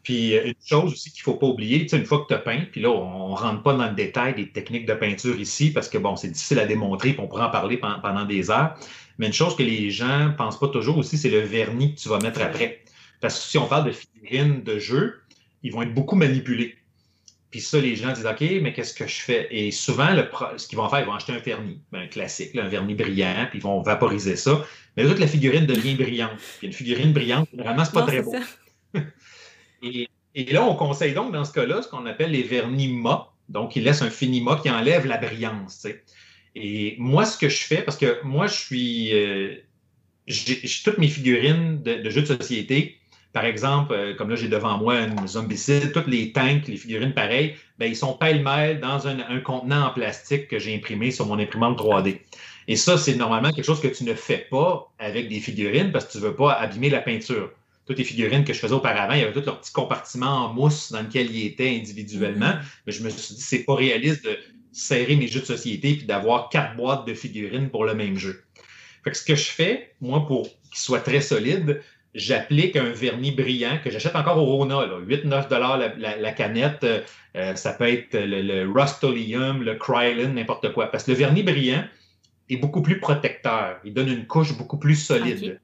Puis 0.03 0.37
euh, 0.37 0.47
une 0.47 0.53
chose 0.63 0.93
aussi 0.93 1.11
qu'il 1.11 1.21
ne 1.21 1.23
faut 1.23 1.35
pas 1.35 1.47
oublier, 1.47 1.87
une 1.93 2.05
fois 2.05 2.19
que 2.19 2.27
tu 2.27 2.33
as 2.33 2.39
peint, 2.39 2.65
puis 2.71 2.81
là, 2.81 2.89
on 2.89 3.29
ne 3.29 3.35
rentre 3.35 3.63
pas 3.63 3.73
dans 3.73 3.87
le 3.87 3.95
détail 3.95 4.35
des 4.35 4.49
techniques 4.49 4.85
de 4.85 4.93
peinture 4.93 5.39
ici 5.39 5.71
parce 5.71 5.89
que 5.89 5.97
bon, 5.97 6.15
c'est 6.15 6.29
difficile 6.29 6.59
à 6.59 6.65
démontrer, 6.65 7.13
puis 7.13 7.21
on 7.21 7.27
pourra 7.27 7.47
en 7.47 7.51
parler 7.51 7.77
pendant, 7.77 8.25
des 8.25 8.51
heures. 8.51 8.75
Mais 9.17 9.27
une 9.27 9.33
chose 9.33 9.55
que 9.55 9.63
les 9.63 9.89
gens 9.91 10.29
ne 10.29 10.33
pensent 10.33 10.59
pas 10.59 10.67
toujours 10.67 10.97
aussi, 10.97 11.17
c'est 11.17 11.29
le 11.29 11.39
vernis 11.39 11.95
que 11.95 12.01
tu 12.01 12.09
vas 12.09 12.19
mettre 12.19 12.41
après. 12.41 12.83
Parce 13.21 13.39
que 13.39 13.49
si 13.49 13.57
on 13.57 13.67
parle 13.67 13.85
de 13.85 13.91
figurines 13.91 14.61
de 14.61 14.77
jeu, 14.77 15.21
ils 15.63 15.71
vont 15.71 15.81
être 15.81 15.93
beaucoup 15.93 16.15
manipulés. 16.15 16.75
Puis 17.55 17.61
ça, 17.61 17.79
les 17.79 17.95
gens 17.95 18.11
disent 18.11 18.25
OK, 18.25 18.41
mais 18.61 18.73
qu'est-ce 18.73 18.93
que 18.93 19.07
je 19.07 19.21
fais? 19.21 19.47
Et 19.49 19.71
souvent, 19.71 20.11
le 20.11 20.27
ce 20.57 20.67
qu'ils 20.67 20.77
vont 20.77 20.89
faire, 20.89 20.99
ils 20.99 21.05
vont 21.05 21.13
acheter 21.13 21.31
un 21.31 21.39
vernis, 21.39 21.79
ben, 21.89 22.01
un 22.01 22.07
classique, 22.07 22.53
un 22.57 22.67
vernis 22.67 22.95
brillant, 22.95 23.47
puis 23.49 23.59
ils 23.59 23.61
vont 23.61 23.81
vaporiser 23.81 24.35
ça. 24.35 24.65
Mais 24.97 25.03
là, 25.03 25.13
la 25.17 25.25
figurine 25.25 25.65
devient 25.65 25.95
brillante. 25.95 26.35
Puis 26.57 26.67
une 26.67 26.73
figurine 26.73 27.13
brillante, 27.13 27.47
généralement, 27.51 27.85
c'est 27.85 27.93
pas 27.93 28.01
très 28.01 28.21
beau. 28.21 28.35
et, 29.81 30.09
là, 30.51 30.65
on 30.65 30.75
conseille 30.75 31.13
donc, 31.13 31.31
dans 31.31 31.45
ce 31.45 31.53
cas-là, 31.53 31.81
ce 31.81 31.87
qu'on 31.87 32.05
appelle 32.05 32.31
les 32.31 32.43
vernis 32.43 32.89
mat. 32.89 33.29
Donc, 33.47 33.77
il 33.77 33.85
laisse 33.85 34.01
un 34.01 34.09
finima 34.09 34.59
qui 34.61 34.69
enlève 34.69 35.05
la 35.05 35.15
brillance. 35.15 35.87
Et 36.55 36.97
moi, 36.99 37.23
ce 37.23 37.37
que 37.37 37.47
je 37.47 37.63
fais, 37.63 37.83
parce 37.83 37.95
que 37.95 38.21
moi, 38.25 38.47
je 38.47 38.53
suis. 38.53 39.13
Euh, 39.13 39.55
j'ai 40.27 40.59
toutes 40.83 40.97
mes 40.97 41.07
figurines 41.07 41.81
de, 41.83 42.09
jeux 42.09 42.23
de 42.23 42.27
société. 42.37 42.99
Par 43.35 43.43
exemple, 43.43 43.93
euh, 43.93 44.15
comme 44.15 44.29
là, 44.29 44.37
j'ai 44.37 44.47
devant 44.47 44.77
moi 44.77 45.01
une 45.01 45.27
zombicide, 45.27 45.91
toutes 45.91 46.07
les 46.07 46.31
tanks, 46.31 46.69
les 46.69 46.77
figurines 46.77 47.13
pareilles, 47.13 47.55
ben, 47.77 47.87
ils 47.87 47.95
sont 47.97 48.13
pêle-mêle 48.13 48.79
dans 48.79 49.09
un, 49.09 49.19
un, 49.19 49.41
contenant 49.41 49.87
en 49.87 49.89
plastique 49.89 50.47
que 50.47 50.57
j'ai 50.57 50.73
imprimé 50.73 51.11
sur 51.11 51.25
mon 51.25 51.37
imprimante 51.37 51.77
3D. 51.77 52.21
Et 52.69 52.77
ça, 52.77 52.97
c'est 52.97 53.15
normalement 53.15 53.51
quelque 53.51 53.65
chose 53.65 53.81
que 53.81 53.89
tu 53.89 54.05
ne 54.05 54.13
fais 54.13 54.47
pas 54.49 54.89
avec 54.99 55.27
des 55.27 55.41
figurines 55.41 55.91
parce 55.91 56.05
que 56.05 56.13
tu 56.13 56.19
ne 56.19 56.23
veux 56.23 56.35
pas 56.35 56.53
abîmer 56.53 56.89
la 56.89 57.01
peinture 57.01 57.49
toutes 57.85 57.97
les 57.99 58.03
figurines 58.03 58.43
que 58.43 58.53
je 58.53 58.57
faisais 58.57 58.73
auparavant, 58.73 59.13
il 59.13 59.19
y 59.19 59.23
avait 59.23 59.33
tous 59.33 59.45
leurs 59.45 59.59
petits 59.59 59.73
compartiments 59.73 60.45
en 60.45 60.53
mousse 60.53 60.91
dans 60.91 61.01
lesquels 61.01 61.29
ils 61.29 61.45
étaient 61.45 61.69
individuellement. 61.69 62.47
Mm-hmm. 62.47 62.81
Mais 62.87 62.91
je 62.93 63.03
me 63.03 63.09
suis 63.09 63.35
dit, 63.35 63.41
c'est 63.41 63.63
pas 63.63 63.75
réaliste 63.75 64.25
de 64.25 64.39
serrer 64.71 65.15
mes 65.15 65.27
jeux 65.27 65.41
de 65.41 65.45
société 65.45 65.89
et 65.89 65.95
d'avoir 66.03 66.49
quatre 66.49 66.75
boîtes 66.77 67.05
de 67.05 67.13
figurines 67.13 67.69
pour 67.69 67.85
le 67.85 67.93
même 67.93 68.17
jeu. 68.17 68.43
Fait 69.03 69.11
que 69.11 69.17
ce 69.17 69.23
que 69.23 69.35
je 69.35 69.51
fais, 69.51 69.91
moi, 70.01 70.25
pour 70.25 70.43
qu'il 70.43 70.77
soit 70.77 71.01
très 71.01 71.21
solide, 71.21 71.83
j'applique 72.15 72.75
un 72.75 72.89
vernis 72.89 73.31
brillant 73.31 73.77
que 73.83 73.91
j'achète 73.91 74.15
encore 74.15 74.37
au 74.37 74.45
Rona, 74.45 74.87
8-9 75.07 75.49
la, 75.99 76.17
la, 76.17 76.31
canette. 76.31 76.83
Euh, 77.35 77.55
ça 77.55 77.73
peut 77.73 77.87
être 77.87 78.13
le, 78.13 78.41
le 78.41 78.71
Rust-Oleum, 78.71 79.61
le 79.61 79.75
Krylon, 79.75 80.33
n'importe 80.33 80.73
quoi. 80.73 80.87
Parce 80.87 81.03
que 81.03 81.11
le 81.11 81.17
vernis 81.17 81.43
brillant 81.43 81.83
est 82.49 82.57
beaucoup 82.57 82.81
plus 82.81 82.99
protecteur. 82.99 83.77
Il 83.83 83.93
donne 83.93 84.09
une 84.09 84.25
couche 84.25 84.57
beaucoup 84.57 84.79
plus 84.79 84.95
solide 84.95 85.59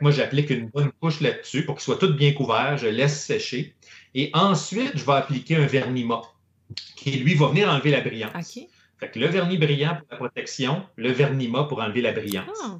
moi, 0.00 0.10
j'applique 0.10 0.50
une 0.50 0.68
bonne 0.68 0.92
couche 1.00 1.20
là-dessus 1.20 1.64
pour 1.64 1.76
qu'il 1.76 1.82
soit 1.82 1.98
tout 1.98 2.14
bien 2.14 2.32
couvert. 2.32 2.76
Je 2.76 2.86
laisse 2.86 3.24
sécher. 3.24 3.74
Et 4.14 4.30
ensuite, 4.34 4.92
je 4.94 5.04
vais 5.04 5.12
appliquer 5.12 5.56
un 5.56 5.66
vernis 5.66 6.04
mat 6.04 6.22
qui, 6.96 7.12
lui, 7.12 7.34
va 7.34 7.48
venir 7.48 7.68
enlever 7.68 7.90
la 7.90 8.00
brillance. 8.00 8.58
Fait 8.98 9.10
que 9.10 9.18
le 9.18 9.26
vernis 9.26 9.58
brillant 9.58 9.96
pour 9.96 10.06
la 10.10 10.16
protection, 10.16 10.86
le 10.96 11.10
vernis 11.10 11.48
mat 11.48 11.64
pour 11.64 11.80
enlever 11.80 12.02
la 12.02 12.12
brillance. 12.12 12.58
Ah. 12.64 12.78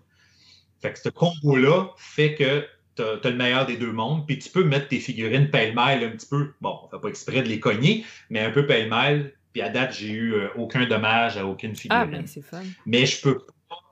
Fait 0.81 0.93
que 0.93 0.99
ce 0.99 1.09
combo-là 1.09 1.91
fait 1.97 2.35
que 2.35 2.65
tu 2.97 3.03
as, 3.03 3.31
le 3.31 3.37
meilleur 3.37 3.67
des 3.67 3.77
deux 3.77 3.93
mondes, 3.93 4.27
puis 4.27 4.39
tu 4.39 4.51
peux 4.51 4.65
mettre 4.65 4.89
tes 4.89 5.01
figurines 5.01 5.51
pêle-mêle 5.51 6.05
un 6.05 6.11
petit 6.11 6.27
peu. 6.29 6.53
Bon, 6.61 6.79
on 6.83 6.87
ne 6.87 6.91
fait 6.91 7.03
pas 7.03 7.09
exprès 7.09 7.43
de 7.43 7.49
les 7.49 7.61
cogner, 7.61 8.05
mais 8.29 8.41
un 8.41 8.51
peu 8.51 8.67
pêle-mêle. 8.67 9.33
Puis 9.53 9.63
à 9.63 9.69
date, 9.69 9.97
j'ai 9.99 10.11
eu 10.11 10.35
euh, 10.35 10.49
aucun 10.57 10.87
dommage 10.87 11.37
à 11.37 11.45
aucune 11.45 11.75
figurine. 11.75 12.03
Ah, 12.03 12.07
ben, 12.07 12.27
c'est 12.27 12.43
fun. 12.43 12.63
Mais 12.87 13.07
je 13.07 13.21
peux 13.21 13.39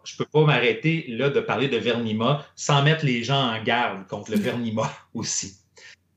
je 0.05 0.15
ne 0.15 0.19
peux 0.19 0.25
pas 0.25 0.45
m'arrêter 0.45 1.05
là 1.09 1.29
de 1.29 1.41
parler 1.41 1.69
de 1.69 1.77
vernima 1.77 2.47
sans 2.57 2.83
mettre 2.83 3.05
les 3.05 3.23
gens 3.23 3.53
en 3.53 3.63
garde 3.63 4.07
contre 4.07 4.31
le 4.31 4.37
vernima 4.39 4.91
aussi. 5.13 5.59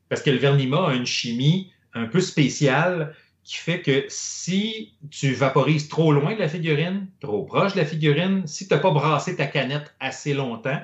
Parce 0.08 0.22
que 0.22 0.30
le 0.30 0.38
vernima 0.38 0.89
a 0.89 0.94
une 0.94 1.06
chimie 1.06 1.74
un 1.94 2.06
peu 2.06 2.22
spéciale 2.22 3.13
qui 3.44 3.58
fait 3.58 3.82
que 3.82 4.06
si 4.08 4.94
tu 5.10 5.34
vaporises 5.34 5.89
trop 5.89 6.13
loin 6.13 6.36
de 6.36 6.39
la 6.39 6.48
figurine, 6.48 7.08
trop 7.20 7.44
proche 7.44 7.74
de 7.74 7.80
la 7.80 7.86
figurine, 7.86 8.44
si 8.46 8.67
tu 8.67 8.74
n'as 8.74 8.80
pas 8.80 8.91
brassé 8.91 9.36
ta 9.36 9.48
canette 9.48 9.94
assez 10.00 10.34
longtemps, 10.34 10.80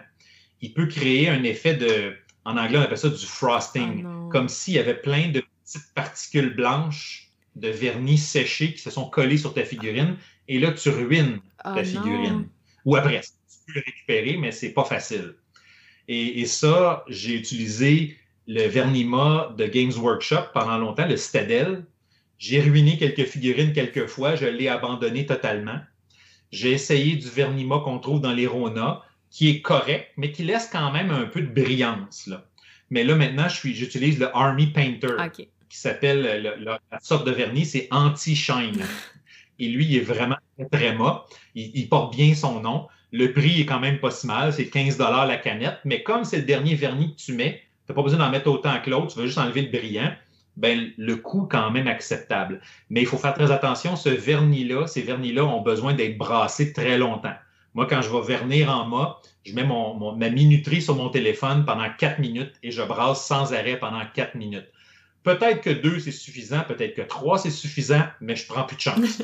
il 0.62 0.74
peut 0.74 0.88
créer 0.88 1.30
un 1.30 1.44
effet 1.44 1.76
de, 1.76 2.16
en 2.46 2.58
anglais 2.58 2.78
on 2.78 2.82
appelle 2.82 2.98
ça 2.98 3.10
du 3.10 3.26
frosting, 3.26 4.06
oh 4.06 4.30
comme 4.30 4.50
s'il 4.50 4.76
y 4.76 4.80
avait 4.80 5.00
plein 5.00 5.30
de 5.30 5.44
petites 5.64 5.94
particules 5.94 6.56
blanches 6.56 7.30
de 7.56 7.70
vernis 7.70 8.18
séché 8.18 8.74
qui 8.74 8.80
se 8.80 8.90
sont 8.90 9.10
collées 9.10 9.38
sur 9.38 9.54
ta 9.54 9.64
figurine, 9.64 10.18
et 10.48 10.60
là 10.60 10.72
tu 10.72 10.90
ruines 10.90 11.40
ta 11.64 11.82
oh 11.82 11.84
figurine. 11.84 12.48
Ou 12.86 12.96
après, 12.96 13.20
tu 13.20 13.28
peux 13.66 13.80
le 13.80 13.84
récupérer, 13.86 14.38
mais 14.38 14.52
c'est 14.52 14.72
pas 14.72 14.86
facile. 14.86 15.36
Et, 16.08 16.46
ça, 16.46 17.04
j'ai 17.10 17.36
utilisé 17.36 18.18
le 18.48 18.66
Vernima 18.66 19.54
de 19.58 19.66
Games 19.66 19.92
Workshop 19.98 20.52
pendant 20.54 20.78
longtemps, 20.78 21.06
le 21.06 21.18
Stadel. 21.18 21.86
J'ai 22.38 22.62
ruiné 22.62 22.98
quelques 22.98 23.26
figurines 23.26 23.74
quelques 23.74 24.06
fois, 24.06 24.36
je 24.36 24.46
l'ai 24.46 24.70
abandonné 24.70 25.26
totalement. 25.26 25.80
J'ai 26.52 26.72
essayé 26.72 27.18
du 27.18 27.28
Vernima 27.28 27.82
qu'on 27.84 28.00
trouve 28.00 28.22
dans 28.22 28.32
les 28.32 28.48
Rona, 28.48 29.04
qui 29.30 29.50
est 29.50 29.62
correct, 29.62 30.12
mais 30.18 30.32
qui 30.32 30.44
laisse 30.44 30.70
quand 30.72 30.92
même 30.92 31.12
un 31.12 31.26
peu 31.26 31.42
de 31.42 31.48
brillance. 31.48 32.28
Là. 32.28 32.46
Mais 32.90 33.04
là, 33.04 33.16
maintenant, 33.16 33.48
j'utilise 33.50 34.20
le 34.20 34.36
Army 34.36 34.68
Painter, 34.68 35.16
qui 35.70 35.78
s'appelle, 35.78 36.58
la 36.60 36.80
sorte 37.02 37.26
de 37.28 37.32
vernis, 37.32 37.66
c'est 37.66 37.88
Anti-Shine. 37.92 38.84
Et 39.60 39.70
lui, 39.70 39.86
il 39.86 39.96
est 39.98 40.02
vraiment 40.02 40.38
très 40.72 40.96
mat. 40.96 41.26
Il, 41.56 41.90
porte 41.90 42.16
bien 42.16 42.36
son 42.36 42.62
nom. 42.62 42.88
Le 43.12 43.34
prix 43.34 43.62
est 43.62 43.66
quand 43.66 43.80
même 43.80 44.00
pas 44.00 44.12
si 44.12 44.28
mal, 44.28 44.54
c'est 44.54 44.68
15 44.68 45.00
la 45.00 45.38
canette. 45.38 45.80
Mais 45.84 46.04
comme 46.04 46.24
c'est 46.24 46.38
le 46.38 46.44
dernier 46.44 46.76
vernis 46.76 47.16
que 47.16 47.22
tu 47.22 47.34
mets, 47.34 47.62
tu 47.86 47.92
n'as 47.92 47.96
pas 47.96 48.04
besoin 48.04 48.20
d'en 48.20 48.30
mettre 48.30 48.50
autant 48.50 48.80
que 48.82 48.90
l'autre, 48.90 49.14
tu 49.14 49.20
veux 49.20 49.26
juste 49.26 49.40
enlever 49.40 49.64
le 49.64 49.72
brillant. 49.72 50.14
Ben, 50.58 50.92
le 50.98 51.16
coût 51.16 51.48
quand 51.50 51.70
même 51.72 51.88
acceptable. 51.88 52.62
Mais 52.90 53.02
il 53.02 53.08
faut 53.08 53.18
faire 53.18 53.34
très 53.34 53.52
attention, 53.52 53.96
ce 53.96 54.10
vernis-là, 54.10 54.88
ces 54.88 55.04
vernis-là 55.04 55.46
ont 55.46 55.62
besoin 55.62 55.94
d'être 55.94 56.18
brassés 56.18 56.74
très 56.74 56.98
longtemps. 56.98 57.36
Moi, 57.78 57.86
quand 57.86 58.02
je 58.02 58.10
vais 58.10 58.22
vernir 58.22 58.72
en 58.72 58.88
mât, 58.88 59.22
je 59.46 59.54
mets 59.54 59.64
mon, 59.64 60.16
ma 60.16 60.32
minuterie 60.32 60.82
sur 60.82 60.96
mon 60.96 61.10
téléphone 61.10 61.64
pendant 61.64 61.88
quatre 61.96 62.18
minutes 62.18 62.56
et 62.64 62.72
je 62.72 62.82
brasse 62.82 63.24
sans 63.24 63.54
arrêt 63.54 63.78
pendant 63.78 64.02
quatre 64.16 64.34
minutes. 64.34 64.66
Peut-être 65.22 65.62
que 65.62 65.70
deux, 65.70 66.00
c'est 66.00 66.12
suffisant, 66.12 66.62
peut-être 66.68 66.96
que 66.96 67.04
trois, 67.04 67.38
c'est 67.38 67.52
suffisant, 67.52 68.02
mais 68.20 68.36
je 68.36 68.48
prends 68.48 68.64
plus 68.64 68.78
de 68.78 68.82
chance. 68.82 69.22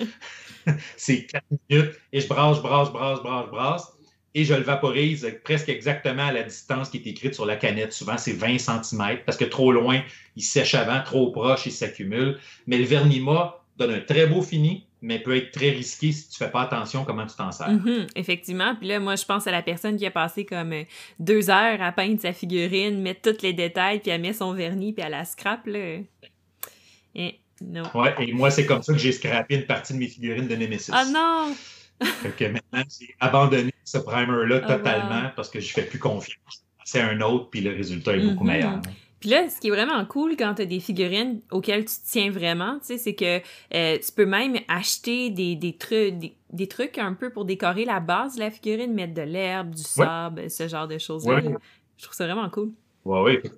c'est 0.97 1.25
quatre 1.25 1.47
minutes 1.67 1.99
et 2.11 2.21
je 2.21 2.27
brasse, 2.27 2.61
brasse, 2.61 2.91
brasse, 2.93 3.23
brasse, 3.23 3.49
brasse 3.49 3.93
et 4.35 4.45
je 4.45 4.53
le 4.53 4.61
vaporise 4.61 5.27
presque 5.43 5.69
exactement 5.69 6.27
à 6.27 6.31
la 6.31 6.43
distance 6.43 6.89
qui 6.89 6.97
est 6.97 7.07
écrite 7.07 7.33
sur 7.33 7.47
la 7.47 7.55
canette. 7.55 7.91
Souvent, 7.91 8.19
c'est 8.19 8.33
20 8.33 8.59
cm 8.59 9.17
parce 9.25 9.37
que 9.39 9.45
trop 9.45 9.71
loin, 9.71 10.03
il 10.35 10.43
sèche 10.43 10.75
avant, 10.75 11.01
trop 11.03 11.31
proche, 11.31 11.65
il 11.65 11.71
s'accumule. 11.71 12.37
Mais 12.67 12.77
le 12.77 12.85
vernima 12.85 13.63
donne 13.77 13.95
un 13.95 13.99
très 13.99 14.27
beau 14.27 14.43
fini, 14.43 14.85
mais 15.03 15.19
peut 15.19 15.35
être 15.35 15.51
très 15.51 15.69
risqué 15.69 16.13
si 16.13 16.29
tu 16.29 16.37
fais 16.37 16.49
pas 16.49 16.61
attention 16.61 17.03
comment 17.03 17.27
tu 17.27 17.35
t'en 17.35 17.51
sers. 17.51 17.69
Mm-hmm, 17.69 18.07
effectivement. 18.15 18.73
Puis 18.75 18.87
là, 18.87 19.01
moi, 19.01 19.17
je 19.17 19.25
pense 19.25 19.45
à 19.45 19.51
la 19.51 19.61
personne 19.61 19.97
qui 19.97 20.05
a 20.05 20.11
passé 20.11 20.45
comme 20.45 20.71
euh, 20.71 20.83
deux 21.19 21.49
heures 21.49 21.81
à 21.81 21.91
peindre 21.91 22.19
sa 22.21 22.31
figurine, 22.31 23.01
mettre 23.01 23.33
tous 23.33 23.43
les 23.43 23.51
détails, 23.51 23.99
puis 23.99 24.11
elle 24.11 24.21
met 24.21 24.31
son 24.31 24.53
vernis, 24.53 24.93
puis 24.93 25.03
elle 25.05 25.11
la 25.11 25.25
scrape, 25.25 25.67
là. 25.67 25.97
Et, 27.15 27.39
non. 27.61 27.83
Ouais, 27.93 28.15
et 28.19 28.31
moi, 28.31 28.49
c'est 28.49 28.65
comme 28.65 28.81
ça 28.81 28.93
que 28.93 28.99
j'ai 28.99 29.11
scrappé 29.11 29.55
une 29.55 29.65
partie 29.65 29.93
de 29.93 29.99
mes 29.99 30.07
figurines 30.07 30.47
de 30.47 30.55
Nemesis. 30.55 30.91
Ah 30.93 31.05
non! 31.05 31.53
fait 32.05 32.35
que 32.35 32.45
maintenant, 32.45 32.83
j'ai 32.99 33.13
abandonné 33.19 33.73
ce 33.83 33.97
primer-là 33.97 34.61
oh, 34.63 34.67
totalement 34.67 35.31
parce 35.35 35.49
que 35.49 35.59
je 35.59 35.71
fais 35.71 35.83
plus 35.83 35.99
confiance. 35.99 36.63
C'est 36.85 37.01
un 37.01 37.19
autre, 37.21 37.49
puis 37.49 37.59
le 37.59 37.71
résultat 37.71 38.15
est 38.15 38.21
beaucoup 38.21 38.45
mm-hmm. 38.45 38.47
meilleur. 38.47 38.81
Puis 39.23 39.29
là, 39.29 39.47
ce 39.47 39.57
qui 39.57 39.69
est 39.69 39.71
vraiment 39.71 40.03
cool 40.03 40.35
quand 40.35 40.55
tu 40.55 40.63
as 40.63 40.65
des 40.65 40.81
figurines 40.81 41.39
auxquelles 41.49 41.85
tu 41.85 41.95
tiens 42.05 42.29
vraiment, 42.29 42.77
tu 42.79 42.87
sais, 42.87 42.97
c'est 42.97 43.15
que 43.15 43.37
euh, 43.73 43.97
tu 43.97 44.11
peux 44.13 44.25
même 44.25 44.57
acheter 44.67 45.29
des, 45.29 45.55
des 45.55 45.77
trucs, 45.77 46.15
des, 46.51 46.67
trucs 46.67 46.97
un 46.97 47.13
peu 47.13 47.29
pour 47.29 47.45
décorer 47.45 47.85
la 47.85 48.01
base 48.01 48.35
de 48.35 48.41
la 48.41 48.51
figurine, 48.51 48.93
mettre 48.93 49.13
de 49.13 49.21
l'herbe, 49.21 49.75
du 49.75 49.81
sable, 49.81 50.51
ce 50.51 50.67
genre 50.67 50.89
de 50.89 50.97
choses-là. 50.97 51.39
Je 51.39 52.03
trouve 52.03 52.13
ça 52.13 52.25
vraiment 52.25 52.49
cool. 52.49 52.73
Oui, 53.05 53.19
oui. 53.23 53.51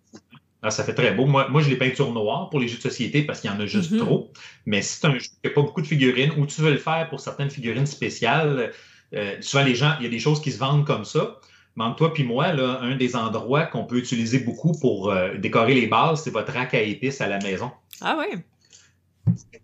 Ah, 0.62 0.70
ça 0.70 0.84
fait 0.84 0.94
très 0.94 1.16
beau. 1.16 1.26
Moi, 1.26 1.48
moi, 1.50 1.64
j'ai 1.64 1.72
les 1.72 1.78
peintures 1.78 2.14
noires 2.14 2.52
pour 2.52 2.60
les 2.60 2.68
jeux 2.68 2.78
de 2.78 2.84
société 2.84 3.24
parce 3.24 3.42
qu'il 3.42 3.50
y 3.50 3.54
en 3.54 3.60
a 3.60 3.66
juste 3.66 3.92
mm-hmm. 3.92 4.06
trop. 4.06 4.32
Mais 4.68 4.84
si 4.84 5.02
tu 5.02 5.08
un 5.08 5.14
jeu 5.14 5.20
qui 5.22 5.32
n'a 5.46 5.50
pas 5.50 5.64
beaucoup 5.64 5.82
de 5.82 5.88
figurines 5.88 6.34
ou 6.38 6.46
tu 6.46 6.62
veux 6.62 6.74
le 6.74 6.78
faire 6.78 7.10
pour 7.10 7.20
certaines 7.20 7.50
figurines 7.50 7.88
spéciales, 7.88 8.72
euh, 9.16 9.36
souvent 9.42 9.64
les 9.64 9.74
gens, 9.74 9.96
il 10.00 10.04
y 10.04 10.08
a 10.08 10.12
des 10.12 10.20
choses 10.20 10.40
qui 10.44 10.52
se 10.52 10.60
vendent 10.60 10.86
comme 10.86 11.06
ça. 11.06 11.40
Entre 11.78 11.98
toi 11.98 12.14
et 12.16 12.24
moi, 12.24 12.54
là, 12.54 12.80
un 12.82 12.96
des 12.96 13.16
endroits 13.16 13.66
qu'on 13.66 13.84
peut 13.84 13.98
utiliser 13.98 14.40
beaucoup 14.40 14.72
pour 14.80 15.12
euh, 15.12 15.36
décorer 15.36 15.74
les 15.74 15.88
bases, 15.88 16.24
c'est 16.24 16.32
votre 16.32 16.54
rack 16.54 16.74
à 16.74 16.82
épices 16.82 17.20
à 17.20 17.28
la 17.28 17.40
maison. 17.40 17.72
Ah 18.02 18.18
oui? 18.18 18.42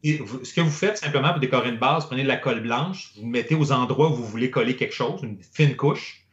ce 0.03 0.53
que 0.53 0.61
vous 0.61 0.71
faites 0.71 0.97
simplement 0.97 1.29
pour 1.29 1.39
décorer 1.39 1.69
une 1.69 1.77
base, 1.77 2.07
prenez 2.07 2.23
de 2.23 2.27
la 2.27 2.37
colle 2.37 2.61
blanche, 2.61 3.13
vous 3.17 3.27
mettez 3.27 3.55
aux 3.55 3.71
endroits 3.71 4.09
où 4.09 4.15
vous 4.15 4.25
voulez 4.25 4.49
coller 4.49 4.75
quelque 4.75 4.95
chose, 4.95 5.21
une 5.21 5.37
fine 5.41 5.75
couche. 5.75 6.25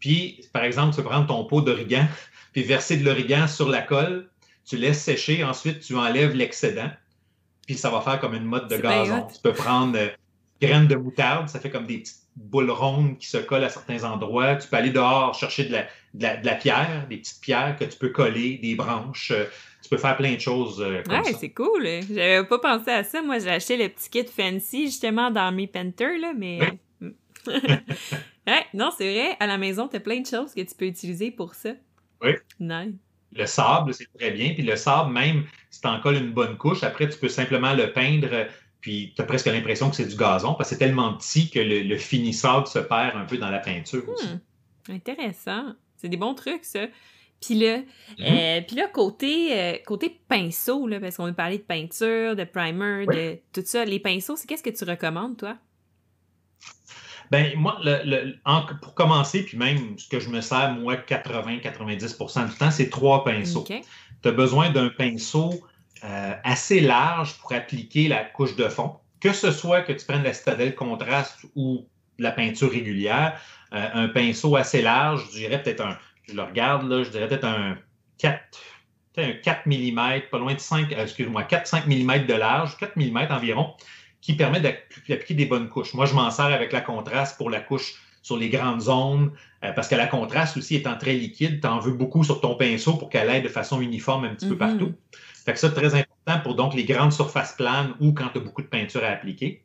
Puis, 0.00 0.44
par 0.52 0.64
exemple, 0.64 0.90
tu 0.90 1.02
peux 1.02 1.08
prendre 1.08 1.26
ton 1.28 1.44
pot 1.44 1.60
d'origan, 1.60 2.06
puis 2.52 2.62
verser 2.64 2.96
de 2.96 3.04
l'origan 3.04 3.46
sur 3.46 3.68
la 3.68 3.82
colle, 3.82 4.28
tu 4.64 4.76
laisses 4.76 5.02
sécher, 5.02 5.44
ensuite 5.44 5.80
tu 5.80 5.96
enlèves 5.96 6.34
l'excédent, 6.34 6.90
puis 7.66 7.76
ça 7.76 7.90
va 7.90 8.00
faire 8.00 8.18
comme 8.20 8.34
une 8.34 8.44
mode 8.44 8.68
de 8.68 8.76
gazon. 8.76 9.28
Tu 9.32 9.40
peux 9.40 9.52
prendre 9.52 9.96
euh, 9.96 10.08
graines 10.62 10.86
de 10.86 10.94
moutarde, 10.94 11.48
ça 11.48 11.58
fait 11.58 11.70
comme 11.70 11.86
des 11.86 11.98
petites 11.98 12.22
boules 12.36 12.70
rondes 12.70 13.18
qui 13.18 13.26
se 13.26 13.38
collent 13.38 13.64
à 13.64 13.68
certains 13.68 14.04
endroits. 14.04 14.56
Tu 14.56 14.68
peux 14.68 14.76
aller 14.76 14.90
dehors 14.90 15.34
chercher 15.34 15.64
de 15.64 15.72
la, 15.72 16.36
de 16.36 16.46
la, 16.46 16.54
pierre, 16.54 17.06
des 17.08 17.18
petites 17.18 17.40
pierres 17.40 17.76
que 17.78 17.84
tu 17.84 17.98
peux 17.98 18.10
coller, 18.10 18.58
des 18.58 18.74
branches. 18.74 19.32
Euh, 19.32 19.44
tu 19.82 19.88
peux 19.90 19.96
faire 19.96 20.16
plein 20.16 20.34
de 20.34 20.40
choses 20.40 20.80
euh, 20.80 21.02
comme 21.02 21.20
ouais, 21.20 21.32
c'est 21.38 21.50
cool. 21.50 21.84
J'avais 22.08 22.44
pas 22.44 22.58
pensé 22.58 22.90
à 22.90 23.04
ça. 23.04 23.20
Moi, 23.20 23.40
j'ai 23.40 23.50
acheté 23.50 23.76
le 23.76 23.88
petit 23.88 24.08
kit 24.08 24.24
fancy 24.24 24.86
justement 24.86 25.30
dans 25.30 25.50
Mi 25.52 25.66
Painter, 25.66 26.18
là, 26.18 26.32
mais. 26.36 26.60
ouais, 27.46 28.66
non, 28.72 28.90
c'est 28.96 29.12
vrai. 29.12 29.36
À 29.40 29.46
la 29.46 29.58
maison, 29.58 29.88
tu 29.88 29.96
as 29.96 30.00
plein 30.00 30.20
de 30.20 30.26
choses 30.26 30.54
que 30.54 30.60
tu 30.60 30.74
peux 30.76 30.86
utiliser 30.86 31.32
pour 31.32 31.54
ça. 31.54 31.70
Oui. 32.22 32.32
Nice. 32.60 32.94
Le 33.34 33.46
sable, 33.46 33.94
c'est 33.94 34.06
très 34.16 34.30
bien. 34.30 34.52
Puis 34.54 34.62
le 34.62 34.76
sable, 34.76 35.12
même 35.12 35.44
si 35.70 35.80
tu 35.80 35.88
en 35.88 36.00
colles 36.00 36.16
une 36.16 36.32
bonne 36.32 36.56
couche, 36.56 36.82
après, 36.84 37.08
tu 37.08 37.18
peux 37.18 37.28
simplement 37.28 37.74
le 37.74 37.92
peindre 37.92 38.46
puis 38.82 39.12
tu 39.14 39.22
as 39.22 39.24
presque 39.24 39.46
l'impression 39.46 39.88
que 39.88 39.96
c'est 39.96 40.08
du 40.08 40.16
gazon 40.16 40.54
parce 40.54 40.68
que 40.68 40.74
c'est 40.74 40.78
tellement 40.78 41.14
petit 41.14 41.48
que 41.48 41.60
le, 41.60 41.96
finissable 41.96 42.66
se 42.66 42.80
perd 42.80 43.16
un 43.16 43.24
peu 43.24 43.38
dans 43.38 43.48
la 43.48 43.60
peinture 43.60 44.06
aussi. 44.08 44.26
Hmm. 44.26 44.92
Intéressant. 44.92 45.72
C'est 45.96 46.08
des 46.08 46.16
bons 46.16 46.34
trucs, 46.34 46.64
ça. 46.64 46.88
Puis 47.40 47.54
là, 47.54 47.78
mm-hmm. 47.78 48.20
euh, 48.20 48.60
puis 48.66 48.76
là 48.76 48.88
côté, 48.88 49.58
euh, 49.58 49.76
côté 49.86 50.20
pinceau, 50.28 50.86
là, 50.86 51.00
parce 51.00 51.16
qu'on 51.16 51.26
a 51.26 51.32
parlé 51.32 51.58
de 51.58 51.62
peinture, 51.62 52.36
de 52.36 52.44
primer, 52.44 53.06
de 53.06 53.38
tout 53.52 53.62
ça, 53.64 53.84
les 53.84 53.98
pinceaux, 53.98 54.36
c'est 54.36 54.46
qu'est-ce 54.46 54.62
que 54.62 54.70
tu 54.70 54.84
recommandes, 54.84 55.36
toi? 55.36 55.56
Ben 57.30 57.52
moi, 57.56 57.78
le, 57.82 58.34
pour 58.82 58.94
commencer, 58.94 59.44
puis 59.44 59.56
même 59.56 59.98
ce 59.98 60.08
que 60.08 60.20
je 60.20 60.28
me 60.28 60.40
sers, 60.40 60.74
moi, 60.74 60.96
80-90% 60.96 62.50
du 62.50 62.56
temps, 62.56 62.70
c'est 62.70 62.90
trois 62.90 63.24
pinceaux. 63.24 63.64
Tu 63.64 64.28
as 64.28 64.32
besoin 64.32 64.70
d'un 64.70 64.90
pinceau 64.90 65.64
euh, 66.04 66.34
assez 66.42 66.80
large 66.80 67.34
pour 67.38 67.52
appliquer 67.52 68.08
la 68.08 68.24
couche 68.24 68.56
de 68.56 68.68
fond. 68.68 68.96
Que 69.20 69.32
ce 69.32 69.52
soit 69.52 69.82
que 69.82 69.92
tu 69.92 70.04
prennes 70.04 70.24
la 70.24 70.32
citadelle 70.32 70.74
contraste 70.74 71.46
ou 71.54 71.86
la 72.18 72.32
peinture 72.32 72.72
régulière, 72.72 73.40
euh, 73.72 73.88
un 73.94 74.08
pinceau 74.08 74.56
assez 74.56 74.82
large, 74.82 75.28
je 75.30 75.38
dirais 75.38 75.62
peut-être 75.62 75.80
un, 75.80 75.96
je 76.28 76.34
le 76.34 76.42
regarde 76.42 76.90
là, 76.90 77.04
je 77.04 77.10
dirais 77.10 77.28
peut-être 77.28 77.44
un 77.44 77.78
4, 78.18 78.40
un 79.18 79.32
4 79.32 79.66
mm, 79.66 80.22
pas 80.28 80.38
loin 80.38 80.54
de 80.54 80.58
5, 80.58 80.92
euh, 80.92 81.04
excuse-moi, 81.04 81.44
4-5 81.44 81.86
mm 81.86 82.26
de 82.26 82.34
large, 82.34 82.76
4 82.78 82.96
mm 82.96 83.28
environ, 83.30 83.74
qui 84.20 84.34
permet 84.34 84.60
d'appliquer 84.60 85.34
des 85.34 85.46
bonnes 85.46 85.68
couches. 85.68 85.94
Moi, 85.94 86.06
je 86.06 86.14
m'en 86.14 86.32
sers 86.32 86.46
avec 86.46 86.72
la 86.72 86.80
contraste 86.80 87.36
pour 87.36 87.48
la 87.48 87.60
couche 87.60 87.94
sur 88.22 88.36
les 88.36 88.48
grandes 88.48 88.80
zones, 88.80 89.32
parce 89.60 89.88
que 89.88 89.96
la 89.96 90.06
contraste 90.06 90.56
aussi 90.56 90.76
étant 90.76 90.96
très 90.96 91.12
liquide, 91.12 91.60
tu 91.60 91.66
en 91.66 91.80
veux 91.80 91.92
beaucoup 91.92 92.22
sur 92.22 92.40
ton 92.40 92.54
pinceau 92.54 92.94
pour 92.94 93.10
qu'elle 93.10 93.28
aille 93.28 93.42
de 93.42 93.48
façon 93.48 93.80
uniforme 93.80 94.24
un 94.24 94.34
petit 94.34 94.48
peu 94.48 94.54
mm-hmm. 94.54 94.58
partout. 94.58 94.94
Fait 95.44 95.52
que 95.52 95.58
ça, 95.58 95.70
très 95.70 95.94
important 95.94 96.40
pour 96.42 96.54
donc 96.54 96.74
les 96.74 96.84
grandes 96.84 97.12
surfaces 97.12 97.54
planes 97.54 97.94
ou 98.00 98.12
quand 98.12 98.28
tu 98.32 98.38
as 98.38 98.40
beaucoup 98.40 98.62
de 98.62 98.68
peinture 98.68 99.02
à 99.02 99.08
appliquer. 99.08 99.62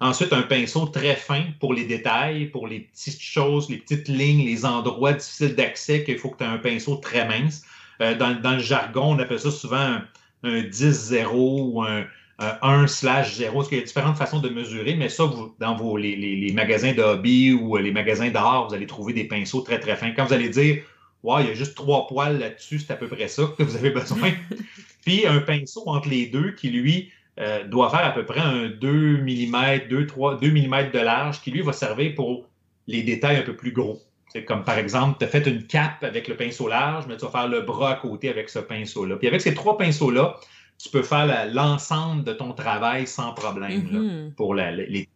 Ensuite, 0.00 0.32
un 0.32 0.42
pinceau 0.42 0.86
très 0.86 1.14
fin 1.14 1.44
pour 1.60 1.74
les 1.74 1.84
détails, 1.84 2.46
pour 2.46 2.66
les 2.66 2.80
petites 2.80 3.20
choses, 3.20 3.68
les 3.68 3.76
petites 3.76 4.08
lignes, 4.08 4.46
les 4.46 4.64
endroits 4.64 5.12
difficiles 5.12 5.54
d'accès 5.54 6.04
qu'il 6.04 6.18
faut 6.18 6.30
que 6.30 6.38
tu 6.38 6.44
aies 6.44 6.48
un 6.48 6.58
pinceau 6.58 6.96
très 6.96 7.28
mince. 7.28 7.62
Euh, 8.00 8.14
dans, 8.16 8.52
le 8.52 8.58
jargon, 8.60 9.14
on 9.14 9.18
appelle 9.18 9.38
ça 9.38 9.50
souvent 9.50 9.98
un, 10.42 10.62
10-0 10.62 11.26
ou 11.34 11.82
un, 11.82 12.06
1 12.38 12.86
slash 12.86 13.34
0, 13.34 13.54
parce 13.54 13.68
qu'il 13.68 13.76
y 13.76 13.82
a 13.82 13.84
différentes 13.84 14.16
façons 14.16 14.40
de 14.40 14.48
mesurer, 14.48 14.94
mais 14.94 15.10
ça, 15.10 15.24
dans 15.58 15.96
les, 15.98 16.16
les 16.16 16.52
magasins 16.54 16.94
de 16.94 17.02
hobby 17.02 17.52
ou 17.52 17.76
les 17.76 17.92
magasins 17.92 18.30
d'art, 18.30 18.68
vous 18.68 18.74
allez 18.74 18.86
trouver 18.86 19.12
des 19.12 19.24
pinceaux 19.24 19.60
très, 19.60 19.78
très 19.78 19.96
fins. 19.96 20.12
Quand 20.12 20.24
vous 20.24 20.32
allez 20.32 20.48
dire 20.48 20.82
Ouais, 21.22 21.42
il 21.42 21.48
y 21.48 21.50
a 21.50 21.54
juste 21.54 21.74
trois 21.74 22.06
poils 22.06 22.38
là-dessus, 22.38 22.78
c'est 22.78 22.92
à 22.92 22.96
peu 22.96 23.08
près 23.08 23.28
ça 23.28 23.42
que 23.56 23.62
vous 23.62 23.76
avez 23.76 23.90
besoin. 23.90 24.32
Puis 25.04 25.26
un 25.26 25.40
pinceau 25.40 25.82
entre 25.86 26.08
les 26.08 26.26
deux 26.26 26.52
qui, 26.52 26.70
lui, 26.70 27.10
euh, 27.38 27.64
doit 27.64 27.90
faire 27.90 28.04
à 28.04 28.10
peu 28.10 28.24
près 28.24 28.40
un 28.40 28.68
2 28.68 29.18
mm, 29.18 29.88
2, 29.88 30.06
3, 30.06 30.38
2 30.38 30.50
mm 30.50 30.90
de 30.92 30.98
large, 30.98 31.40
qui, 31.42 31.50
lui, 31.50 31.62
va 31.62 31.72
servir 31.72 32.14
pour 32.14 32.46
les 32.86 33.02
détails 33.02 33.36
un 33.36 33.42
peu 33.42 33.56
plus 33.56 33.72
gros. 33.72 34.00
C'est 34.28 34.44
comme 34.44 34.64
par 34.64 34.78
exemple, 34.78 35.18
tu 35.18 35.24
as 35.24 35.28
fait 35.28 35.46
une 35.46 35.66
cape 35.66 36.04
avec 36.04 36.28
le 36.28 36.36
pinceau 36.36 36.68
large, 36.68 37.04
mais 37.08 37.16
tu 37.16 37.24
vas 37.24 37.30
faire 37.30 37.48
le 37.48 37.62
bras 37.62 37.92
à 37.92 37.94
côté 37.96 38.28
avec 38.28 38.48
ce 38.48 38.60
pinceau-là. 38.60 39.16
Puis 39.16 39.26
avec 39.26 39.40
ces 39.40 39.54
trois 39.54 39.76
pinceaux-là, 39.76 40.36
tu 40.78 40.88
peux 40.88 41.02
faire 41.02 41.48
l'ensemble 41.52 42.24
de 42.24 42.32
ton 42.32 42.52
travail 42.52 43.06
sans 43.06 43.32
problème 43.32 43.82
mm-hmm. 43.82 44.34
pour 44.34 44.54
les, 44.54 45.08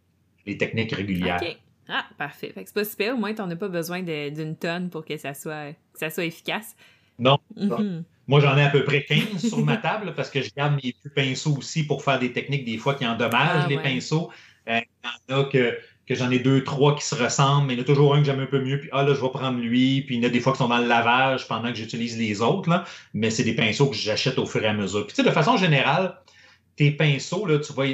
techniques 0.59 0.93
régulières. 0.93 1.41
Ah, 1.89 2.07
parfait. 2.17 2.51
Fait 2.55 2.63
que 2.63 2.69
c'est 2.69 2.75
pas 2.75 2.85
super, 2.85 3.15
au 3.15 3.19
moins, 3.19 3.35
t'en 3.35 3.51
as 3.51 3.57
pas 3.57 3.69
besoin 3.69 4.03
d'une 4.03 4.57
tonne 4.57 4.91
pour 4.91 5.05
que 5.05 5.17
ça 5.17 5.35
soit, 5.35 5.73
que 5.73 5.99
ça 5.99 6.11
soit 6.11 6.25
efficace. 6.25 6.75
Non. 7.19 7.39
Mhm. 7.57 8.05
Moi, 8.27 8.41
j'en 8.41 8.57
ai 8.57 8.63
à 8.63 8.71
peu 8.71 8.85
près 8.85 9.05
15 9.05 9.47
sur 9.47 9.59
ma 9.59 9.77
table 9.77 10.15
parce 10.17 10.31
que 10.31 10.41
je 10.41 10.51
garde 10.57 10.81
mes 10.83 10.95
pinceaux 11.15 11.57
aussi 11.59 11.87
pour 11.87 12.03
faire 12.03 12.19
des 12.19 12.33
techniques 12.33 12.65
des 12.65 12.79
fois 12.79 12.95
qui 12.95 13.07
endommagent 13.07 13.65
ah, 13.65 13.69
les 13.69 13.79
pinceaux. 13.79 14.31
Euh, 14.69 14.81
il 14.81 15.31
y 15.31 15.35
en 15.35 15.41
a 15.41 15.45
que, 15.45 15.79
que 16.07 16.15
j'en 16.15 16.31
ai 16.31 16.39
deux, 16.39 16.65
trois 16.65 16.97
qui 16.97 17.05
se 17.05 17.15
ressemblent, 17.15 17.67
mais 17.67 17.75
il 17.75 17.77
y 17.77 17.81
en 17.81 17.83
a 17.83 17.87
toujours 17.87 18.15
un 18.15 18.21
que 18.21 18.25
j'aime 18.25 18.41
un 18.41 18.47
peu 18.47 18.63
mieux. 18.63 18.81
Puis, 18.81 18.89
ah 18.93 19.03
là, 19.03 19.13
je 19.15 19.21
vais 19.21 19.29
prendre 19.29 19.59
lui. 19.59 20.01
Puis, 20.03 20.17
il 20.17 20.23
y 20.23 20.25
en 20.25 20.29
a 20.29 20.33
des 20.33 20.41
fois 20.41 20.53
qui 20.53 20.59
sont 20.59 20.69
dans 20.69 20.79
le 20.79 20.89
lavage 20.89 21.47
pendant 21.49 21.69
que 21.71 21.77
j'utilise 21.77 22.19
les 22.19 22.41
autres. 22.41 22.71
Là. 22.71 22.85
Mais 23.13 23.29
c'est 23.29 23.45
des 23.45 23.55
pinceaux 23.55 23.91
que 23.91 23.97
j'achète 23.97 24.39
au 24.39 24.47
fur 24.47 24.65
et 24.65 24.69
à 24.69 24.73
mesure. 24.73 25.07
Puis, 25.07 25.15
tu 25.15 25.23
sais, 25.23 25.29
de 25.29 25.35
façon 25.35 25.59
générale, 25.59 26.17
tes 26.77 26.93
pinceaux, 26.93 27.45
là, 27.45 27.59
tu 27.59 27.75
vas, 27.75 27.85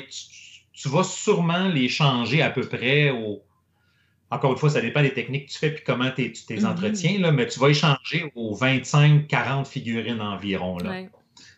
tu 0.72 0.88
vas 0.88 1.03
sûrement 1.03 1.66
les 1.66 1.88
changer 1.88 2.40
à 2.40 2.50
peu 2.50 2.62
près 2.62 3.11
au 3.11 3.42
encore 4.31 4.53
une 4.53 4.59
fois, 4.59 4.70
ça 4.70 4.81
dépend 4.81 5.03
des 5.03 5.12
techniques 5.12 5.47
que 5.47 5.53
tu 5.53 5.59
fais 5.59 5.70
puis 5.70 5.83
comment 5.85 6.11
tu 6.11 6.33
tes 6.33 6.57
mm-hmm. 6.57 6.66
entretiens, 6.66 7.18
là, 7.18 7.33
mais 7.33 7.47
tu 7.47 7.59
vas 7.59 7.68
échanger 7.68 8.33
aux 8.35 8.57
25-40 8.57 9.66
figurines 9.66 10.20
environ. 10.20 10.78
Là, 10.78 11.03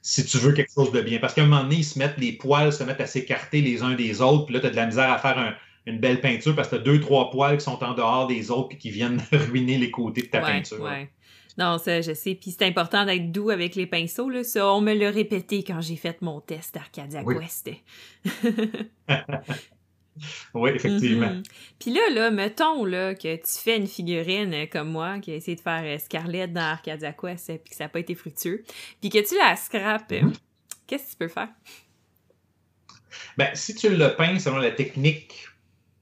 Si 0.00 0.24
tu 0.24 0.38
veux 0.38 0.52
quelque 0.52 0.72
chose 0.72 0.90
de 0.90 1.00
bien. 1.00 1.18
Parce 1.18 1.34
qu'à 1.34 1.42
un 1.42 1.46
moment 1.46 1.62
donné, 1.62 1.76
ils 1.76 1.84
se 1.84 1.98
mettent, 1.98 2.18
les 2.18 2.32
poils 2.32 2.72
se 2.72 2.82
mettent 2.82 3.00
à 3.00 3.06
s'écarter 3.06 3.60
les 3.60 3.82
uns 3.82 3.94
des 3.94 4.22
autres, 4.22 4.46
puis 4.46 4.54
là, 4.54 4.60
tu 4.60 4.66
as 4.66 4.70
de 4.70 4.76
la 4.76 4.86
misère 4.86 5.10
à 5.10 5.18
faire 5.18 5.56
une 5.86 5.98
belle 5.98 6.20
peinture 6.20 6.54
parce 6.54 6.68
que 6.68 6.76
tu 6.76 6.80
as 6.80 6.84
deux, 6.84 7.00
trois 7.00 7.30
poils 7.30 7.58
qui 7.58 7.64
sont 7.64 7.82
en 7.82 7.94
dehors 7.94 8.26
des 8.26 8.50
autres 8.50 8.68
puis 8.68 8.78
qui 8.78 8.90
viennent 8.90 9.20
ruiner 9.32 9.78
les 9.78 9.90
côtés 9.90 10.22
de 10.22 10.28
ta 10.28 10.40
peinture. 10.40 10.80
Ouais. 10.80 11.10
Non, 11.58 11.76
ça, 11.78 12.00
je 12.00 12.14
sais. 12.14 12.34
Puis 12.34 12.52
c'est 12.52 12.64
important 12.64 13.04
d'être 13.04 13.30
doux 13.30 13.50
avec 13.50 13.74
les 13.74 13.86
pinceaux. 13.86 14.30
Là. 14.30 14.42
Ça, 14.42 14.72
on 14.72 14.80
me 14.80 14.94
l'a 14.94 15.10
répété 15.10 15.62
quand 15.62 15.80
j'ai 15.80 15.96
fait 15.96 16.22
mon 16.22 16.40
test 16.40 16.74
d'Arcadia 16.74 17.22
Quest. 17.24 17.70
Oui, 20.54 20.70
effectivement. 20.74 21.30
Mhm. 21.30 21.42
Puis 21.78 21.92
là, 21.92 22.02
là, 22.12 22.30
mettons 22.30 22.84
là, 22.84 23.14
que 23.14 23.36
tu 23.36 23.58
fais 23.62 23.76
une 23.76 23.86
figurine 23.86 24.54
euh, 24.54 24.66
comme 24.66 24.90
moi 24.90 25.18
qui 25.20 25.32
a 25.32 25.34
essayé 25.36 25.56
de 25.56 25.60
faire 25.60 25.82
euh, 25.84 25.98
Scarlett 25.98 26.52
dans 26.52 26.60
Arcadia 26.60 27.12
Quest 27.12 27.46
puis 27.46 27.70
que 27.70 27.76
ça 27.76 27.84
n'a 27.84 27.88
pas 27.88 28.00
été 28.00 28.14
fructueux, 28.14 28.64
puis 29.00 29.10
que 29.10 29.26
tu 29.26 29.36
la 29.36 29.56
scrapes, 29.56 30.12
mhm. 30.12 30.32
qu'est-ce 30.86 31.04
que 31.04 31.10
tu 31.10 31.16
peux 31.16 31.28
faire? 31.28 31.48
Ben, 33.36 33.50
si 33.54 33.74
tu 33.74 33.88
le 33.88 34.14
peins 34.14 34.38
selon 34.38 34.58
la 34.58 34.70
technique 34.70 35.48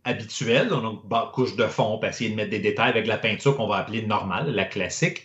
habituelle, 0.05 0.69
donc 0.69 1.03
couche 1.33 1.57
de 1.57 1.67
fond, 1.67 1.99
puis 1.99 2.11
essayer 2.11 2.31
de 2.31 2.35
mettre 2.35 2.51
des 2.51 2.59
détails 2.59 2.91
avec 2.91 3.07
la 3.07 3.19
peinture 3.19 3.57
qu'on 3.57 3.67
va 3.67 3.77
appeler 3.77 4.03
normale, 4.03 4.51
la 4.51 4.65
classique, 4.65 5.25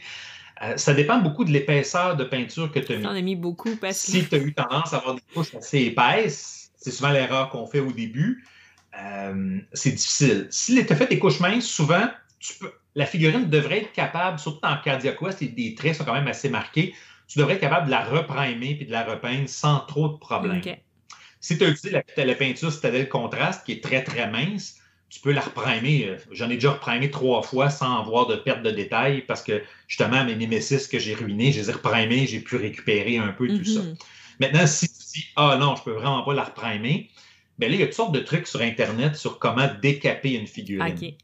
euh, 0.61 0.77
ça 0.77 0.93
dépend 0.93 1.19
beaucoup 1.19 1.43
de 1.43 1.51
l'épaisseur 1.51 2.15
de 2.15 2.23
peinture 2.23 2.71
que 2.71 2.79
tu 2.79 2.93
as 2.93 2.97
mis. 2.97 3.05
On 3.05 3.09
a 3.09 3.21
mis 3.21 3.36
beaucoup 3.36 3.75
parce 3.75 4.05
que... 4.05 4.11
Si 4.11 4.25
tu 4.27 4.36
as 4.36 4.38
eu 4.38 4.53
tendance 4.53 4.93
à 4.93 4.97
avoir 4.97 5.15
des 5.15 5.21
couches 5.33 5.53
assez 5.55 5.79
épaisses, 5.81 6.71
c'est 6.77 6.91
souvent 6.91 7.11
l'erreur 7.11 7.49
qu'on 7.49 7.65
fait 7.65 7.79
au 7.79 7.91
début, 7.91 8.45
euh, 8.98 9.60
c'est 9.74 9.91
difficile. 9.91 10.48
Si 10.50 10.86
tu 10.86 10.93
as 10.93 10.96
fait 10.96 11.08
des 11.08 11.20
couches 11.20 11.39
minces, 11.39 11.68
souvent, 11.68 12.08
la 12.96 13.06
figurine 13.06 13.50
devrait 13.50 13.80
être 13.80 13.91
capable, 13.91 14.39
surtout 14.39 14.62
dans 14.62 14.78
Cardia 14.78 15.14
Quest, 15.14 15.41
les, 15.41 15.76
traits 15.76 15.96
sont 15.96 16.06
quand 16.06 16.14
même 16.14 16.28
assez 16.28 16.50
marqués, 16.50 16.93
tu 17.28 17.39
devrais 17.39 17.56
être 17.56 17.62
capable 17.62 17.88
de 17.88 17.91
la 17.91 18.04
reprimer 18.04 18.76
puis 18.76 18.86
de 18.86 18.91
la 18.91 19.04
repeindre 19.04 19.50
sans 19.50 19.80
trop 19.82 20.10
de 20.10 20.18
problèmes. 20.18 20.62
Si 21.39 21.58
tu 21.58 21.64
as 21.64 21.70
utilisé 21.70 22.04
la, 22.18 22.26
la 22.26 22.36
peinture 22.36 22.72
Citadel 22.72 23.10
Contraste, 23.10 23.66
qui 23.66 23.74
est 23.74 23.84
très, 23.84 24.04
très 24.04 24.30
mince, 24.30 24.80
tu 25.10 25.20
peux 25.20 25.32
la 25.32 25.41
reprimer. 25.41 26.18
J'en 26.32 26.50
ai 26.50 26.56
déjà 26.56 26.72
reprimé 26.72 27.12
trois 27.12 27.41
fois 27.41 27.70
sans 27.70 28.02
avoir 28.02 28.28
de 28.28 28.36
perte 28.36 28.64
de 28.64 28.72
détails 28.72 29.22
parce 29.22 29.43
que 29.43 29.62
justement, 29.88 30.26
mes 30.26 30.36
Nemesis 30.36 30.88
que 30.88 31.00
j'ai 31.00 31.14
ruinés, 31.14 31.52
je 31.52 31.60
les 31.60 31.70
ai 31.70 31.74
reprimés, 31.74 32.28
j'ai 32.28 32.39
pu 32.39 32.56
récupérer 32.56 33.18
un 33.18 33.30
peu 33.30 33.48
tout 33.48 33.64
ça. 33.64 33.82
Mm-hmm. 33.82 33.96
Maintenant, 34.39 34.68
si 34.68 34.88
tu 34.88 35.04
dis 35.14 35.26
Ah 35.36 35.58
non, 35.60 35.76
je 35.76 35.84
peux 35.84 35.93
vraiment 35.93 36.24
pas 36.24 36.34
la 36.34 36.43
reprimer, 36.43 37.10
bien 37.58 37.70
là, 37.70 37.76
il 37.76 37.80
y 37.80 37.84
a 37.84 37.88
toutes 37.88 37.95
sortes 37.95 38.16
de 38.16 38.20
trucs 38.20 38.47
sur 38.47 38.62
Internet 38.62 39.16
sur 39.16 39.39
comment 39.39 39.68
décaper 39.82 40.34
une 40.34 40.47
figurine. 40.47 41.16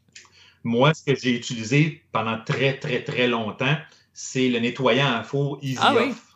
Moi, 0.64 0.94
ce 0.94 1.02
que 1.02 1.14
j'ai 1.16 1.34
utilisé 1.34 2.02
pendant 2.12 2.38
très, 2.44 2.78
très, 2.78 3.02
très 3.02 3.26
longtemps, 3.26 3.76
c'est 4.12 4.48
le 4.48 4.60
nettoyant 4.60 5.12
à 5.12 5.24
four 5.24 5.58
Easy 5.62 5.78
ah, 5.80 5.94
Off. 5.94 6.32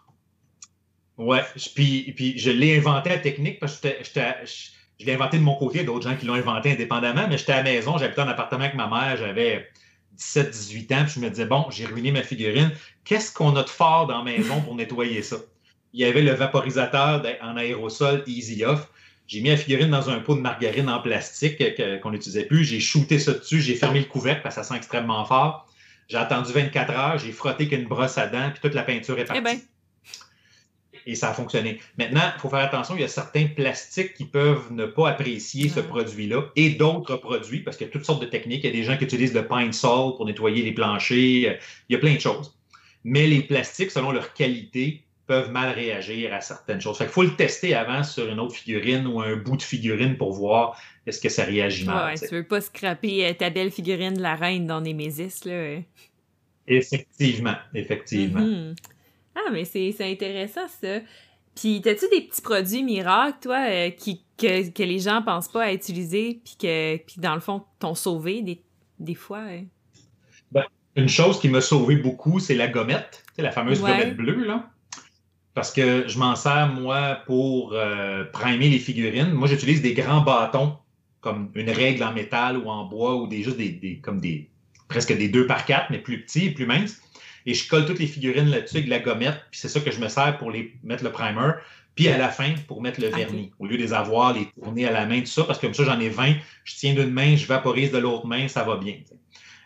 Oui? 1.18 1.26
Ouais, 1.26 1.42
puis, 1.74 2.12
puis 2.14 2.38
je 2.38 2.50
l'ai 2.50 2.76
inventé 2.76 3.08
la 3.08 3.18
technique 3.18 3.58
parce 3.58 3.78
que 3.78 3.88
j'étais 4.02 4.34
je 4.98 5.04
l'ai 5.04 5.14
inventé 5.14 5.38
de 5.38 5.42
mon 5.42 5.56
côté, 5.56 5.84
d'autres 5.84 6.08
gens 6.08 6.16
qui 6.16 6.26
l'ont 6.26 6.34
inventé 6.34 6.72
indépendamment, 6.72 7.26
mais 7.28 7.36
j'étais 7.36 7.52
à 7.52 7.56
la 7.56 7.62
maison, 7.64 7.98
j'habitais 7.98 8.22
en 8.22 8.28
appartement 8.28 8.64
avec 8.64 8.74
ma 8.74 8.86
mère, 8.86 9.16
j'avais 9.16 9.68
17-18 10.18 10.94
ans, 10.94 11.04
puis 11.04 11.14
je 11.16 11.20
me 11.20 11.28
disais, 11.28 11.44
bon, 11.44 11.66
j'ai 11.70 11.84
ruiné 11.84 12.12
ma 12.12 12.22
figurine, 12.22 12.72
qu'est-ce 13.04 13.32
qu'on 13.32 13.54
a 13.56 13.62
de 13.62 13.68
fort 13.68 14.06
dans 14.06 14.18
la 14.18 14.24
maison 14.24 14.60
pour 14.62 14.74
nettoyer 14.74 15.22
ça? 15.22 15.36
Il 15.92 16.00
y 16.00 16.04
avait 16.04 16.22
le 16.22 16.32
vaporisateur 16.32 17.22
en 17.42 17.56
aérosol 17.56 18.22
Easy 18.26 18.64
Off. 18.64 18.90
J'ai 19.26 19.40
mis 19.40 19.48
la 19.48 19.56
figurine 19.56 19.90
dans 19.90 20.08
un 20.08 20.20
pot 20.20 20.36
de 20.36 20.40
margarine 20.40 20.88
en 20.88 21.00
plastique 21.00 21.62
qu'on 22.02 22.10
n'utilisait 22.10 22.44
plus. 22.44 22.64
J'ai 22.64 22.80
shooté 22.80 23.18
ça 23.18 23.32
dessus, 23.32 23.60
j'ai 23.60 23.74
fermé 23.74 24.00
le 24.00 24.06
couvercle 24.06 24.42
parce 24.42 24.54
que 24.54 24.62
ça 24.62 24.68
sent 24.68 24.76
extrêmement 24.76 25.24
fort. 25.24 25.68
J'ai 26.08 26.18
attendu 26.18 26.52
24 26.52 26.90
heures, 26.92 27.18
j'ai 27.18 27.32
frotté 27.32 27.66
qu'une 27.68 27.86
brosse 27.86 28.16
à 28.18 28.28
dents, 28.28 28.50
puis 28.50 28.60
toute 28.62 28.74
la 28.74 28.84
peinture 28.84 29.18
est 29.18 29.24
partie. 29.24 29.40
Eh 29.40 29.44
ben 29.44 29.58
et 31.06 31.14
ça 31.14 31.30
a 31.30 31.34
fonctionné. 31.34 31.80
Maintenant, 31.98 32.32
il 32.34 32.40
faut 32.40 32.48
faire 32.48 32.60
attention, 32.60 32.96
il 32.96 33.00
y 33.00 33.04
a 33.04 33.08
certains 33.08 33.46
plastiques 33.46 34.14
qui 34.14 34.24
peuvent 34.24 34.72
ne 34.72 34.86
pas 34.86 35.10
apprécier 35.10 35.68
ce 35.68 35.80
produit-là 35.80 36.50
et 36.56 36.70
d'autres 36.70 37.16
produits, 37.16 37.60
parce 37.60 37.76
qu'il 37.76 37.86
y 37.86 37.90
a 37.90 37.92
toutes 37.92 38.04
sortes 38.04 38.20
de 38.20 38.26
techniques. 38.26 38.64
Il 38.64 38.66
y 38.66 38.70
a 38.70 38.76
des 38.76 38.82
gens 38.82 38.96
qui 38.96 39.04
utilisent 39.04 39.34
le 39.34 39.46
pine 39.46 39.72
salt 39.72 40.16
pour 40.16 40.26
nettoyer 40.26 40.64
les 40.64 40.72
planchers. 40.72 41.58
Il 41.88 41.92
y 41.92 41.94
a 41.94 41.98
plein 41.98 42.14
de 42.14 42.20
choses. 42.20 42.58
Mais 43.04 43.28
les 43.28 43.42
plastiques, 43.42 43.92
selon 43.92 44.10
leur 44.10 44.34
qualité, 44.34 45.04
peuvent 45.26 45.50
mal 45.50 45.74
réagir 45.74 46.32
à 46.32 46.40
certaines 46.40 46.80
choses. 46.80 46.98
Il 47.00 47.08
faut 47.08 47.22
le 47.22 47.34
tester 47.34 47.74
avant 47.74 48.02
sur 48.04 48.28
une 48.28 48.38
autre 48.38 48.54
figurine 48.54 49.06
ou 49.06 49.20
un 49.20 49.36
bout 49.36 49.56
de 49.56 49.62
figurine 49.62 50.16
pour 50.16 50.32
voir 50.32 50.80
est-ce 51.06 51.20
que 51.20 51.28
ça 51.28 51.44
réagit 51.44 51.84
mal. 51.84 52.14
Ouais, 52.14 52.28
tu 52.28 52.34
veux 52.34 52.46
pas 52.46 52.60
scraper 52.60 53.26
euh, 53.26 53.32
ta 53.32 53.50
belle 53.50 53.70
figurine 53.70 54.14
de 54.14 54.22
la 54.22 54.34
reine 54.34 54.66
dans 54.66 54.80
Némésis, 54.80 55.44
là. 55.44 55.78
Effectivement, 56.68 57.56
effectivement. 57.74 58.40
Mm-hmm. 58.40 58.76
Ah, 59.36 59.50
mais 59.52 59.64
c'est 59.64 59.94
intéressant, 60.00 60.66
ça. 60.80 61.00
Puis, 61.54 61.80
t'as-tu 61.82 62.06
des 62.10 62.22
petits 62.22 62.42
produits 62.42 62.82
miracles, 62.82 63.38
toi, 63.42 63.66
euh, 63.68 63.90
qui, 63.90 64.22
que, 64.36 64.68
que, 64.70 64.82
les 64.82 64.98
gens 64.98 65.22
pensent 65.22 65.48
pas 65.48 65.64
à 65.64 65.72
utiliser, 65.72 66.40
puis 66.44 66.56
que, 66.60 66.96
puis 66.98 67.16
dans 67.18 67.34
le 67.34 67.40
fond, 67.40 67.62
t'ont 67.78 67.94
sauvé 67.94 68.42
des, 68.42 68.62
des 68.98 69.14
fois? 69.14 69.40
Hein? 69.40 69.64
Ben, 70.52 70.64
une 70.96 71.08
chose 71.08 71.40
qui 71.40 71.48
m'a 71.48 71.60
sauvé 71.60 71.96
beaucoup, 71.96 72.40
c'est 72.40 72.54
la 72.54 72.68
gommette, 72.68 73.24
la 73.38 73.50
fameuse 73.50 73.80
gommette 73.80 74.16
bleue, 74.16 74.44
là. 74.44 74.70
Parce 75.56 75.72
que 75.72 76.06
je 76.06 76.18
m'en 76.18 76.36
sers, 76.36 76.68
moi, 76.68 77.22
pour 77.26 77.72
euh, 77.72 78.24
primer 78.32 78.68
les 78.68 78.78
figurines. 78.78 79.32
Moi, 79.32 79.48
j'utilise 79.48 79.82
des 79.82 79.94
grands 79.94 80.20
bâtons, 80.20 80.76
comme 81.20 81.50
une 81.56 81.70
règle 81.70 82.04
en 82.04 82.12
métal 82.12 82.58
ou 82.58 82.68
en 82.68 82.84
bois, 82.84 83.16
ou 83.16 83.26
des, 83.26 83.42
juste 83.42 83.56
des, 83.56 83.70
des 83.70 83.96
comme 83.96 84.20
des, 84.20 84.48
presque 84.86 85.16
des 85.16 85.28
2 85.28 85.48
par 85.48 85.64
4, 85.64 85.86
mais 85.90 85.98
plus 85.98 86.22
petits 86.22 86.46
et 86.46 86.50
plus 86.52 86.66
minces 86.66 87.00
et 87.46 87.54
je 87.54 87.68
colle 87.68 87.86
toutes 87.86 88.00
les 88.00 88.06
figurines 88.06 88.48
là-dessus 88.50 88.78
avec 88.78 88.86
de 88.86 88.90
la 88.90 88.98
gommette, 88.98 89.40
puis 89.50 89.60
c'est 89.60 89.68
ça 89.68 89.80
que 89.80 89.90
je 89.90 90.00
me 90.00 90.08
sers 90.08 90.36
pour 90.36 90.50
les 90.50 90.74
mettre 90.82 91.04
le 91.04 91.12
primer, 91.12 91.52
puis 91.94 92.08
à 92.08 92.18
la 92.18 92.28
fin 92.28 92.54
pour 92.66 92.82
mettre 92.82 93.00
le 93.00 93.08
vernis, 93.08 93.52
au 93.58 93.66
lieu 93.66 93.76
de 93.76 93.82
les 93.82 93.94
avoir, 93.94 94.34
les 94.34 94.46
tourner 94.46 94.86
à 94.86 94.90
la 94.90 95.06
main, 95.06 95.20
tout 95.20 95.26
ça, 95.26 95.44
parce 95.44 95.58
que 95.58 95.66
comme 95.66 95.74
ça, 95.74 95.84
j'en 95.84 96.00
ai 96.00 96.08
20, 96.08 96.34
je 96.64 96.74
tiens 96.74 96.94
d'une 96.94 97.10
main, 97.10 97.36
je 97.36 97.46
vaporise 97.46 97.92
de 97.92 97.98
l'autre 97.98 98.26
main, 98.26 98.48
ça 98.48 98.64
va 98.64 98.76
bien. 98.76 98.96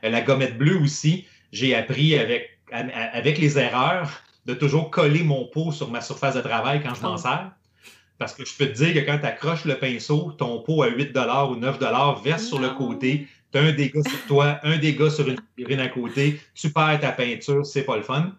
Euh, 0.05 0.11
la 0.11 0.21
gommette 0.21 0.59
bleue 0.59 0.79
aussi, 0.79 1.27
j'ai 1.53 1.75
appris 1.75 2.17
avec, 2.17 2.59
avec 2.71 3.39
les 3.39 3.59
erreurs 3.59 4.23
de 4.51 4.55
toujours 4.55 4.91
coller 4.91 5.23
mon 5.23 5.47
pot 5.47 5.73
sur 5.73 5.91
ma 5.91 6.01
surface 6.01 6.35
de 6.35 6.41
travail 6.41 6.83
quand 6.83 6.95
je 6.95 7.03
m'en 7.03 7.15
oh. 7.15 7.19
sers. 7.19 7.51
Parce 8.19 8.35
que 8.35 8.45
je 8.45 8.55
peux 8.55 8.67
te 8.67 8.73
dire 8.73 8.93
que 8.93 9.01
quand 9.01 9.19
tu 9.19 9.27
accroches 9.27 9.65
le 9.65 9.77
pinceau, 9.77 10.33
ton 10.37 10.61
pot 10.61 10.83
à 10.83 10.89
8 10.89 11.17
ou 11.49 11.57
9 11.57 11.79
verse 12.23 12.45
sur 12.45 12.59
le 12.59 12.71
côté, 12.71 13.27
tu 13.53 13.59
as 13.59 13.63
un 13.63 13.73
dégât 13.73 14.03
sur 14.03 14.27
toi, 14.27 14.61
un 14.63 14.77
dégât 14.77 15.11
sur 15.11 15.27
une 15.27 15.39
figurine 15.57 15.81
à 15.81 15.89
côté, 15.89 16.39
tu 16.55 16.71
perds 16.71 17.01
ta 17.01 17.13
peinture, 17.13 17.65
c'est 17.65 17.85
pas 17.85 17.97
le 17.97 18.03
fun. 18.03 18.33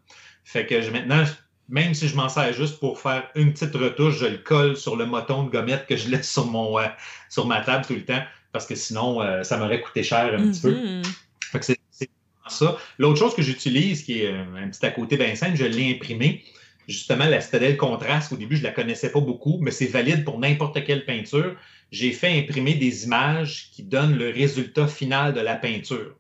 Fait 0.44 0.66
que 0.66 0.90
maintenant, 0.92 1.24
même 1.68 1.94
si 1.94 2.08
je 2.08 2.16
m'en 2.16 2.30
sers 2.30 2.54
juste 2.54 2.80
pour 2.80 3.00
faire 3.00 3.24
une 3.34 3.54
petite 3.54 3.74
retouche, 3.74 4.20
je 4.20 4.26
le 4.26 4.38
colle 4.38 4.78
sur 4.78 4.96
le 4.96 5.06
moton 5.06 5.46
de 5.46 5.50
gommette 5.50 5.88
que 5.88 5.96
je 5.96 6.10
laisse 6.10 6.32
sur, 6.32 6.46
mon, 6.46 6.78
euh, 6.78 6.88
sur 7.30 7.48
ma 7.48 7.62
table 7.62 7.86
tout 7.86 7.94
le 7.94 8.06
temps, 8.06 8.22
parce 8.52 8.68
que 8.68 8.76
sinon, 8.76 9.22
euh, 9.22 9.44
ça 9.44 9.58
m'aurait 9.58 9.82
coûté 9.82 10.04
cher 10.04 10.32
un 10.38 10.50
petit 10.50 10.62
peu. 10.62 10.74
Mm-hmm. 10.74 11.06
Fait 11.52 11.60
que 11.60 11.66
c'est 11.66 11.81
ça. 12.52 12.78
L'autre 12.98 13.20
chose 13.20 13.36
que 13.36 13.42
j'utilise, 13.42 14.04
qui 14.04 14.22
est 14.22 14.28
euh, 14.28 14.44
un 14.64 14.70
petit 14.70 14.86
à 14.86 14.92
côté 14.92 15.18
bien 15.18 15.36
simple, 15.36 15.56
je 15.56 15.66
l'ai 15.66 15.92
imprimé. 15.92 16.44
Justement, 16.88 17.26
la 17.26 17.42
Citadelle 17.42 17.78
Contraste, 17.78 18.32
au 18.32 18.38
début, 18.38 18.56
je 18.56 18.62
ne 18.62 18.68
la 18.68 18.74
connaissais 18.74 19.12
pas 19.12 19.20
beaucoup, 19.20 19.60
mais 19.62 19.72
c'est 19.72 19.86
valide 19.86 20.26
pour 20.26 20.40
n'importe 20.40 20.84
quelle 20.84 21.06
peinture 21.06 21.56
j'ai 21.92 22.12
fait 22.12 22.40
imprimer 22.40 22.76
des 22.76 23.04
images 23.04 23.70
qui 23.74 23.84
donnent 23.84 24.18
le 24.18 24.30
résultat 24.30 24.88
final 24.88 25.34
de 25.34 25.42
la 25.42 25.56
peinture. 25.56 26.16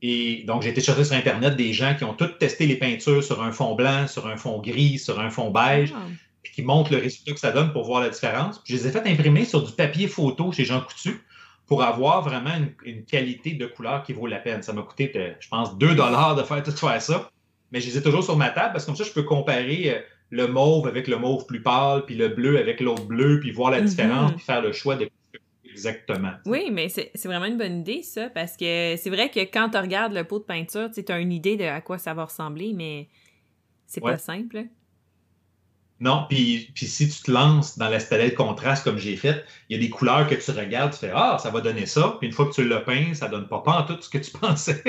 Et 0.00 0.44
donc, 0.46 0.62
j'ai 0.62 0.70
été 0.70 0.80
chercher 0.80 1.04
sur 1.04 1.14
Internet 1.14 1.56
des 1.56 1.72
gens 1.72 1.94
qui 1.94 2.04
ont 2.04 2.14
toutes 2.14 2.38
testé 2.38 2.66
les 2.66 2.76
peintures 2.76 3.22
sur 3.22 3.42
un 3.42 3.52
fond 3.52 3.74
blanc, 3.74 4.06
sur 4.06 4.26
un 4.26 4.36
fond 4.36 4.60
gris, 4.60 4.98
sur 4.98 5.20
un 5.20 5.30
fond 5.30 5.50
beige, 5.50 5.92
ah. 5.94 6.06
puis 6.42 6.52
qui 6.52 6.62
montrent 6.62 6.92
le 6.92 6.98
résultat 6.98 7.32
que 7.32 7.40
ça 7.40 7.52
donne 7.52 7.72
pour 7.72 7.84
voir 7.84 8.02
la 8.02 8.10
différence. 8.10 8.62
je 8.64 8.74
les 8.74 8.86
ai 8.86 8.90
fait 8.90 9.06
imprimer 9.06 9.44
sur 9.44 9.62
du 9.62 9.72
papier 9.72 10.08
photo 10.08 10.52
chez 10.52 10.64
Jean 10.64 10.80
Coutu 10.80 11.20
pour 11.66 11.82
avoir 11.82 12.22
vraiment 12.22 12.50
une, 12.84 13.04
qualité 13.04 13.54
de 13.54 13.66
couleur 13.66 14.02
qui 14.02 14.12
vaut 14.12 14.26
la 14.26 14.38
peine. 14.38 14.62
Ça 14.62 14.72
m'a 14.72 14.82
coûté, 14.82 15.10
euh, 15.16 15.32
je 15.40 15.48
pense, 15.48 15.76
2 15.78 15.94
dollars 15.94 16.36
de 16.36 16.42
faire 16.42 16.62
tout 16.62 16.72
faire 16.72 17.00
ça. 17.00 17.30
Mais 17.72 17.80
je 17.80 17.86
les 17.86 17.98
ai 17.98 18.02
toujours 18.02 18.22
sur 18.22 18.36
ma 18.36 18.50
table 18.50 18.72
parce 18.72 18.84
que 18.84 18.90
comme 18.90 18.96
ça, 18.96 19.04
je 19.04 19.12
peux 19.12 19.22
comparer 19.22 19.90
euh, 19.90 20.00
le 20.30 20.46
mauve 20.46 20.86
avec 20.86 21.08
le 21.08 21.16
mauve 21.16 21.46
plus 21.46 21.62
pâle, 21.62 22.04
puis 22.04 22.16
le 22.16 22.28
bleu 22.28 22.58
avec 22.58 22.80
l'autre 22.80 23.04
bleu, 23.04 23.40
puis 23.40 23.50
voir 23.50 23.70
la 23.70 23.80
mhm. 23.80 23.86
différence, 23.86 24.32
puis 24.32 24.44
faire 24.44 24.62
le 24.62 24.72
choix 24.72 24.96
de 24.96 25.08
exactement. 25.68 26.32
Oui, 26.46 26.68
mais 26.70 26.88
c'est 26.88 27.10
vraiment 27.24 27.46
une 27.46 27.58
bonne 27.58 27.80
idée, 27.80 28.02
ça, 28.02 28.30
parce 28.30 28.56
que 28.56 28.94
c'est 28.96 29.10
vrai 29.10 29.28
que 29.28 29.40
quand 29.40 29.70
tu 29.70 29.78
regardes 29.78 30.12
le 30.12 30.22
pot 30.22 30.38
de 30.38 30.44
peinture, 30.44 30.88
tu 30.92 31.04
as 31.10 31.18
une 31.18 31.32
idée 31.32 31.56
de 31.56 31.64
à 31.64 31.80
quoi 31.80 31.98
ça 31.98 32.14
va 32.14 32.26
ressembler, 32.26 32.72
mais 32.74 33.08
c'est 33.86 34.00
pas 34.00 34.18
simple. 34.18 34.66
Non, 36.04 36.26
puis, 36.28 36.70
puis 36.74 36.84
si 36.84 37.08
tu 37.08 37.22
te 37.22 37.30
lances 37.30 37.78
dans 37.78 37.88
la 37.88 37.96
de 37.96 38.34
contraste 38.34 38.84
comme 38.84 38.98
j'ai 38.98 39.16
fait, 39.16 39.42
il 39.70 39.76
y 39.76 39.80
a 39.80 39.82
des 39.82 39.88
couleurs 39.88 40.28
que 40.28 40.34
tu 40.34 40.50
regardes, 40.50 40.92
tu 40.92 40.98
fais 40.98 41.12
Ah, 41.14 41.38
ça 41.40 41.48
va 41.48 41.62
donner 41.62 41.86
ça. 41.86 42.16
Puis 42.18 42.28
une 42.28 42.34
fois 42.34 42.44
que 42.44 42.52
tu 42.52 42.62
le 42.62 42.84
peins, 42.84 43.14
ça 43.14 43.26
donne 43.26 43.48
pas, 43.48 43.60
pas 43.60 43.78
en 43.78 43.82
tout 43.84 43.96
ce 43.98 44.10
que 44.10 44.18
tu 44.18 44.30
pensais. 44.38 44.82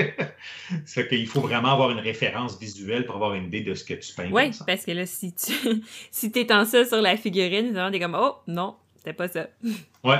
c'est 0.83 1.07
qu'il 1.07 1.25
faut 1.27 1.39
vraiment 1.39 1.71
avoir 1.71 1.91
une 1.91 1.99
référence 1.99 2.59
visuelle 2.59 3.05
pour 3.05 3.15
avoir 3.15 3.33
une 3.33 3.45
idée 3.45 3.61
de 3.61 3.73
ce 3.73 3.85
que 3.85 3.93
tu 3.93 4.13
peins. 4.13 4.29
Oui, 4.29 4.51
parce 4.67 4.83
que 4.83 4.91
là, 4.91 5.05
si 5.05 5.33
tu 5.33 5.53
si 6.11 6.25
étends 6.35 6.65
ça 6.65 6.83
sur 6.83 7.01
la 7.01 7.15
figurine, 7.15 7.71
tu 7.73 7.95
es 7.95 7.99
comme 8.01 8.17
Oh, 8.19 8.35
non, 8.47 8.75
c'était 8.97 9.13
pas 9.13 9.29
ça. 9.29 9.47
ouais. 10.03 10.19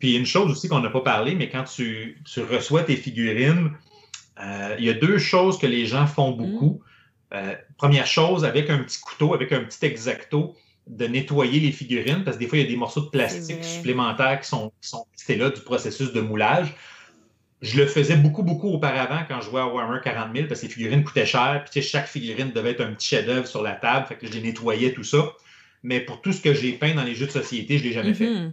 Puis 0.00 0.16
une 0.16 0.26
chose 0.26 0.50
aussi 0.50 0.68
qu'on 0.68 0.80
n'a 0.80 0.90
pas 0.90 1.02
parlé, 1.02 1.36
mais 1.36 1.48
quand 1.48 1.62
tu, 1.62 2.20
tu 2.24 2.42
reçois 2.42 2.82
tes 2.82 2.96
figurines, 2.96 3.70
euh, 4.42 4.74
il 4.80 4.86
y 4.86 4.90
a 4.90 4.94
deux 4.94 5.18
choses 5.18 5.56
que 5.56 5.68
les 5.68 5.86
gens 5.86 6.08
font 6.08 6.32
beaucoup. 6.32 6.82
Euh, 7.34 7.54
première 7.76 8.06
chose, 8.06 8.44
avec 8.44 8.70
un 8.70 8.78
petit 8.78 9.00
couteau, 9.00 9.34
avec 9.34 9.52
un 9.52 9.60
petit 9.60 9.84
exacto, 9.84 10.56
de 10.86 11.06
nettoyer 11.06 11.60
les 11.60 11.72
figurines, 11.72 12.24
parce 12.24 12.38
que 12.38 12.42
des 12.42 12.48
fois, 12.48 12.58
il 12.58 12.62
y 12.62 12.64
a 12.64 12.70
des 12.70 12.76
morceaux 12.76 13.02
de 13.02 13.10
plastique 13.10 13.62
supplémentaires 13.62 14.40
qui 14.40 14.48
sont, 14.48 14.72
qui 14.80 14.88
sont 14.88 15.06
là 15.28 15.50
du 15.50 15.60
processus 15.60 16.12
de 16.12 16.20
moulage. 16.20 16.74
Je 17.60 17.76
le 17.76 17.86
faisais 17.86 18.16
beaucoup, 18.16 18.42
beaucoup 18.42 18.68
auparavant 18.68 19.20
quand 19.28 19.40
je 19.40 19.50
jouais 19.50 19.60
à 19.60 19.66
Warhammer 19.66 20.00
40 20.02 20.34
000, 20.34 20.48
parce 20.48 20.60
que 20.60 20.66
les 20.66 20.72
figurines 20.72 21.04
coûtaient 21.04 21.26
cher, 21.26 21.64
puis 21.70 21.82
chaque 21.82 22.06
figurine 22.06 22.52
devait 22.52 22.70
être 22.70 22.80
un 22.80 22.94
petit 22.94 23.08
chef-d'œuvre 23.08 23.46
sur 23.46 23.62
la 23.62 23.72
table, 23.72 24.06
fait 24.06 24.16
que 24.16 24.26
je 24.26 24.32
les 24.32 24.40
nettoyais, 24.40 24.92
tout 24.92 25.04
ça. 25.04 25.32
Mais 25.82 26.00
pour 26.00 26.22
tout 26.22 26.32
ce 26.32 26.40
que 26.40 26.54
j'ai 26.54 26.72
peint 26.72 26.94
dans 26.94 27.04
les 27.04 27.14
jeux 27.14 27.26
de 27.26 27.32
société, 27.32 27.78
je 27.78 27.84
ne 27.84 27.88
l'ai 27.88 27.94
jamais 27.94 28.14
fait. 28.14 28.26
Mm-hmm. 28.26 28.52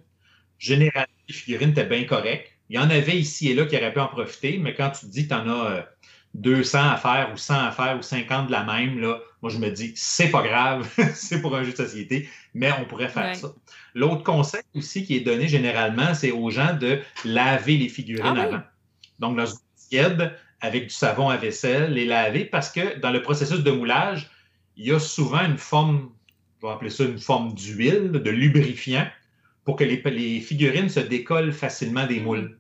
généralement, 0.60 1.14
les 1.28 1.34
figurines 1.34 1.70
étaient 1.70 1.86
bien 1.86 2.04
correctes. 2.04 2.52
Il 2.70 2.76
y 2.76 2.80
en 2.80 2.90
avait 2.90 3.18
ici 3.18 3.50
et 3.50 3.54
là 3.54 3.66
qui 3.66 3.78
auraient 3.78 3.94
pu 3.94 4.00
en 4.00 4.08
profiter, 4.08 4.58
mais 4.58 4.74
quand 4.74 4.90
tu 4.90 5.06
te 5.06 5.12
dis 5.12 5.24
que 5.28 5.30
tu 5.30 5.36
en 5.36 5.48
as 5.50 5.86
200 6.36 6.78
euh, 6.78 6.82
à 6.92 6.98
faire 6.98 7.32
ou 7.34 7.38
100 7.38 7.54
à 7.54 7.72
faire 7.72 7.98
ou 7.98 8.02
50 8.02 8.48
de 8.48 8.52
la 8.52 8.64
même, 8.64 9.00
là, 9.00 9.20
moi 9.42 9.52
je 9.52 9.58
me 9.58 9.70
dis, 9.70 9.94
c'est 9.96 10.30
pas 10.30 10.44
grave, 10.44 10.88
c'est 11.14 11.42
pour 11.42 11.56
un 11.56 11.64
jeu 11.64 11.72
de 11.72 11.78
société, 11.78 12.30
mais 12.54 12.72
on 12.80 12.86
pourrait 12.86 13.10
faire 13.10 13.36
ça. 13.36 13.54
L'autre 13.94 14.24
conseil 14.24 14.62
aussi 14.76 15.06
qui 15.06 15.16
est 15.16 15.22
donné 15.22 15.48
généralement, 15.48 16.14
c'est 16.14 16.32
aux 16.32 16.50
gens 16.50 16.74
de 16.74 17.00
laver 17.24 17.78
les 17.78 17.90
figurines 17.90 18.38
ah 18.38 18.44
avant. 18.44 18.62
Donc, 19.20 19.38
dans 19.38 19.46
une 19.46 19.58
tiède, 19.90 20.34
avec 20.62 20.84
du 20.86 20.94
savon 20.94 21.30
à 21.30 21.38
vaisselle, 21.38 21.94
les 21.94 22.06
laver, 22.06 22.46
parce 22.46 22.72
que 22.72 23.00
dans 23.00 23.12
le 23.12 23.22
processus 23.22 23.60
de 23.60 23.72
moulage, 23.72 24.30
il 24.78 24.88
y 24.88 24.92
a 24.92 25.00
souvent 25.00 25.46
une 25.46 25.58
forme, 25.58 26.10
on 26.62 26.68
va 26.68 26.74
appeler 26.74 26.90
ça 26.90 27.04
une 27.04 27.20
forme 27.20 27.54
d'huile, 27.54 28.12
de 28.12 28.30
lubrifiant, 28.30 29.08
pour 29.64 29.76
que 29.76 29.84
les, 29.84 30.40
figurines 30.42 30.90
se 30.90 31.00
décollent 31.00 31.54
facilement 31.54 32.06
des 32.06 32.20
moules. 32.20 32.58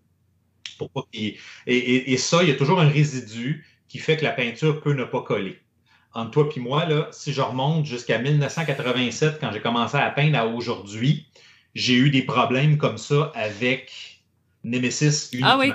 Et, 1.13 2.18
ça, 2.18 2.43
il 2.43 2.49
y 2.49 2.51
a 2.51 2.55
toujours 2.55 2.80
un 2.80 2.89
résidu 2.89 3.66
qui 3.88 3.99
fait 3.99 4.18
que 4.18 4.24
la 4.24 4.32
peinture 4.32 4.82
peut 4.82 4.93
ne 4.93 5.03
pas 5.03 5.22
coller. 5.22 5.59
Entre 6.13 6.32
toi 6.32 6.49
et 6.55 6.59
moi, 6.59 6.86
là, 6.86 7.09
si 7.11 7.34
je 7.34 7.41
remonte 7.41 7.86
jusqu'à 7.86 8.20
1987, 8.20 9.38
quand 9.39 9.51
j'ai 9.51 9.59
commencé 9.59 9.97
à 9.97 10.09
peindre 10.09 10.38
à 10.38 10.47
aujourd'hui, 10.47 11.28
j'ai 11.74 11.95
eu 11.95 12.09
des 12.09 12.22
problèmes 12.22 12.78
comme 12.78 12.97
ça 12.97 13.32
avec 13.36 14.24
Nemesis 14.63 15.30
uniquement. 15.34 15.51
Ah 15.51 15.57
oui. 15.57 15.72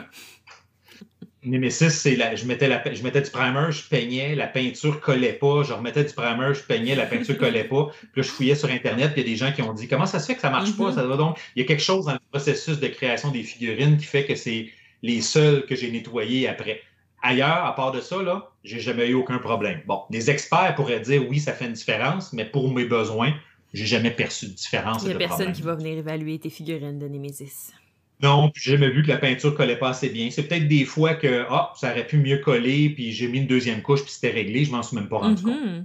Nemesis, 1.43 1.91
c'est 1.91 2.17
la, 2.17 2.35
je 2.35 2.45
mettais 2.45 2.69
la, 2.69 2.83
je 2.93 3.03
mettais 3.03 3.23
du 3.23 3.31
primer, 3.31 3.71
je 3.71 3.89
peignais, 3.89 4.35
la 4.35 4.47
peinture 4.47 5.01
collait 5.01 5.33
pas, 5.33 5.63
je 5.63 5.73
remettais 5.73 6.05
du 6.05 6.13
primer, 6.13 6.53
je 6.53 6.61
peignais, 6.61 6.95
la 6.95 7.07
peinture 7.07 7.39
collait 7.39 7.65
pas. 7.65 7.87
Puis 7.87 8.09
là, 8.21 8.23
je 8.23 8.29
fouillais 8.29 8.55
sur 8.55 8.71
Internet, 8.71 9.13
puis 9.13 9.23
il 9.23 9.27
y 9.27 9.31
a 9.31 9.33
des 9.33 9.37
gens 9.37 9.53
qui 9.53 9.63
ont 9.63 9.73
dit 9.73 9.89
comment 9.89 10.05
ça 10.05 10.19
se 10.19 10.27
fait 10.27 10.35
que 10.35 10.43
ça 10.43 10.51
marche 10.51 10.77
pas? 10.77 10.91
Mm-hmm. 10.91 10.95
Ça 10.95 11.17
donc, 11.17 11.39
il 11.57 11.61
y 11.61 11.65
a 11.65 11.69
quelque 11.69 11.83
chose 11.83 12.07
dans 12.07 12.13
le 12.13 12.19
processus 12.31 12.79
de 12.79 12.89
création 12.89 13.31
des 13.31 13.43
figurines 13.43 13.97
qui 13.97 14.05
fait 14.05 14.27
que 14.27 14.35
c'est 14.35 14.71
les 15.03 15.21
seuls 15.21 15.67
que 15.67 15.75
j'ai 15.75 15.91
nettoyés 15.91 16.49
après. 16.49 16.81
Ailleurs, 17.23 17.65
à 17.65 17.75
part 17.75 17.93
de 17.93 18.01
ça, 18.01 18.23
là, 18.23 18.51
j'ai 18.65 18.81
jamais 18.81 19.09
eu 19.09 19.15
aucun 19.15 19.39
problème. 19.39 19.83
Bon, 19.87 20.03
des 20.11 20.31
experts 20.31 20.75
pourraient 20.75 21.01
dire 21.01 21.29
oui, 21.29 21.39
ça 21.39 21.53
fait 21.53 21.67
une 21.67 21.73
différence, 21.73 22.33
mais 22.33 22.47
pour 22.47 22.73
mes 22.73 22.87
besoins, 22.87 23.35
j'ai 23.75 23.87
jamais 23.87 24.11
perçu 24.11 24.47
de 24.47 24.53
différence. 24.53 25.03
Il 25.03 25.09
n'y 25.09 25.15
a 25.15 25.19
personne 25.19 25.53
qui 25.53 25.63
va 25.63 25.75
venir 25.75 25.99
évaluer 25.99 26.39
tes 26.39 26.51
figurines 26.51 26.99
de 26.99 27.09
Nemesis. 27.09 27.73
Non, 28.23 28.51
puis 28.51 28.63
j'ai 28.63 28.73
jamais 28.73 28.91
vu 28.91 29.03
que 29.03 29.09
la 29.09 29.17
peinture 29.17 29.55
collait 29.55 29.79
pas 29.79 29.91
assez 29.91 30.11
bien. 30.11 30.31
C'est 30.31 30.43
peut-être 30.43 30.69
des 30.69 30.85
fois 30.85 31.15
que 31.15 31.47
ah, 31.49 31.73
ça 31.77 31.91
aurait 31.91 32.07
pu 32.07 32.19
mieux 32.19 32.39
coller, 32.39 32.91
puis 32.91 33.13
j'ai 33.13 33.29
mis 33.29 33.39
une 33.39 33.47
deuxième 33.47 33.81
couche, 33.83 34.03
puis 34.03 34.13
c'était 34.13 34.31
réglé, 34.31 34.65
je 34.65 34.73
m'en 34.73 34.83
suis 34.83 34.97
même 34.97 35.09
pas 35.09 35.19
rendu 35.19 35.43
compte. 35.43 35.55
Mm-hmm. 35.55 35.85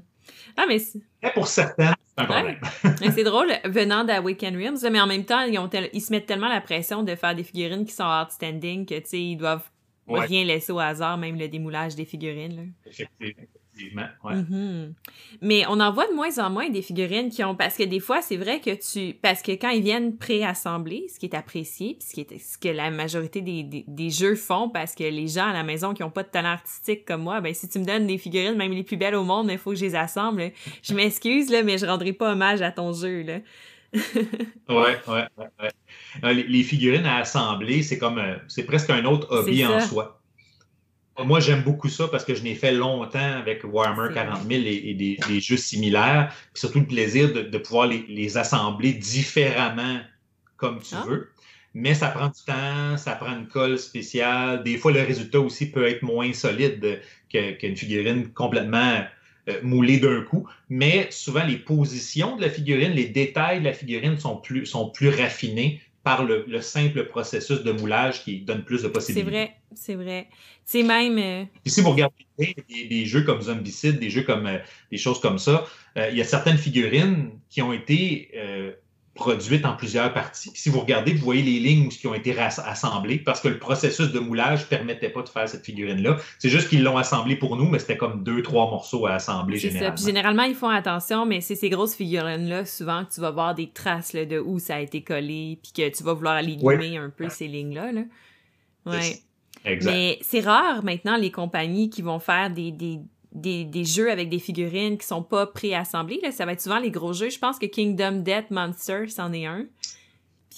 Ah, 0.57 0.66
mais, 0.68 0.78
mais 1.24 1.32
pour 1.34 1.47
certains, 1.47 1.93
c'est 2.18 3.24
drôle, 3.26 3.51
venant 3.66 4.03
d'Awaken 4.03 4.55
Realms, 4.55 4.89
mais 4.91 5.01
en 5.01 5.07
même 5.07 5.26
temps, 5.26 5.41
ils, 5.41 5.59
ont 5.59 5.70
ils, 5.93 6.01
se 6.01 6.11
mettent 6.11 6.26
tellement 6.26 6.49
la 6.49 6.61
pression 6.61 7.03
de 7.03 7.16
faire 7.16 7.36
des 7.36 7.43
figurines 7.43 7.86
qui 7.86 7.93
sont 7.93 8.05
outstanding 8.05 8.86
que, 8.86 8.95
tu 8.99 9.05
sais, 9.05 9.22
ils 9.22 9.38
doivent 9.38 9.70
rien 10.07 10.43
laisser 10.43 10.72
au 10.72 10.80
hasard, 10.80 11.18
même 11.18 11.38
le 11.38 11.47
démoulage 11.47 11.95
des 11.95 12.05
figurines. 12.05 12.55
Là. 12.55 12.63
Effectivement. 12.86 13.43
Mm-hmm. 13.78 14.93
Mais 15.41 15.63
on 15.67 15.80
en 15.80 15.91
voit 15.91 16.07
de 16.07 16.13
moins 16.13 16.38
en 16.39 16.49
moins 16.49 16.69
des 16.69 16.82
figurines 16.82 17.30
qui 17.30 17.43
ont. 17.43 17.55
Parce 17.55 17.76
que 17.76 17.84
des 17.84 17.99
fois, 17.99 18.21
c'est 18.21 18.38
vrai 18.38 18.59
que 18.59 18.71
tu. 18.71 19.13
Parce 19.13 19.41
que 19.41 19.51
quand 19.51 19.69
ils 19.69 19.84
viennent 19.84 20.17
préassemblés, 20.17 21.07
ce 21.13 21.19
qui 21.19 21.26
est 21.26 21.36
apprécié, 21.36 21.97
puis 21.99 22.07
ce, 22.07 22.13
qui 22.13 22.21
est... 22.21 22.38
ce 22.38 22.57
que 22.57 22.69
la 22.69 22.91
majorité 22.91 23.41
des, 23.41 23.63
des, 23.63 24.09
jeux 24.09 24.36
font, 24.36 24.69
parce 24.69 24.95
que 24.95 25.03
les 25.03 25.28
gens 25.28 25.47
à 25.47 25.53
la 25.53 25.63
maison 25.63 25.93
qui 25.93 26.03
n'ont 26.03 26.09
pas 26.09 26.23
de 26.23 26.30
talent 26.30 26.49
artistique 26.49 27.05
comme 27.05 27.21
moi, 27.21 27.41
ben 27.41 27.53
si 27.53 27.67
tu 27.67 27.80
me 27.80 27.86
donnes 27.86 28.07
des 28.07 28.17
figurines, 28.17 28.55
même 28.55 28.71
les 28.71 28.84
plus 28.84 28.97
belles 28.97 29.15
au 29.15 29.23
monde, 29.23 29.49
il 29.51 29.57
faut 29.57 29.71
que 29.71 29.78
je 29.78 29.86
les 29.86 29.95
assemble. 29.95 30.51
Je 30.82 30.93
m'excuse, 30.93 31.49
là, 31.49 31.63
mais 31.63 31.78
je 31.78 31.86
rendrai 31.86 32.13
pas 32.13 32.32
hommage 32.32 32.61
à 32.61 32.71
ton 32.71 32.93
jeu. 32.93 33.23
Là. 33.23 33.39
ouais, 34.69 34.97
ouais, 35.07 35.28
ouais. 35.38 36.34
Les, 36.34 36.63
figurines 36.63 37.05
à 37.05 37.17
assembler, 37.17 37.84
c'est 37.84 37.97
comme. 37.97 38.17
Euh, 38.17 38.36
c'est 38.47 38.65
presque 38.65 38.89
un 38.89 39.05
autre 39.05 39.28
hobby 39.32 39.65
en 39.65 39.80
soi. 39.80 40.21
Moi, 41.24 41.39
j'aime 41.39 41.61
beaucoup 41.61 41.88
ça 41.88 42.09
parce 42.09 42.26
que 42.26 42.36
je 42.36 42.43
l'ai 42.43 42.55
fait 42.55 42.74
longtemps 42.74 43.20
avec 43.20 43.63
Warhammer 43.63 44.13
40 44.13 44.49
000 44.49 44.63
et, 44.66 44.93
des, 44.93 45.39
jeux 45.39 45.57
similaires. 45.57 46.34
Puis 46.53 46.59
surtout 46.59 46.80
le 46.80 46.88
plaisir 46.88 47.32
de, 47.32 47.57
pouvoir 47.57 47.88
les, 47.88 48.38
assembler 48.38 48.93
différemment 48.93 49.99
comme 50.57 50.82
tu 50.82 50.95
ah. 50.95 51.05
veux. 51.07 51.30
Mais 51.74 51.93
ça 51.93 52.07
prend 52.09 52.28
du 52.28 52.41
temps, 52.45 52.97
ça 52.97 53.13
prend 53.16 53.38
une 53.38 53.47
colle 53.47 53.78
spéciale. 53.80 54.63
Des 54.63 54.78
fois, 54.78 54.91
le 54.91 55.01
résultat 55.01 55.39
aussi 55.39 55.72
peut 55.72 55.86
être 55.88 56.03
moins 56.03 56.32
solide 56.34 57.01
qu'une 57.30 57.76
figurine 57.76 58.30
complètement 58.34 59.03
euh, 59.49 59.59
moulée 59.61 59.99
d'un 59.99 60.22
coup. 60.22 60.47
Mais 60.70 61.07
souvent, 61.11 61.45
les 61.45 61.57
positions 61.57 62.36
de 62.36 62.41
la 62.41 62.49
figurine, 62.49 62.93
les 62.93 63.07
détails 63.07 63.59
de 63.59 63.66
la 63.66 63.74
figurine 63.74 64.18
sont 64.18 64.38
plus, 64.38 64.66
sont 64.66 64.89
plus 64.89 65.09
raffinés 65.09 65.82
par 66.06 66.24
le, 66.24 66.62
simple 66.62 67.08
processus 67.08 67.64
de 67.64 67.72
moulage 67.72 68.24
qui 68.24 68.41
donne 68.41 68.64
plus 68.64 68.84
de 68.84 68.89
possibilités. 68.89 69.26
C'est 69.26 69.32
vrai, 69.32 69.56
c'est 69.74 69.95
vrai. 69.95 70.28
C'est 70.64 70.84
même. 70.84 71.18
Euh, 71.18 71.45
si 71.66 71.82
vous 71.82 71.89
regardez 71.89 72.26
des, 72.38 73.06
jeux 73.08 73.24
comme 73.24 73.41
Zombicide, 73.41 73.99
des 73.99 74.12
jeux 74.12 74.22
comme 74.22 74.45
euh, 74.45 74.60
des 74.91 74.99
choses 74.99 75.20
comme 75.20 75.39
ça, 75.39 75.66
euh, 75.97 76.10
il 76.12 76.18
y 76.18 76.22
a 76.22 76.24
certaines 76.24 76.60
figurines 76.60 77.32
qui 77.49 77.64
ont 77.64 77.74
été 77.74 78.30
produites 79.16 79.66
en 79.66 79.76
plusieurs 79.76 80.13
parties. 80.13 80.51
si 80.53 80.70
vous 80.70 80.82
regardez, 80.82 81.13
vous 81.13 81.24
voyez 81.24 81.41
les 81.41 81.59
lignes 81.59 81.88
qui 81.88 82.05
ont 82.05 82.13
été 82.13 82.38
assemblées 82.38 83.18
parce 83.18 83.39
que 83.39 83.47
le 83.47 83.57
processus 83.57 84.11
de 84.11 84.20
moulage 84.20 84.61
ne 84.63 84.66
permettait 84.66 85.09
pas 85.09 85.22
de 85.22 85.30
faire 85.30 85.47
cette 85.47 85.66
figurine-là. 85.66 86.18
C'est 86.38 86.49
juste 86.49 86.70
qu'ils 86.70 86.84
l'ont 86.84 86.97
assemblée 86.97 87.38
pour 87.38 87.55
nous, 87.55 87.68
mais 87.68 87.80
c'était 87.80 87.97
comme 87.97 88.24
deux, 88.24 88.43
trois 88.43 88.70
morceaux 88.70 89.05
à 89.07 89.13
assembler 89.13 89.57
généralement. 89.57 89.95
Ça. 89.95 90.05
généralement, 90.05 90.43
ils 90.43 90.55
font 90.55 90.70
attention, 90.70 91.26
mais 91.26 91.39
c'est 91.39 91.55
ces 91.55 91.70
grosses 91.70 91.95
figurines-là, 91.95 92.66
souvent, 92.66 93.05
que 93.05 93.13
tu 93.13 93.22
vas 93.22 93.32
voir 93.32 93.55
des 93.55 93.72
traces 93.72 94.13
de 94.13 94.38
où 94.38 94.59
ça 94.59 94.76
a 94.76 94.80
été 94.82 95.01
collé, 95.01 95.59
puis 95.63 95.72
que 95.72 95.95
tu 95.95 96.03
vas 96.03 96.13
vouloir 96.13 96.36
aligner 96.36 96.97
un 96.97 97.09
peu 97.09 97.30
ces 97.30 97.47
lignes-là. 97.47 97.93
Là. 97.93 98.01
Ouais. 98.86 99.22
Exact. 99.63 99.91
Mais 99.91 100.20
c'est 100.22 100.41
rare 100.41 100.84
maintenant 100.84 101.18
les 101.18 101.32
compagnies 101.32 101.89
qui 101.89 102.01
vont 102.01 102.20
faire 102.20 102.51
des, 102.51 102.72
des, 102.72 102.99
des, 103.36 103.65
des, 103.65 103.83
jeux 103.83 104.09
avec 104.09 104.29
des 104.29 104.39
figurines 104.39 104.97
qui 104.97 105.05
sont 105.05 105.21
pas 105.21 105.45
préassemblées. 105.45 106.19
Là. 106.23 106.31
Ça 106.31 106.45
va 106.45 106.53
être 106.53 106.61
souvent 106.61 106.79
les 106.79 106.89
gros 106.89 107.13
jeux. 107.13 107.29
Je 107.29 107.38
pense 107.38 107.59
que 107.59 107.65
Kingdom 107.65 108.23
Death 108.23 108.49
Monster, 108.49 109.07
c'en 109.09 109.31
est 109.33 109.45
un. 109.45 109.65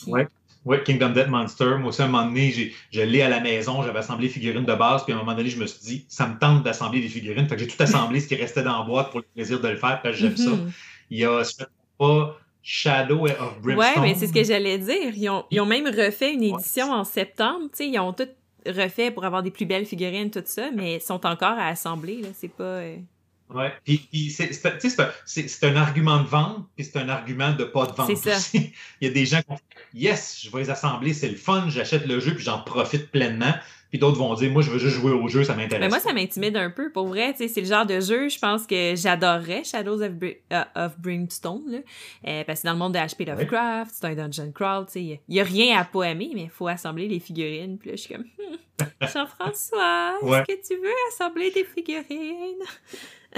Oui, 0.05 0.21
ouais, 0.63 0.83
Kingdom 0.83 1.09
Death 1.09 1.27
Monster. 1.27 1.77
Moi 1.79 1.89
aussi, 1.89 2.03
à 2.03 2.05
un 2.05 2.07
moment 2.09 2.25
donné, 2.25 2.71
je 2.91 3.01
l'ai 3.01 3.21
à 3.23 3.29
la 3.29 3.39
maison, 3.39 3.81
j'avais 3.81 3.99
assemblé 3.99 4.27
les 4.27 4.33
figurines 4.33 4.65
de 4.65 4.75
base, 4.75 5.03
puis 5.03 5.13
à 5.13 5.15
un 5.15 5.19
moment 5.19 5.35
donné, 5.35 5.49
je 5.49 5.59
me 5.59 5.65
suis 5.65 5.81
dit, 5.81 6.05
ça 6.07 6.27
me 6.27 6.37
tente 6.37 6.63
d'assembler 6.63 7.01
des 7.01 7.09
figurines. 7.09 7.47
Fait 7.47 7.55
que 7.55 7.61
j'ai 7.61 7.67
tout 7.67 7.81
assemblé 7.81 8.19
ce 8.19 8.27
qui 8.27 8.35
restait 8.35 8.63
dans 8.63 8.79
la 8.79 8.85
boîte 8.85 9.09
pour 9.09 9.21
le 9.21 9.25
plaisir 9.33 9.59
de 9.59 9.67
le 9.67 9.77
faire, 9.77 9.99
parce 10.01 10.15
que 10.15 10.21
j'aime 10.21 10.37
ça. 10.37 10.51
Mm-hmm. 10.51 10.71
Il 11.09 11.19
y 11.19 11.25
a, 11.25 11.41
pas 11.97 12.37
Shadow 12.61 13.25
of 13.25 13.61
Brimstone. 13.61 13.77
Ouais, 13.77 14.01
mais 14.01 14.13
c'est 14.13 14.27
ce 14.27 14.33
que 14.33 14.43
j'allais 14.43 14.77
dire. 14.77 15.15
Ils 15.15 15.29
ont, 15.29 15.45
ils 15.49 15.59
ont, 15.61 15.65
même 15.65 15.87
refait 15.87 16.33
une 16.33 16.43
édition 16.43 16.91
en 16.91 17.05
septembre. 17.05 17.69
sais, 17.73 17.87
ils 17.87 17.97
ont 17.97 18.13
tout 18.13 18.27
refait 18.71 19.11
pour 19.11 19.25
avoir 19.25 19.43
des 19.43 19.51
plus 19.51 19.65
belles 19.65 19.85
figurines, 19.85 20.31
tout 20.31 20.43
ça, 20.45 20.69
mais 20.71 20.99
sont 20.99 21.25
encore 21.25 21.57
à 21.57 21.67
assembler. 21.67 22.21
Là. 22.21 22.29
C'est 22.33 22.51
pas. 22.51 22.81
Ouais. 23.53 23.71
Puis, 23.85 24.29
c'est 24.29 25.63
un, 25.63 25.75
argument 25.77 26.21
de 26.21 26.27
vente, 26.27 26.65
puis 26.75 26.83
c'est 26.83 26.99
un 26.99 27.07
argument 27.07 27.53
de 27.53 27.63
pas 27.63 27.85
de 27.85 27.93
vente 27.93 28.09
aussi. 28.09 28.73
Il 29.01 29.07
y 29.07 29.09
a 29.09 29.13
des 29.13 29.25
gens 29.25 29.41
qui 29.41 29.49
vont 29.49 29.57
Yes, 29.93 30.41
je 30.43 30.51
vais 30.51 30.59
les 30.59 30.69
assembler, 30.69 31.13
c'est 31.13 31.29
le 31.29 31.37
fun, 31.37 31.69
j'achète 31.69 32.05
le 32.05 32.19
jeu, 32.19 32.33
puis 32.33 32.43
j'en 32.43 32.59
profite 32.59 33.09
pleinement. 33.09 33.53
Puis 33.89 33.99
d'autres 33.99 34.17
vont 34.17 34.33
dire 34.33 34.51
Moi, 34.51 34.61
je 34.61 34.69
veux 34.69 34.79
juste 34.79 34.97
jouer 34.97 35.11
au 35.11 35.27
jeu, 35.27 35.43
ça 35.43 35.55
m'intéresse. 35.55 35.79
Mais 35.79 35.89
moi, 35.89 35.99
ça 35.99 36.13
m'intimide 36.13 36.57
un 36.57 36.69
peu. 36.69 36.91
Pour 36.91 37.07
vrai, 37.07 37.33
c'est 37.37 37.55
le 37.55 37.65
genre 37.65 37.85
de 37.85 37.99
jeu, 38.01 38.27
je 38.27 38.37
pense 38.37 38.67
que 38.67 38.95
j'adorerais 38.95 39.63
Shadows 39.63 40.01
of, 40.01 40.11
euh, 40.51 40.89
Brimstone. 40.99 41.63
Là. 41.67 41.77
Euh, 42.27 42.43
parce 42.43 42.61
que 42.61 42.67
dans 42.67 42.73
le 42.73 42.79
monde 42.79 42.93
de 42.93 42.99
HP 42.99 43.25
Lovecraft, 43.25 43.91
c'est 43.93 44.05
un 44.05 44.15
dungeon 44.15 44.51
crawl. 44.51 44.85
Il 44.95 45.19
n'y 45.29 45.39
a 45.39 45.43
rien 45.43 45.79
à 45.79 45.85
pas 45.85 46.03
aimer, 46.03 46.31
mais 46.33 46.43
il 46.43 46.49
faut 46.49 46.67
assembler 46.67 47.07
les 47.07 47.19
figurines. 47.19 47.77
Puis 47.77 47.91
là, 47.91 47.95
je 47.95 48.01
suis 48.01 48.13
comme 48.13 48.25
Jean-François, 49.01 50.15
est-ce 50.21 50.53
que 50.53 50.67
tu 50.67 50.81
veux 50.81 50.93
assembler 51.09 51.51
des 51.51 51.63
figurines? 51.63 52.63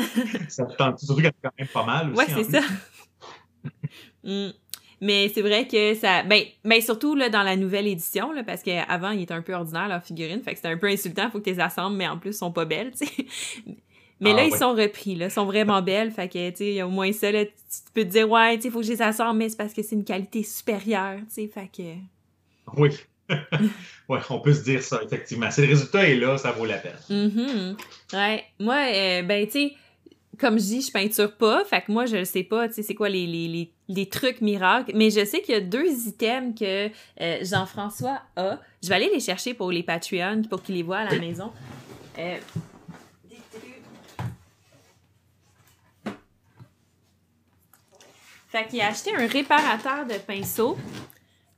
ça 0.50 0.66
tente. 0.66 1.00
Surtout 1.00 1.22
qu'elle 1.22 1.34
quand 1.42 1.52
même 1.58 1.68
pas 1.68 1.86
mal 1.86 2.12
aussi. 2.12 2.18
Ouais, 2.18 2.44
c'est 2.44 2.52
ça. 2.52 2.62
Mm. 4.22 4.50
Mais 5.02 5.30
c'est 5.34 5.42
vrai 5.42 5.68
que 5.68 5.96
ça. 5.96 6.24
Ben, 6.24 6.44
ben 6.64 6.82
surtout 6.82 7.16
là, 7.16 7.30
dans 7.30 7.44
la 7.44 7.56
nouvelle 7.56 7.88
édition, 7.88 8.32
là, 8.32 8.44
parce 8.44 8.64
qu'avant, 8.64 9.12
il 9.12 9.22
était 9.22 9.34
un 9.34 9.42
peu 9.42 9.54
ordinaire, 9.54 9.88
leur 9.88 10.04
figurine. 10.04 10.42
Fait 10.42 10.52
que 10.52 10.58
c'était 10.58 10.70
un 10.70 10.78
peu 10.78 10.88
insultant. 10.88 11.30
Faut 11.32 11.40
que 11.40 11.46
tu 11.46 11.52
les 11.52 11.60
assembles, 11.60 11.96
mais 11.96 12.08
en 12.08 12.18
plus, 12.18 12.32
ils 12.32 12.34
sont 12.34 12.52
pas 12.52 12.66
belles, 12.66 12.92
tu 13.00 13.06
sais. 13.06 13.26
Mais 14.20 14.34
là, 14.34 14.42
ah 14.42 14.46
ils 14.48 14.56
sont 14.56 14.74
repris, 14.74 15.16
là. 15.16 15.28
Ils 15.28 15.32
sont 15.32 15.46
vraiment 15.46 15.82
belles. 15.82 16.12
Fait 16.12 16.28
que, 16.28 16.50
tu 16.50 16.58
sais, 16.58 16.84
au 16.84 16.90
moins 16.90 17.14
ça, 17.14 17.32
là, 17.32 17.46
tu 17.46 17.52
peux 17.94 18.04
te 18.04 18.10
dire, 18.10 18.30
ouais, 18.30 18.58
tu 18.58 18.64
sais, 18.64 18.70
faut 18.70 18.80
que 18.80 18.86
je 18.86 18.92
les 18.92 19.02
assemble, 19.02 19.40
mais 19.40 19.48
c'est 19.48 19.58
parce 19.58 19.74
que 19.74 19.82
c'est 19.82 19.96
une 19.96 20.04
qualité 20.04 20.44
supérieure, 20.44 21.20
tu 21.34 21.44
sais. 21.44 21.48
Fait 21.48 21.70
que. 21.76 21.96
Oui. 22.76 22.90
ouais, 24.10 24.20
on 24.30 24.40
peut 24.40 24.54
se 24.54 24.64
dire 24.64 24.84
ça, 24.84 25.02
effectivement. 25.04 25.50
Si 25.52 25.62
le 25.62 25.68
résultat 25.68 26.10
est 26.10 26.16
là, 26.16 26.38
ça 26.38 26.52
vaut 26.52 26.66
la 26.66 26.78
peine. 26.78 26.98
Mm 27.10 27.76
Ouais. 28.14 28.44
Moi, 28.60 28.76
euh, 28.76 29.22
ben, 29.22 29.46
tu 29.46 29.52
sais, 29.52 29.74
comme 30.40 30.58
je 30.58 30.64
dis, 30.64 30.82
je 30.82 30.92
peinture 30.92 31.36
pas. 31.36 31.64
Fait 31.66 31.82
que 31.82 31.92
moi, 31.92 32.06
je 32.06 32.24
sais 32.24 32.44
pas, 32.44 32.68
tu 32.68 32.76
sais, 32.76 32.84
c'est 32.84 32.96
quoi 32.96 33.10
les, 33.10 33.28
les, 33.28 33.72
les, 33.88 34.10
trucs 34.10 34.42
miracles. 34.42 34.92
Mais 34.96 35.10
je 35.10 35.26
sais 35.26 35.42
qu'il 35.42 35.54
y 35.54 35.58
a 35.58 35.62
deux 35.62 36.08
items 36.08 36.58
que 36.58 36.90
euh, 37.22 37.38
Jean-François 37.42 38.22
a. 38.36 38.60
Je 38.82 38.90
vais 38.90 38.96
aller 38.96 39.10
les 39.14 39.20
chercher 39.20 39.54
pour 39.54 39.72
les 39.72 39.84
Patreons, 39.84 40.44
pour 40.50 40.64
qu'ils 40.64 40.76
les 40.76 40.84
voient 40.84 41.00
à 41.00 41.14
la 41.14 41.20
maison. 41.20 41.52
Euh, 42.18 42.38
fait 48.48 48.68
qu'il 48.68 48.82
a 48.82 48.88
acheté 48.88 49.14
un 49.16 49.28
réparateur 49.28 50.06
de 50.06 50.16
pinceau. 50.16 50.78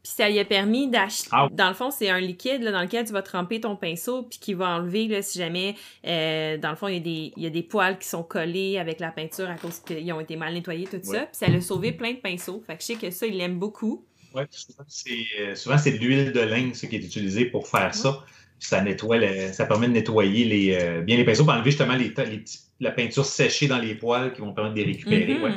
Puis 0.03 0.13
ça 0.15 0.27
lui 0.29 0.39
a 0.39 0.45
permis 0.45 0.87
d'acheter. 0.89 1.29
Ah. 1.31 1.47
Dans 1.51 1.67
le 1.67 1.75
fond, 1.75 1.91
c'est 1.91 2.09
un 2.09 2.19
liquide 2.19 2.63
là, 2.63 2.71
dans 2.71 2.81
lequel 2.81 3.05
tu 3.05 3.13
vas 3.13 3.21
tremper 3.21 3.61
ton 3.61 3.75
pinceau, 3.75 4.23
puis 4.23 4.39
qui 4.39 4.53
va 4.55 4.69
enlever, 4.77 5.07
là, 5.07 5.21
si 5.21 5.37
jamais, 5.37 5.75
euh, 6.07 6.57
dans 6.57 6.71
le 6.71 6.75
fond, 6.75 6.87
il 6.87 6.95
y, 6.95 6.97
a 6.97 6.99
des, 7.01 7.33
il 7.37 7.43
y 7.43 7.45
a 7.45 7.49
des 7.51 7.61
poils 7.63 7.99
qui 7.99 8.07
sont 8.07 8.23
collés 8.23 8.77
avec 8.79 8.99
la 8.99 9.11
peinture 9.11 9.49
à 9.49 9.55
cause 9.55 9.79
qu'ils 9.79 10.11
ont 10.11 10.19
été 10.19 10.35
mal 10.37 10.53
nettoyés, 10.53 10.85
tout 10.85 10.97
ça. 11.03 11.19
Puis 11.19 11.29
ça 11.33 11.47
l'a 11.47 11.61
sauvé 11.61 11.91
plein 11.91 12.13
de 12.13 12.17
pinceaux. 12.17 12.63
Fait 12.65 12.75
que 12.75 12.81
je 12.81 12.87
sais 12.87 12.95
que 12.95 13.11
ça, 13.11 13.27
il 13.27 13.37
l'aime 13.37 13.59
beaucoup. 13.59 14.03
Ouais, 14.33 14.45
puis 14.47 14.59
souvent, 14.59 14.83
c'est, 14.87 15.11
euh, 15.41 15.55
souvent, 15.55 15.77
c'est 15.77 15.91
de 15.91 15.97
l'huile 15.97 16.31
de 16.31 16.39
lin 16.39 16.71
ce 16.73 16.85
qui 16.87 16.95
est 16.95 16.99
utilisé 16.99 17.45
pour 17.45 17.67
faire 17.67 17.93
ça. 17.93 18.23
Puis 18.59 18.69
ça 18.69 18.81
nettoie, 18.81 19.17
le- 19.17 19.51
ça 19.53 19.65
permet 19.65 19.87
de 19.87 19.93
nettoyer 19.93 20.45
les, 20.45 20.77
euh, 20.79 21.01
bien 21.01 21.17
les 21.17 21.25
pinceaux, 21.25 21.43
pour 21.43 21.53
enlever 21.53 21.71
justement 21.71 21.95
les, 21.95 22.13
ta- 22.13 22.23
les 22.25 22.37
petits- 22.37 22.59
la 22.79 22.91
peinture 22.91 23.25
séchée 23.25 23.67
dans 23.67 23.77
les 23.79 23.93
poils 23.95 24.33
qui 24.33 24.41
vont 24.41 24.53
permettre 24.53 24.75
de 24.75 24.81
les 24.81 24.85
récupérer. 24.93 25.33
Mhm. 25.35 25.43
ouais. 25.43 25.51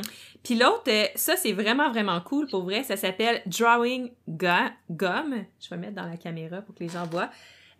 Puis 0.45 0.55
l'autre, 0.55 0.83
euh, 0.87 1.07
ça, 1.15 1.35
c'est 1.35 1.51
vraiment, 1.53 1.89
vraiment 1.91 2.21
cool. 2.21 2.47
Pour 2.47 2.63
vrai, 2.63 2.83
ça 2.83 2.95
s'appelle 2.95 3.41
Drawing 3.47 4.11
Gu- 4.29 4.71
Gum. 4.91 5.43
Je 5.59 5.69
vais 5.69 5.77
mettre 5.77 5.95
dans 5.95 6.05
la 6.07 6.17
caméra 6.17 6.61
pour 6.61 6.75
que 6.75 6.83
les 6.83 6.89
gens 6.89 7.05
voient. 7.07 7.29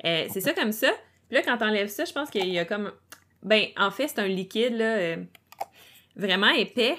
Euh, 0.03 0.25
c'est 0.31 0.41
ça 0.41 0.51
comme 0.51 0.71
ça. 0.71 0.91
Puis 1.29 1.35
là, 1.37 1.43
quand 1.43 1.57
t'enlèves 1.57 1.87
ça, 1.89 2.05
je 2.05 2.11
pense 2.11 2.29
qu'il 2.29 2.49
y 2.49 2.59
a 2.59 2.65
comme... 2.65 2.91
Ben, 3.43 3.67
en 3.77 3.91
fait, 3.91 4.07
c'est 4.07 4.19
un 4.19 4.27
liquide, 4.27 4.73
là, 4.73 4.95
euh, 4.97 5.17
vraiment 6.15 6.49
épais. 6.49 6.97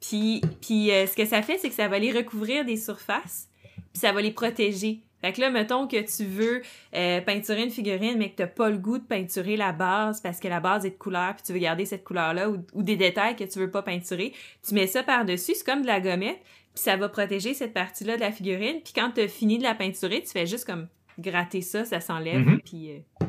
Puis, 0.00 0.40
ce 0.62 1.14
que 1.16 1.26
ça 1.26 1.42
fait, 1.42 1.58
c'est 1.58 1.68
que 1.68 1.74
ça 1.74 1.88
va 1.88 1.98
les 1.98 2.12
recouvrir 2.12 2.64
des 2.64 2.76
surfaces, 2.76 3.48
puis 3.74 4.00
ça 4.00 4.12
va 4.12 4.22
les 4.22 4.30
protéger. 4.30 5.00
Fait 5.22 5.32
que 5.32 5.40
là, 5.40 5.50
mettons 5.50 5.86
que 5.86 5.96
tu 6.00 6.24
veux 6.24 6.62
euh, 6.94 7.20
peinturer 7.20 7.62
une 7.62 7.70
figurine, 7.70 8.16
mais 8.18 8.30
que 8.30 8.36
t'as 8.36 8.46
pas 8.46 8.70
le 8.70 8.78
goût 8.78 8.98
de 8.98 9.04
peinturer 9.04 9.56
la 9.56 9.72
base 9.72 10.20
parce 10.20 10.40
que 10.40 10.48
la 10.48 10.60
base 10.60 10.86
est 10.86 10.90
de 10.90 10.94
couleur, 10.96 11.34
puis 11.34 11.42
tu 11.46 11.52
veux 11.52 11.58
garder 11.58 11.84
cette 11.84 12.04
couleur-là, 12.04 12.48
ou, 12.50 12.64
ou 12.72 12.82
des 12.82 12.96
détails 12.96 13.36
que 13.36 13.44
tu 13.44 13.58
veux 13.58 13.70
pas 13.70 13.82
peinturer, 13.82 14.32
tu 14.66 14.74
mets 14.74 14.86
ça 14.86 15.02
par-dessus, 15.02 15.52
c'est 15.54 15.64
comme 15.66 15.82
de 15.82 15.86
la 15.86 16.00
gommette, 16.00 16.40
puis 16.74 16.82
ça 16.84 16.96
va 16.96 17.08
protéger 17.08 17.52
cette 17.52 17.74
partie-là 17.74 18.16
de 18.16 18.20
la 18.20 18.32
figurine, 18.32 18.80
puis 18.82 18.92
quand 18.94 19.10
t'as 19.14 19.28
fini 19.28 19.58
de 19.58 19.62
la 19.64 19.74
peinturer, 19.74 20.22
tu 20.22 20.30
fais 20.30 20.46
juste 20.46 20.64
comme 20.64 20.88
gratter 21.18 21.60
ça, 21.60 21.84
ça 21.84 22.00
s'enlève, 22.00 22.38
Mhm. 22.40 22.60
puis... 22.64 22.90
euh, 22.92 23.26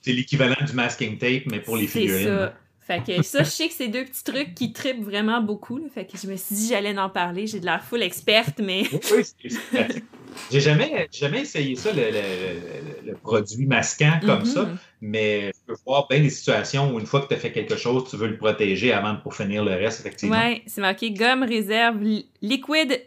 C'est 0.00 0.12
l'équivalent 0.12 0.56
du 0.66 0.72
masking 0.72 1.18
tape, 1.18 1.42
mais 1.50 1.60
pour 1.60 1.76
les 1.76 1.86
c'est 1.86 2.00
figurines. 2.00 2.26
ça. 2.28 2.54
Fait 2.80 3.04
que 3.04 3.22
ça, 3.22 3.42
je 3.44 3.50
sais 3.50 3.68
que 3.68 3.74
c'est 3.74 3.88
deux 3.88 4.04
petits 4.04 4.24
trucs 4.24 4.54
qui 4.54 4.72
trippent 4.72 5.02
vraiment 5.04 5.40
beaucoup. 5.42 5.76
là. 5.76 5.84
fait 5.94 6.06
que 6.06 6.16
je 6.16 6.26
me 6.26 6.34
suis 6.36 6.54
dit 6.56 6.68
j'allais 6.68 6.98
en 6.98 7.08
parler. 7.10 7.46
J'ai 7.46 7.60
de 7.60 7.66
l'air 7.66 7.84
full 7.84 8.02
experte, 8.02 8.58
mais 8.58 8.84
Oui, 8.92 9.22
c'est- 9.22 9.48
c'est. 9.50 10.02
J'ai 10.50 10.60
jamais, 10.60 11.08
jamais 11.12 11.40
essayé 11.42 11.76
ça, 11.76 11.92
le, 11.92 12.02
le- 12.10 13.10
le- 13.12 13.16
produit 13.16 13.66
masquant 13.66 14.18
comme 14.24 14.40
Mhm. 14.40 14.44
ça, 14.46 14.68
mais 15.00 15.48
je 15.54 15.58
peux 15.66 15.74
voir 15.86 16.06
bien 16.08 16.20
des 16.20 16.30
situations 16.30 16.92
où 16.92 16.98
une 16.98 17.06
fois 17.06 17.20
que 17.22 17.28
tu 17.28 17.34
as 17.34 17.38
fait 17.38 17.52
quelque 17.52 17.76
chose, 17.76 18.08
tu 18.10 18.16
veux 18.16 18.28
le 18.28 18.36
protéger 18.36 18.92
avant 18.92 19.14
de 19.14 19.20
pour 19.20 19.34
finir 19.34 19.64
le 19.64 19.72
reste, 19.72 20.00
effectivement. 20.00 20.36
Ouais, 20.38 20.62
c'est 20.66 20.80
marqué 20.80 21.10
gomme 21.10 21.42
réserve 21.42 22.02
li- 22.02 22.28
liquide. 22.42 23.02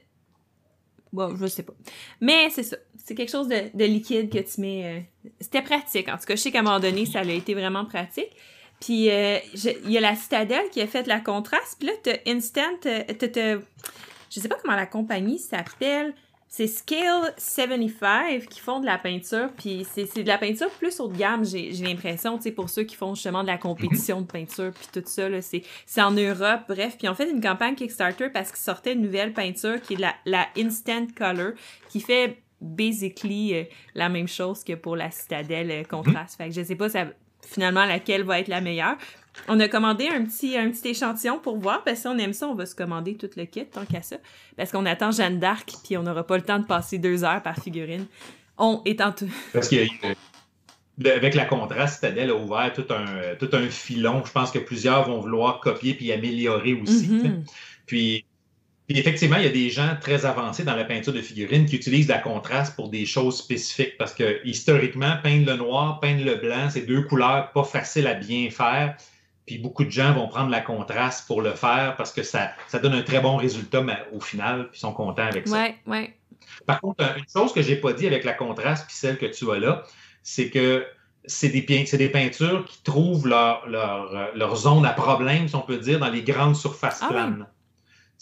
Bon, 1.11 1.35
je 1.39 1.45
sais 1.47 1.63
pas. 1.63 1.73
Mais 2.21 2.49
c'est 2.49 2.63
ça. 2.63 2.77
C'est 3.05 3.13
quelque 3.15 3.29
chose 3.31 3.47
de, 3.47 3.61
de 3.73 3.85
liquide 3.85 4.31
que 4.31 4.39
tu 4.39 4.61
mets. 4.61 4.85
euh, 5.25 5.29
C'était 5.39 5.61
pratique. 5.61 6.07
En 6.09 6.17
tout 6.17 6.25
cas, 6.25 6.35
je 6.35 6.41
sais 6.41 6.51
qu'à 6.51 6.59
un 6.59 6.63
moment 6.63 6.79
donné, 6.79 7.05
ça 7.05 7.19
a 7.19 7.23
été 7.23 7.53
vraiment 7.53 7.85
pratique. 7.85 8.31
Puis, 8.79 9.09
euh, 9.11 9.37
il 9.85 9.91
y 9.91 9.97
a 9.97 10.01
la 10.01 10.15
Citadelle 10.15 10.69
qui 10.71 10.81
a 10.81 10.87
fait 10.87 11.05
la 11.07 11.19
contraste. 11.19 11.75
Puis 11.79 11.87
là, 11.87 11.93
t'as 12.01 12.17
Instant. 12.25 12.61
euh, 12.87 13.03
t'as- 13.17 13.27
t'as- 13.27 13.57
je 14.31 14.39
sais 14.39 14.47
pas 14.47 14.57
comment 14.61 14.75
la 14.75 14.87
compagnie 14.87 15.37
s'appelle. 15.37 16.13
C'est 16.55 16.67
Scale 16.67 17.33
75 17.35 18.45
qui 18.45 18.59
font 18.59 18.79
de 18.79 18.85
la 18.85 18.99
peinture. 18.99 19.49
Puis, 19.57 19.87
c'est 19.91 20.05
c'est 20.05 20.21
de 20.21 20.27
la 20.27 20.37
peinture 20.37 20.69
plus 20.69 20.99
haut 20.99 21.07
de 21.07 21.17
gamme, 21.17 21.43
j'ai 21.43 21.73
j'ai 21.73 21.83
l'impression, 21.83 22.37
tu 22.37 22.43
sais, 22.43 22.51
pour 22.51 22.69
ceux 22.69 22.83
qui 22.83 22.95
font 22.95 23.15
justement 23.15 23.41
de 23.41 23.47
la 23.47 23.57
compétition 23.57 24.21
de 24.21 24.27
peinture. 24.27 24.71
Puis 24.71 24.87
tout 24.93 25.01
ça, 25.03 25.27
là, 25.29 25.41
c'est 25.41 25.63
c'est 25.87 26.03
en 26.03 26.11
Europe, 26.11 26.61
bref. 26.69 26.95
Puis 26.99 27.09
on 27.09 27.15
fait 27.15 27.27
une 27.27 27.41
campagne 27.41 27.73
Kickstarter 27.73 28.29
parce 28.29 28.51
qu'ils 28.51 28.59
sortaient 28.61 28.93
une 28.93 29.01
nouvelle 29.01 29.33
peinture 29.33 29.81
qui 29.81 29.95
est 29.95 29.99
la, 29.99 30.13
la 30.25 30.45
Instant 30.55 31.07
Color, 31.15 31.53
qui 31.89 32.01
fait 32.01 32.37
basically 32.61 33.55
euh, 33.55 33.63
la 33.95 34.09
même 34.09 34.27
chose 34.27 34.63
que 34.63 34.73
pour 34.73 34.95
la 34.95 35.09
Citadelle 35.09 35.71
euh, 35.71 35.83
Contrast. 35.83 36.37
Fait 36.37 36.49
que 36.49 36.53
je 36.53 36.61
sais 36.61 36.75
pas 36.75 36.87
ça, 36.87 37.07
finalement 37.45 37.85
laquelle 37.85 38.23
va 38.23 38.39
être 38.39 38.47
la 38.47 38.61
meilleure. 38.61 38.97
On 39.47 39.59
a 39.59 39.67
commandé 39.67 40.07
un 40.07 40.23
petit, 40.25 40.57
un 40.57 40.69
petit 40.69 40.89
échantillon 40.89 41.39
pour 41.39 41.57
voir, 41.57 41.83
parce 41.83 41.97
que 41.97 42.01
si 42.01 42.07
on 42.07 42.17
aime 42.17 42.33
ça, 42.33 42.47
on 42.47 42.55
va 42.55 42.65
se 42.65 42.75
commander 42.75 43.15
tout 43.15 43.29
le 43.35 43.45
kit, 43.45 43.65
tant 43.65 43.85
qu'à 43.85 44.01
ça. 44.01 44.17
Parce 44.55 44.71
qu'on 44.71 44.85
attend 44.85 45.11
Jeanne 45.11 45.39
d'Arc, 45.39 45.69
puis 45.83 45.97
on 45.97 46.03
n'aura 46.03 46.25
pas 46.25 46.37
le 46.37 46.43
temps 46.43 46.59
de 46.59 46.65
passer 46.65 46.99
deux 46.99 47.23
heures 47.23 47.41
par 47.41 47.57
figurine. 47.57 48.05
On 48.57 48.81
étant 48.85 49.11
tout... 49.11 49.27
Parce 49.51 49.69
qu'avec 49.69 51.33
la 51.33 51.45
contraste, 51.45 51.95
Citadel 51.95 52.29
a 52.29 52.35
ouvert 52.35 52.71
tout 52.73 52.85
un, 52.91 53.35
tout 53.39 53.49
un 53.53 53.67
filon. 53.69 54.23
Je 54.23 54.31
pense 54.31 54.51
que 54.51 54.59
plusieurs 54.59 55.07
vont 55.09 55.19
vouloir 55.19 55.59
copier 55.59 55.95
puis 55.95 56.11
améliorer 56.11 56.75
aussi. 56.75 57.09
Mhm. 57.09 57.43
Puis, 57.87 58.25
puis 58.87 58.99
effectivement, 58.99 59.37
il 59.37 59.43
y 59.43 59.47
a 59.47 59.51
des 59.51 59.69
gens 59.69 59.95
très 59.99 60.25
avancés 60.25 60.63
dans 60.63 60.75
la 60.75 60.83
peinture 60.83 61.13
de 61.13 61.21
figurines 61.21 61.65
qui 61.65 61.77
utilisent 61.77 62.09
la 62.09 62.17
contraste 62.17 62.75
pour 62.75 62.89
des 62.89 63.05
choses 63.05 63.37
spécifiques 63.37 63.97
parce 63.97 64.13
que 64.13 64.45
historiquement, 64.45 65.15
peindre 65.23 65.45
le 65.45 65.55
noir, 65.55 65.99
peindre 66.01 66.25
le 66.25 66.35
blanc, 66.35 66.69
c'est 66.69 66.85
deux 66.85 67.03
couleurs 67.03 67.51
pas 67.53 67.63
faciles 67.63 68.07
à 68.07 68.13
bien 68.13 68.49
faire. 68.49 68.97
Puis 69.45 69.57
beaucoup 69.57 69.85
de 69.85 69.89
gens 69.89 70.13
vont 70.13 70.27
prendre 70.27 70.49
la 70.49 70.61
contraste 70.61 71.27
pour 71.27 71.41
le 71.41 71.51
faire 71.51 71.95
parce 71.97 72.11
que 72.11 72.23
ça, 72.23 72.51
ça 72.67 72.79
donne 72.79 72.93
un 72.93 73.03
très 73.03 73.21
bon 73.21 73.37
résultat 73.37 73.81
mais 73.81 73.97
au 74.11 74.19
final, 74.19 74.69
puis 74.69 74.77
ils 74.77 74.81
sont 74.81 74.93
contents 74.93 75.27
avec 75.27 75.47
ça. 75.47 75.55
Ouais, 75.55 75.75
ouais. 75.87 76.13
Par 76.65 76.81
contre, 76.81 77.03
une 77.17 77.25
chose 77.31 77.53
que 77.53 77.61
j'ai 77.61 77.77
pas 77.77 77.93
dit 77.93 78.05
avec 78.05 78.25
la 78.25 78.33
contraste 78.33 78.85
puis 78.87 78.95
celle 78.95 79.17
que 79.17 79.25
tu 79.25 79.49
as 79.49 79.59
là, 79.59 79.83
c'est 80.23 80.49
que 80.49 80.85
c'est 81.25 81.49
des, 81.49 81.61
des 81.61 82.09
peintures 82.09 82.65
qui 82.65 82.83
trouvent 82.83 83.27
leur, 83.27 83.65
leur, 83.67 84.13
euh, 84.13 84.25
leur 84.35 84.57
zone 84.57 84.85
à 84.85 84.91
problème, 84.91 85.47
si 85.47 85.55
on 85.55 85.61
peut 85.61 85.77
dire, 85.77 85.99
dans 85.99 86.09
les 86.09 86.21
grandes 86.21 86.57
surfaces 86.57 86.99
Ah 87.01 87.09
oui. 87.13 87.43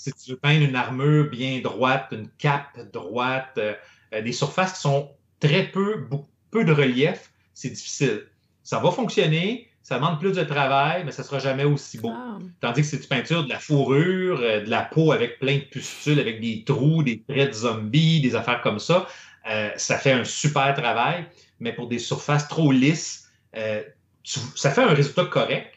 Si 0.01 0.11
tu 0.13 0.31
veux 0.31 0.37
peindre 0.37 0.65
une 0.65 0.75
armure 0.75 1.29
bien 1.29 1.59
droite, 1.61 2.07
une 2.11 2.27
cape 2.39 2.75
droite, 2.91 3.53
euh, 3.59 3.75
euh, 4.15 4.21
des 4.23 4.31
surfaces 4.31 4.73
qui 4.73 4.79
sont 4.81 5.11
très 5.39 5.67
peu, 5.67 5.97
beaucoup, 6.09 6.27
peu 6.49 6.63
de 6.65 6.71
relief, 6.71 7.31
c'est 7.53 7.69
difficile. 7.69 8.23
Ça 8.63 8.79
va 8.79 8.89
fonctionner, 8.89 9.69
ça 9.83 9.97
demande 9.97 10.19
plus 10.19 10.31
de 10.33 10.43
travail, 10.43 11.03
mais 11.05 11.11
ça 11.11 11.21
sera 11.21 11.37
jamais 11.37 11.65
aussi 11.65 11.99
beau. 11.99 12.11
Ah. 12.15 12.39
Tandis 12.61 12.81
que 12.81 12.87
si 12.87 12.99
tu 12.99 13.07
peintures 13.07 13.43
de 13.43 13.49
la 13.49 13.59
fourrure, 13.59 14.39
euh, 14.41 14.63
de 14.65 14.69
la 14.71 14.81
peau 14.81 15.11
avec 15.11 15.37
plein 15.37 15.57
de 15.57 15.65
pustules, 15.65 16.19
avec 16.19 16.41
des 16.41 16.63
trous, 16.63 17.03
des 17.03 17.21
traits 17.21 17.49
de 17.49 17.53
zombies, 17.53 18.21
des 18.21 18.33
affaires 18.35 18.61
comme 18.61 18.79
ça, 18.79 19.07
euh, 19.51 19.69
ça 19.77 19.99
fait 19.99 20.13
un 20.13 20.23
super 20.23 20.73
travail. 20.73 21.25
Mais 21.59 21.73
pour 21.73 21.87
des 21.87 21.99
surfaces 21.99 22.47
trop 22.47 22.71
lisses, 22.71 23.29
euh, 23.55 23.83
tu- 24.23 24.39
ça 24.55 24.71
fait 24.71 24.81
un 24.81 24.93
résultat 24.95 25.25
correct, 25.25 25.70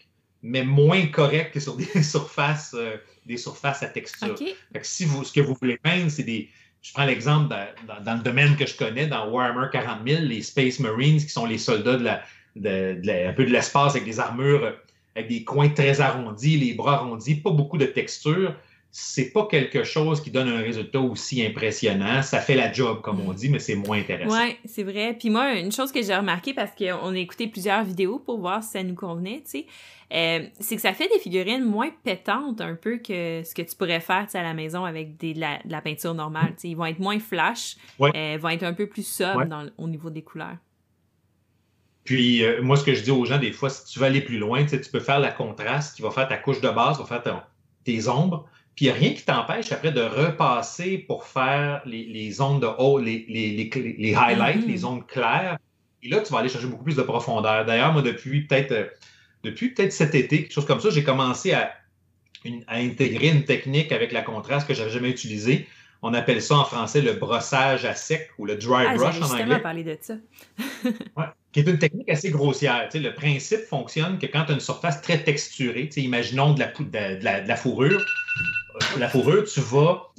mais 0.44 0.62
moins 0.62 1.06
correct 1.06 1.52
que 1.54 1.58
sur 1.60 1.74
des 1.76 2.02
surfaces, 2.02 2.74
euh, 2.78 2.96
des 3.26 3.36
surfaces 3.38 3.82
à 3.82 3.86
texture. 3.86 4.34
OK. 4.40 4.44
Fait 4.72 4.80
que 4.80 4.86
si 4.86 5.04
vous, 5.06 5.24
ce 5.24 5.32
que 5.32 5.40
vous 5.40 5.56
voulez 5.60 5.78
peindre, 5.78 6.10
c'est 6.10 6.22
des. 6.22 6.48
Je 6.82 6.92
prends 6.92 7.06
l'exemple 7.06 7.48
dans, 7.48 7.66
dans- 7.88 8.02
dans 8.04 8.14
le 8.16 8.22
domaine 8.22 8.54
que 8.56 8.66
je 8.66 8.76
connais, 8.76 9.06
dans 9.06 9.26
Warhammer 9.30 9.68
40 9.72 10.06
000, 10.06 10.20
les 10.22 10.42
Space 10.42 10.78
Marines, 10.80 11.16
qui 11.18 11.30
sont 11.30 11.46
les 11.46 11.56
soldats 11.56 11.96
de 11.96 12.04
la, 12.04 12.22
de, 12.56 13.00
de 13.00 13.06
la- 13.06 13.30
un 13.30 13.32
peu 13.32 13.44
de 13.46 13.50
l'espace 13.50 13.92
avec 13.92 14.04
des 14.04 14.20
armures, 14.20 14.62
euh, 14.64 14.72
avec 15.16 15.28
des 15.30 15.44
coins 15.44 15.70
très 15.70 16.00
arrondis, 16.02 16.58
les 16.58 16.74
bras 16.74 16.96
arrondis, 16.96 17.36
pas 17.36 17.50
beaucoup 17.50 17.78
de 17.78 17.86
texture. 17.86 18.54
C'est 18.96 19.32
pas 19.32 19.46
quelque 19.50 19.82
chose 19.82 20.20
qui 20.22 20.30
donne 20.30 20.46
un 20.48 20.58
résultat 20.62 21.00
aussi 21.00 21.44
impressionnant. 21.44 22.22
Ça 22.22 22.38
fait 22.38 22.54
la 22.54 22.72
job, 22.72 23.00
comme 23.00 23.18
on 23.26 23.32
dit, 23.32 23.48
mais 23.48 23.58
c'est 23.58 23.74
moins 23.74 23.98
intéressant. 23.98 24.36
Ouais, 24.38 24.56
c'est 24.66 24.84
vrai. 24.84 25.16
Puis 25.18 25.30
moi, 25.30 25.54
une 25.54 25.72
chose 25.72 25.90
que 25.90 26.00
j'ai 26.00 26.14
remarqué 26.14 26.54
parce 26.54 26.70
qu'on 26.78 27.12
a 27.12 27.18
écouté 27.18 27.48
plusieurs 27.48 27.82
vidéos 27.82 28.20
pour 28.20 28.38
voir 28.38 28.62
si 28.62 28.70
ça 28.70 28.84
nous 28.84 28.94
convenait, 28.94 29.42
tu 29.44 29.50
sais, 29.50 29.66
euh, 30.12 30.46
c'est 30.60 30.76
que 30.76 30.80
ça 30.80 30.92
fait 30.92 31.08
des 31.12 31.18
figurines 31.18 31.64
moins 31.64 31.90
pétantes 32.04 32.60
un 32.60 32.76
peu 32.76 32.98
que 32.98 33.42
ce 33.44 33.52
que 33.52 33.62
tu 33.62 33.74
pourrais 33.74 33.98
faire 33.98 34.28
à 34.32 34.42
la 34.44 34.54
maison 34.54 34.84
avec 34.84 35.16
des, 35.16 35.34
de, 35.34 35.40
la, 35.40 35.58
de 35.64 35.72
la 35.72 35.80
peinture 35.80 36.14
normale. 36.14 36.50
tu 36.50 36.60
sais. 36.60 36.68
Ils 36.68 36.76
vont 36.76 36.86
être 36.86 37.00
moins 37.00 37.18
flash, 37.18 37.74
Ouais. 37.98 38.12
euh, 38.14 38.38
vont 38.40 38.50
être 38.50 38.62
un 38.62 38.74
peu 38.74 38.86
plus 38.86 39.04
sobres 39.04 39.38
Ouais. 39.38 39.46
dans- 39.46 39.68
au 39.76 39.88
niveau 39.88 40.08
des 40.08 40.22
couleurs. 40.22 40.58
Puis, 42.04 42.44
euh, 42.44 42.62
moi, 42.62 42.76
ce 42.76 42.84
que 42.84 42.94
je 42.94 43.02
dis 43.02 43.10
aux 43.10 43.24
gens, 43.24 43.38
des 43.38 43.50
fois, 43.50 43.70
si 43.70 43.86
tu 43.92 43.98
veux 43.98 44.04
aller 44.04 44.20
plus 44.20 44.38
loin, 44.38 44.64
tu 44.64 44.78
peux 44.92 45.00
faire 45.00 45.18
la 45.18 45.32
contraste 45.32 45.96
qui 45.96 46.02
va 46.02 46.12
faire 46.12 46.28
ta 46.28 46.36
couche 46.36 46.60
de 46.60 46.68
base, 46.68 46.98
va 47.00 47.06
faire 47.06 47.22
ton- 47.24 47.40
tes 47.82 48.06
ombres. 48.08 48.46
Puis, 48.76 48.86
il 48.86 48.88
n'y 48.88 48.94
a 48.94 48.98
rien 48.98 49.10
qui 49.12 49.24
t'empêche 49.24 49.70
après 49.72 49.92
de 49.92 50.00
repasser 50.02 50.98
pour 50.98 51.24
faire 51.24 51.82
les, 51.86 52.04
les 52.06 52.30
zones 52.32 52.58
de 52.60 52.66
haut, 52.66 52.98
les, 52.98 53.24
highlights, 54.16 54.62
Mhm. 54.62 54.68
les 54.68 54.76
zones 54.78 55.04
claires. 55.06 55.58
Et 56.02 56.08
là, 56.08 56.20
tu 56.20 56.32
vas 56.32 56.40
aller 56.40 56.48
chercher 56.48 56.66
beaucoup 56.66 56.84
plus 56.84 56.96
de 56.96 57.02
profondeur. 57.02 57.64
D'ailleurs, 57.64 57.92
moi, 57.92 58.02
depuis 58.02 58.42
peut-être 58.46 58.72
euh, 58.72 58.84
depuis 59.44 59.70
peut-être 59.70 59.92
cet 59.92 60.14
été, 60.14 60.42
quelque 60.42 60.52
chose 60.52 60.66
comme 60.66 60.80
ça, 60.80 60.90
j'ai 60.90 61.04
commencé 61.04 61.52
à, 61.52 61.72
une- 62.44 62.64
à 62.66 62.76
intégrer 62.78 63.28
une 63.28 63.44
technique 63.44 63.92
avec 63.92 64.10
la 64.12 64.22
contraste 64.22 64.66
que 64.66 64.74
je 64.74 64.80
n'avais 64.80 64.92
jamais 64.92 65.10
utilisée. 65.10 65.66
On 66.06 66.12
appelle 66.12 66.42
ça 66.42 66.56
en 66.56 66.64
français 66.66 67.00
le 67.00 67.14
brossage 67.14 67.86
à 67.86 67.94
sec 67.94 68.28
ou 68.38 68.44
le 68.44 68.56
dry 68.56 68.84
Ah, 68.86 68.94
brush 68.94 69.08
en 69.08 69.12
justement 69.12 69.40
anglais 69.40 69.58
parler 69.60 69.84
de 69.84 69.96
ça. 70.00 70.14
qui 71.52 71.60
est 71.60 71.66
une 71.68 71.78
technique 71.78 72.10
assez 72.10 72.30
grossière. 72.30 72.88
Le 72.92 73.14
principe 73.14 73.60
fonctionne 73.60 74.18
que 74.18 74.26
quand 74.26 74.44
tu 74.44 74.52
as 74.52 74.54
une 74.54 74.60
surface 74.60 75.00
très 75.00 75.18
texturée, 75.22 75.88
imaginons 75.96 76.52
de 76.52 76.60
la, 76.60 76.68
pou- 76.68 76.84
de, 76.84 76.90
de 77.18 77.24
la, 77.24 77.40
de 77.40 77.48
la 77.48 77.56
fourrure, 77.56 78.00
euh, 78.00 78.98
la 78.98 79.08
fourrure, 79.08 79.44
tu 79.44 79.60
vas, 79.60 80.10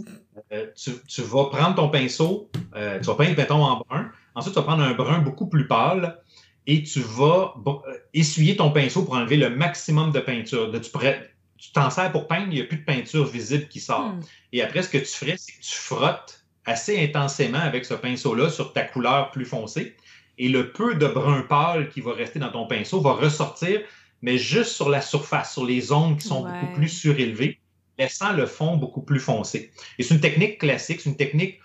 euh, 0.54 0.66
tu, 0.76 0.92
tu 1.08 1.22
vas 1.22 1.46
prendre 1.46 1.76
ton 1.76 1.90
pinceau, 1.90 2.50
euh, 2.76 3.00
tu 3.00 3.06
vas 3.06 3.16
peindre, 3.16 3.38
mettons, 3.38 3.64
en 3.64 3.84
brun. 3.88 4.10
Ensuite, 4.34 4.54
tu 4.56 4.60
vas 4.60 4.66
prendre 4.66 4.82
un 4.84 4.94
brun 4.96 5.20
beaucoup 5.20 5.46
plus 5.48 5.68
pâle 5.68 6.18
et 6.66 6.82
tu 6.82 7.00
vas 7.02 7.54
euh, 7.68 7.72
essuyer 8.16 8.56
ton 8.56 8.72
pinceau 8.72 9.04
pour 9.04 9.14
enlever 9.16 9.38
le 9.38 9.50
maximum 9.52 10.12
de 10.12 10.20
peinture. 10.20 10.72
De, 10.72 10.80
tu 10.80 10.90
pourrais- 10.90 11.30
tu 11.58 11.72
t'en 11.72 11.89
sers 11.89 12.12
pour 12.12 12.28
peindre, 12.28 12.47
il 12.49 12.56
n'y 12.56 12.62
a 12.62 12.66
plus 12.66 12.78
de 12.78 12.86
peinture 12.86 13.26
visible 13.26 13.68
qui 13.68 13.80
sort. 13.80 14.14
Hmm. 14.14 14.22
Et 14.51 14.62
après, 14.62 14.84
ce 14.84 14.89
que 14.89 14.97
tu 14.97 15.06
ferais, 15.06 15.36
c'est 15.38 15.53
que 15.53 15.62
tu 15.62 15.76
frottes 15.76 16.45
assez 16.66 17.01
intensément 17.03 17.60
avec 17.60 17.86
ce 17.86 17.93
pinceau-là 17.93 18.49
sur 18.49 18.74
ta 18.74 18.84
couleur 18.84 19.32
plus 19.32 19.45
foncée. 19.45 19.95
Et 20.38 20.49
le 20.49 20.72
peu 20.72 20.95
de 20.95 21.08
brun 21.08 21.43
pâle 21.43 21.89
qui 21.89 22.01
va 22.01 22.14
rester 22.14 22.39
dans 22.39 22.51
ton 22.51 22.68
pinceau 22.68 22.99
va 22.99 23.14
ressortir, 23.14 23.82
mais 24.22 24.38
juste 24.38 24.72
sur 24.72 24.89
la 24.89 25.01
surface, 25.01 25.53
sur 25.53 25.66
les 25.66 25.80
zones 25.80 26.18
qui 26.18 26.28
sont 26.28 26.43
beaucoup 26.43 26.74
plus 26.74 26.89
surélevées, 26.89 27.60
laissant 27.97 28.34
le 28.34 28.45
fond 28.45 28.76
beaucoup 28.76 29.01
plus 29.01 29.20
foncé. 29.20 29.72
Et 29.97 30.03
c'est 30.03 30.14
une 30.14 30.20
technique 30.20 30.60
classique, 30.60 30.99
c'est 30.99 31.10
une 31.10 31.16
technique 31.16 31.60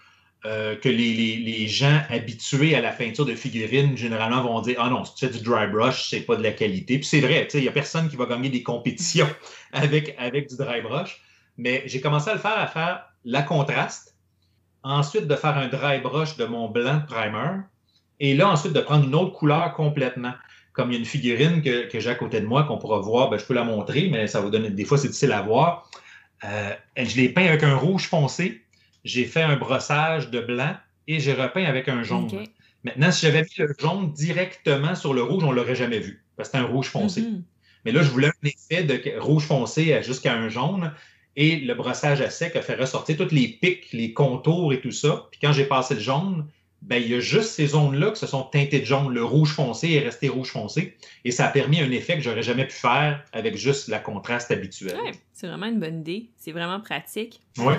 euh, 0.46 0.74
que 0.74 0.88
les, 0.88 1.68
gens 1.68 2.00
habitués 2.08 2.74
à 2.74 2.80
la 2.80 2.92
peinture 2.92 3.26
de 3.26 3.34
figurines 3.34 3.94
généralement 3.94 4.42
vont 4.42 4.62
dire 4.62 4.76
Ah 4.78 4.88
non, 4.88 5.04
fais 5.04 5.28
du 5.28 5.42
dry 5.42 5.66
brush, 5.66 6.08
c'est 6.08 6.22
pas 6.22 6.34
de 6.34 6.42
la 6.42 6.52
qualité. 6.52 6.98
Puis 6.98 7.06
c'est 7.06 7.20
vrai, 7.20 7.46
il 7.52 7.60
n'y 7.60 7.68
a 7.68 7.72
personne 7.72 8.08
qui 8.08 8.16
va 8.16 8.24
gagner 8.24 8.48
des 8.48 8.62
compétitions 8.62 9.28
avec, 9.72 10.14
avec 10.18 10.48
du 10.48 10.56
dry 10.56 10.80
brush. 10.80 11.20
Mais 11.58 11.82
j'ai 11.84 12.00
commencé 12.00 12.30
à 12.30 12.34
le 12.34 12.38
faire 12.38 12.58
à 12.58 12.66
faire 12.66 13.04
la 13.26 13.42
contraste, 13.42 14.16
ensuite 14.82 15.26
de 15.26 15.36
faire 15.36 15.58
un 15.58 15.68
dry 15.68 16.00
brush 16.00 16.38
de 16.38 16.46
mon 16.46 16.70
blanc 16.70 17.02
primer, 17.06 17.60
et 18.18 18.34
là 18.34 18.48
ensuite 18.48 18.72
de 18.72 18.80
prendre 18.80 19.06
une 19.06 19.14
autre 19.14 19.32
couleur 19.32 19.74
complètement. 19.74 20.32
Comme 20.72 20.90
il 20.90 20.94
y 20.94 20.96
a 20.96 21.00
une 21.00 21.04
figurine 21.04 21.60
que, 21.60 21.88
j'ai 21.92 22.08
à 22.08 22.14
côté 22.14 22.40
de 22.40 22.46
moi 22.46 22.62
qu'on 22.64 22.78
pourra 22.78 23.00
voir, 23.00 23.28
ben, 23.28 23.38
je 23.38 23.44
peux 23.44 23.52
la 23.52 23.64
montrer, 23.64 24.08
mais 24.10 24.26
ça 24.26 24.40
va 24.40 24.48
donner. 24.48 24.70
Des 24.70 24.84
fois, 24.86 24.96
c'est 24.96 25.08
difficile 25.08 25.32
à 25.32 25.42
voir. 25.42 25.90
Euh, 26.44 26.72
je 26.96 27.16
l'ai 27.16 27.28
peint 27.28 27.44
avec 27.44 27.62
un 27.62 27.76
rouge 27.76 28.08
foncé 28.08 28.62
j'ai 29.04 29.24
fait 29.24 29.42
un 29.42 29.56
brossage 29.56 30.30
de 30.30 30.40
blanc 30.40 30.74
et 31.06 31.20
j'ai 31.20 31.32
repeint 31.32 31.64
avec 31.64 31.88
un 31.88 32.02
jaune. 32.02 32.28
Maintenant, 32.84 33.12
si 33.12 33.26
j'avais 33.26 33.42
mis 33.42 33.50
le 33.58 33.74
jaune 33.78 34.12
directement 34.12 34.94
sur 34.94 35.12
le 35.12 35.22
rouge, 35.22 35.44
on 35.44 35.50
ne 35.50 35.56
l'aurait 35.56 35.74
jamais 35.74 35.98
vu, 35.98 36.24
parce 36.36 36.48
que 36.48 36.56
c'est 36.56 36.62
un 36.62 36.66
rouge 36.66 36.86
foncé. 36.86 37.22
Mm-hmm. 37.22 37.42
Mais 37.84 37.92
là, 37.92 38.02
je 38.02 38.10
voulais 38.10 38.28
un 38.28 38.46
effet 38.46 38.84
de 38.84 39.18
rouge 39.18 39.44
foncé 39.44 40.02
jusqu'à 40.02 40.34
un 40.34 40.48
jaune. 40.48 40.92
Et 41.36 41.56
le 41.56 41.74
brossage 41.74 42.20
à 42.20 42.28
sec 42.28 42.56
a 42.56 42.62
fait 42.62 42.74
ressortir 42.74 43.16
toutes 43.16 43.32
les 43.32 43.48
pics, 43.48 43.92
les 43.92 44.12
contours 44.12 44.72
et 44.72 44.80
tout 44.80 44.90
ça. 44.90 45.28
Puis 45.30 45.40
quand 45.40 45.52
j'ai 45.52 45.64
passé 45.64 45.94
le 45.94 46.00
jaune, 46.00 46.46
ben, 46.82 46.96
il 46.96 47.10
y 47.10 47.14
a 47.14 47.20
juste 47.20 47.50
ces 47.50 47.68
zones-là 47.68 48.10
qui 48.10 48.20
se 48.20 48.26
sont 48.26 48.42
teintées 48.42 48.80
de 48.80 48.84
jaune. 48.84 49.12
Le 49.12 49.22
rouge 49.22 49.52
foncé 49.52 49.92
est 49.92 50.00
resté 50.00 50.28
rouge 50.28 50.50
foncé. 50.50 50.96
Et 51.24 51.30
ça 51.30 51.46
a 51.46 51.48
permis 51.48 51.80
un 51.80 51.90
effet 51.90 52.16
que 52.16 52.22
j'aurais 52.22 52.42
jamais 52.42 52.66
pu 52.66 52.74
faire 52.74 53.22
avec 53.32 53.56
juste 53.56 53.88
la 53.88 53.98
contraste 53.98 54.50
habituelle. 54.50 54.98
c'est 55.32 55.46
vraiment 55.46 55.66
une 55.66 55.78
bonne 55.78 56.00
idée. 56.00 56.30
C'est 56.36 56.52
vraiment 56.52 56.80
pratique. 56.80 57.40
Ouais. 57.58 57.76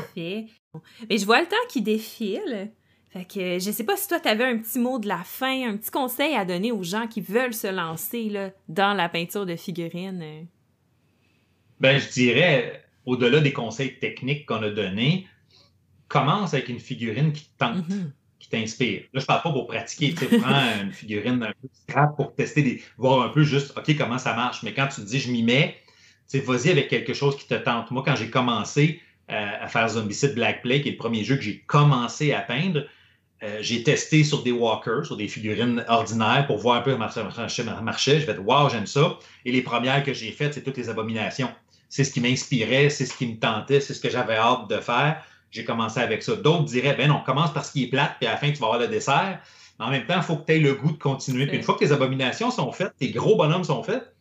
Mais 1.09 1.17
je 1.17 1.25
vois 1.25 1.41
le 1.41 1.47
temps 1.47 1.55
qui 1.69 1.81
défile. 1.81 2.71
Fait 3.09 3.25
que 3.25 3.59
je 3.59 3.71
sais 3.71 3.83
pas 3.83 3.97
si 3.97 4.07
toi, 4.07 4.19
tu 4.19 4.29
avais 4.29 4.45
un 4.45 4.57
petit 4.57 4.79
mot 4.79 4.97
de 4.97 5.07
la 5.07 5.23
fin, 5.23 5.69
un 5.69 5.75
petit 5.75 5.91
conseil 5.91 6.33
à 6.35 6.45
donner 6.45 6.71
aux 6.71 6.83
gens 6.83 7.07
qui 7.07 7.19
veulent 7.19 7.53
se 7.53 7.67
lancer 7.67 8.29
là, 8.29 8.51
dans 8.69 8.93
la 8.93 9.09
peinture 9.09 9.45
de 9.45 9.57
figurines. 9.57 10.47
Ben, 11.81 11.99
je 11.99 12.09
dirais, 12.09 12.85
au-delà 13.05 13.41
des 13.41 13.51
conseils 13.51 13.99
techniques 13.99 14.45
qu'on 14.45 14.63
a 14.63 14.69
donnés, 14.69 15.27
commence 16.07 16.53
avec 16.53 16.69
une 16.69 16.79
figurine 16.79 17.33
qui 17.33 17.45
te 17.45 17.57
tente, 17.57 17.87
mm-hmm. 17.89 18.11
qui 18.39 18.49
t'inspire. 18.49 19.03
Là, 19.13 19.19
je 19.19 19.25
parle 19.25 19.41
pas 19.41 19.51
pour 19.51 19.67
pratiquer, 19.67 20.13
tu 20.13 20.39
prends 20.39 20.81
une 20.81 20.93
figurine 20.93 21.43
un 21.43 21.53
peu 21.61 21.67
scrap 21.73 22.15
pour 22.15 22.33
tester, 22.33 22.61
des, 22.61 22.81
voir 22.97 23.25
un 23.25 23.29
peu 23.29 23.43
juste, 23.43 23.77
OK, 23.77 23.97
comment 23.97 24.19
ça 24.19 24.35
marche. 24.35 24.63
Mais 24.63 24.73
quand 24.73 24.87
tu 24.87 25.01
te 25.01 25.07
dis, 25.07 25.19
je 25.19 25.31
m'y 25.31 25.43
mets, 25.43 25.75
tu 26.29 26.39
vas-y 26.39 26.69
avec 26.69 26.87
quelque 26.87 27.13
chose 27.13 27.35
qui 27.35 27.47
te 27.47 27.55
tente. 27.55 27.91
Moi, 27.91 28.03
quand 28.05 28.15
j'ai 28.15 28.29
commencé, 28.29 29.01
à 29.31 29.67
faire 29.67 29.87
Zombicide 29.89 30.35
Black 30.35 30.61
Plague, 30.61 30.83
qui 30.83 30.89
est 30.89 30.91
le 30.91 30.97
premier 30.97 31.23
jeu 31.23 31.35
que 31.35 31.41
j'ai 31.41 31.59
commencé 31.67 32.33
à 32.33 32.41
peindre. 32.41 32.85
Euh, 33.43 33.57
j'ai 33.61 33.81
testé 33.81 34.23
sur 34.23 34.43
des 34.43 34.51
walkers, 34.51 35.05
sur 35.05 35.17
des 35.17 35.27
figurines 35.27 35.83
ordinaires 35.87 36.45
pour 36.45 36.59
voir 36.59 36.77
un 36.77 36.81
peu 36.81 36.91
comment 36.91 37.09
ça 37.09 37.23
marchait. 37.81 38.19
J'ai 38.19 38.25
fait 38.25 38.37
Wow, 38.37 38.69
j'aime 38.69 38.85
ça. 38.85 39.17
Et 39.45 39.51
les 39.51 39.63
premières 39.63 40.03
que 40.03 40.13
j'ai 40.13 40.31
faites, 40.31 40.53
c'est 40.53 40.61
toutes 40.61 40.77
les 40.77 40.89
abominations. 40.89 41.49
C'est 41.89 42.03
ce 42.03 42.11
qui 42.11 42.21
m'inspirait, 42.21 42.89
c'est 42.89 43.05
ce 43.05 43.17
qui 43.17 43.25
me 43.25 43.39
tentait, 43.39 43.81
c'est 43.81 43.95
ce 43.95 43.99
que 43.99 44.09
j'avais 44.09 44.35
hâte 44.35 44.69
de 44.69 44.77
faire. 44.77 45.23
J'ai 45.49 45.65
commencé 45.65 45.99
avec 45.99 46.21
ça. 46.21 46.35
D'autres 46.35 46.65
diraient 46.65 46.93
Ben 46.93 47.07
non, 47.07 47.21
commence 47.25 47.51
par 47.51 47.65
ce 47.65 47.71
qui 47.71 47.85
est 47.85 47.87
plate, 47.87 48.15
puis 48.19 48.27
à 48.27 48.33
la 48.33 48.37
fin, 48.37 48.51
tu 48.51 48.59
vas 48.59 48.67
avoir 48.67 48.79
le 48.79 48.87
dessert. 48.87 49.39
Mais 49.79 49.85
en 49.85 49.89
même 49.89 50.05
temps, 50.05 50.17
il 50.17 50.23
faut 50.23 50.35
que 50.37 50.45
tu 50.45 50.53
aies 50.53 50.59
le 50.59 50.75
goût 50.75 50.91
de 50.91 50.97
continuer. 50.97 51.47
Puis 51.47 51.57
une 51.57 51.63
fois 51.63 51.73
que 51.73 51.79
tes 51.79 51.91
abominations 51.91 52.51
sont 52.51 52.71
faites, 52.71 52.95
tes 52.99 53.09
gros 53.09 53.35
bonhommes 53.35 53.63
sont 53.63 53.81
faits, 53.81 54.13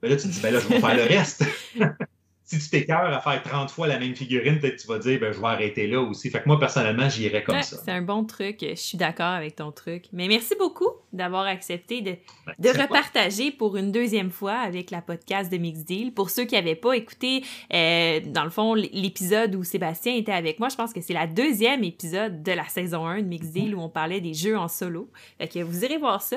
ben 0.00 0.10
là, 0.10 0.16
tu 0.16 0.28
te 0.28 0.32
dis 0.32 0.40
Ben 0.40 0.52
là, 0.52 0.60
je 0.60 0.68
vais 0.68 0.80
faire 0.80 0.96
le 0.96 1.02
reste. 1.02 1.44
si 2.46 2.60
tu 2.60 2.70
t'écœures 2.70 3.12
à 3.12 3.20
faire 3.20 3.42
30 3.42 3.70
fois 3.72 3.88
la 3.88 3.98
même 3.98 4.14
figurine, 4.14 4.60
peut-être 4.60 4.76
tu 4.76 4.86
vas 4.86 5.00
dire, 5.00 5.18
ben, 5.18 5.32
je 5.32 5.40
vais 5.40 5.46
arrêter 5.48 5.88
là 5.88 6.00
aussi. 6.00 6.30
Fait 6.30 6.40
que 6.40 6.46
moi, 6.46 6.60
personnellement, 6.60 7.08
j'irais 7.08 7.42
comme 7.42 7.60
ça. 7.60 7.76
C'est 7.84 7.90
un 7.90 8.02
bon 8.02 8.24
truc. 8.24 8.58
Je 8.60 8.76
suis 8.76 8.96
d'accord 8.96 9.26
avec 9.26 9.56
ton 9.56 9.72
truc. 9.72 10.04
Mais 10.12 10.28
merci 10.28 10.54
beaucoup 10.56 10.90
d'avoir 11.12 11.46
accepté 11.46 12.02
de, 12.02 12.12
ben, 12.46 12.54
de 12.56 12.68
repartager 12.68 13.50
pour 13.50 13.76
une 13.76 13.90
deuxième 13.90 14.30
fois 14.30 14.52
avec 14.52 14.92
la 14.92 15.02
podcast 15.02 15.50
de 15.50 15.56
Mix 15.56 15.80
Deal. 15.80 16.14
Pour 16.14 16.30
ceux 16.30 16.44
qui 16.44 16.54
n'avaient 16.54 16.76
pas 16.76 16.92
écouté, 16.92 17.42
euh, 17.74 18.20
dans 18.26 18.44
le 18.44 18.50
fond, 18.50 18.74
l'épisode 18.74 19.56
où 19.56 19.64
Sébastien 19.64 20.14
était 20.14 20.30
avec 20.30 20.60
moi, 20.60 20.68
je 20.68 20.76
pense 20.76 20.92
que 20.92 21.00
c'est 21.00 21.14
la 21.14 21.26
deuxième 21.26 21.82
épisode 21.82 22.44
de 22.44 22.52
la 22.52 22.68
saison 22.68 23.06
1 23.06 23.22
de 23.22 23.26
Mix 23.26 23.48
Deal 23.48 23.74
où 23.74 23.80
on 23.80 23.88
parlait 23.88 24.20
des 24.20 24.34
jeux 24.34 24.56
en 24.56 24.68
solo. 24.68 25.10
Fait 25.38 25.48
que 25.48 25.58
vous 25.58 25.84
irez 25.84 25.98
voir 25.98 26.22
ça. 26.22 26.36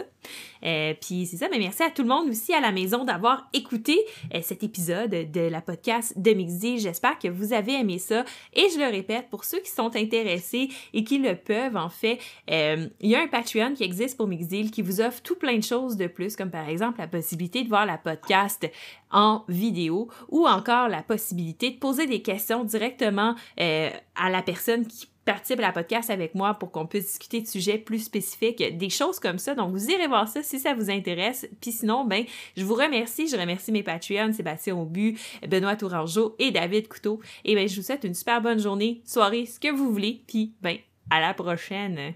Euh, 0.65 0.95
puis 0.99 1.27
c'est 1.27 1.37
ça, 1.37 1.49
mais 1.51 1.59
merci 1.59 1.83
à 1.83 1.91
tout 1.91 2.01
le 2.01 2.09
monde 2.09 2.29
aussi 2.29 2.51
à 2.51 2.61
la 2.61 2.71
maison 2.71 3.03
d'avoir 3.03 3.47
écouté 3.53 3.97
euh, 4.33 4.39
cet 4.41 4.63
épisode 4.63 5.31
de 5.31 5.41
la 5.41 5.61
podcast 5.61 5.98
de 6.15 6.31
Mixdeal. 6.31 6.79
J'espère 6.79 7.17
que 7.19 7.27
vous 7.27 7.53
avez 7.53 7.73
aimé 7.73 7.99
ça. 7.99 8.25
Et 8.53 8.67
je 8.73 8.79
le 8.79 8.85
répète, 8.85 9.29
pour 9.29 9.43
ceux 9.43 9.59
qui 9.59 9.71
sont 9.71 9.95
intéressés 9.95 10.69
et 10.93 11.03
qui 11.03 11.19
le 11.19 11.35
peuvent, 11.35 11.75
en 11.75 11.89
fait, 11.89 12.19
euh, 12.49 12.87
il 12.99 13.09
y 13.09 13.15
a 13.15 13.21
un 13.21 13.27
Patreon 13.27 13.73
qui 13.73 13.83
existe 13.83 14.17
pour 14.17 14.27
Mixdeal 14.27 14.71
qui 14.71 14.81
vous 14.81 15.01
offre 15.01 15.21
tout 15.21 15.35
plein 15.35 15.57
de 15.57 15.63
choses 15.63 15.97
de 15.97 16.07
plus, 16.07 16.35
comme 16.35 16.51
par 16.51 16.67
exemple 16.67 16.99
la 16.99 17.07
possibilité 17.07 17.63
de 17.63 17.69
voir 17.69 17.85
la 17.85 17.97
podcast 17.97 18.69
en 19.11 19.43
vidéo 19.47 20.09
ou 20.29 20.47
encore 20.47 20.87
la 20.87 21.01
possibilité 21.01 21.71
de 21.71 21.77
poser 21.77 22.05
des 22.05 22.21
questions 22.21 22.63
directement 22.63 23.35
euh, 23.59 23.89
à 24.15 24.29
la 24.29 24.41
personne 24.41 24.85
qui 24.85 25.08
participe 25.25 25.59
à 25.59 25.63
la 25.63 25.71
podcast 25.71 26.09
avec 26.09 26.35
moi 26.35 26.53
pour 26.55 26.71
qu'on 26.71 26.87
puisse 26.87 27.05
discuter 27.05 27.41
de 27.41 27.47
sujets 27.47 27.77
plus 27.77 27.99
spécifiques, 27.99 28.77
des 28.77 28.89
choses 28.89 29.19
comme 29.19 29.37
ça. 29.37 29.55
Donc, 29.55 29.71
vous 29.71 29.89
irez 29.89 30.07
voir 30.07 30.27
ça 30.27 30.43
si 30.43 30.59
ça 30.59 30.73
vous 30.73 30.89
intéresse. 30.89 31.47
Puis 31.61 31.71
sinon, 31.71 32.05
ben, 32.05 32.23
je 32.57 32.63
vous 32.63 32.73
remercie. 32.73 33.27
Je 33.27 33.37
remercie 33.37 33.71
mes 33.71 33.83
Patreons, 33.83 34.33
Sébastien 34.33 34.75
Aubu, 34.75 35.17
Benoît 35.47 35.75
Tourangeau 35.75 36.35
et 36.39 36.51
David 36.51 36.87
Couteau. 36.87 37.19
Et 37.45 37.55
ben, 37.55 37.67
je 37.67 37.75
vous 37.75 37.85
souhaite 37.85 38.03
une 38.03 38.15
super 38.15 38.41
bonne 38.41 38.59
journée, 38.59 39.01
soirée, 39.05 39.45
ce 39.45 39.59
que 39.59 39.71
vous 39.71 39.91
voulez. 39.91 40.23
Puis, 40.27 40.53
ben, 40.61 40.77
à 41.09 41.19
la 41.19 41.33
prochaine. 41.33 42.13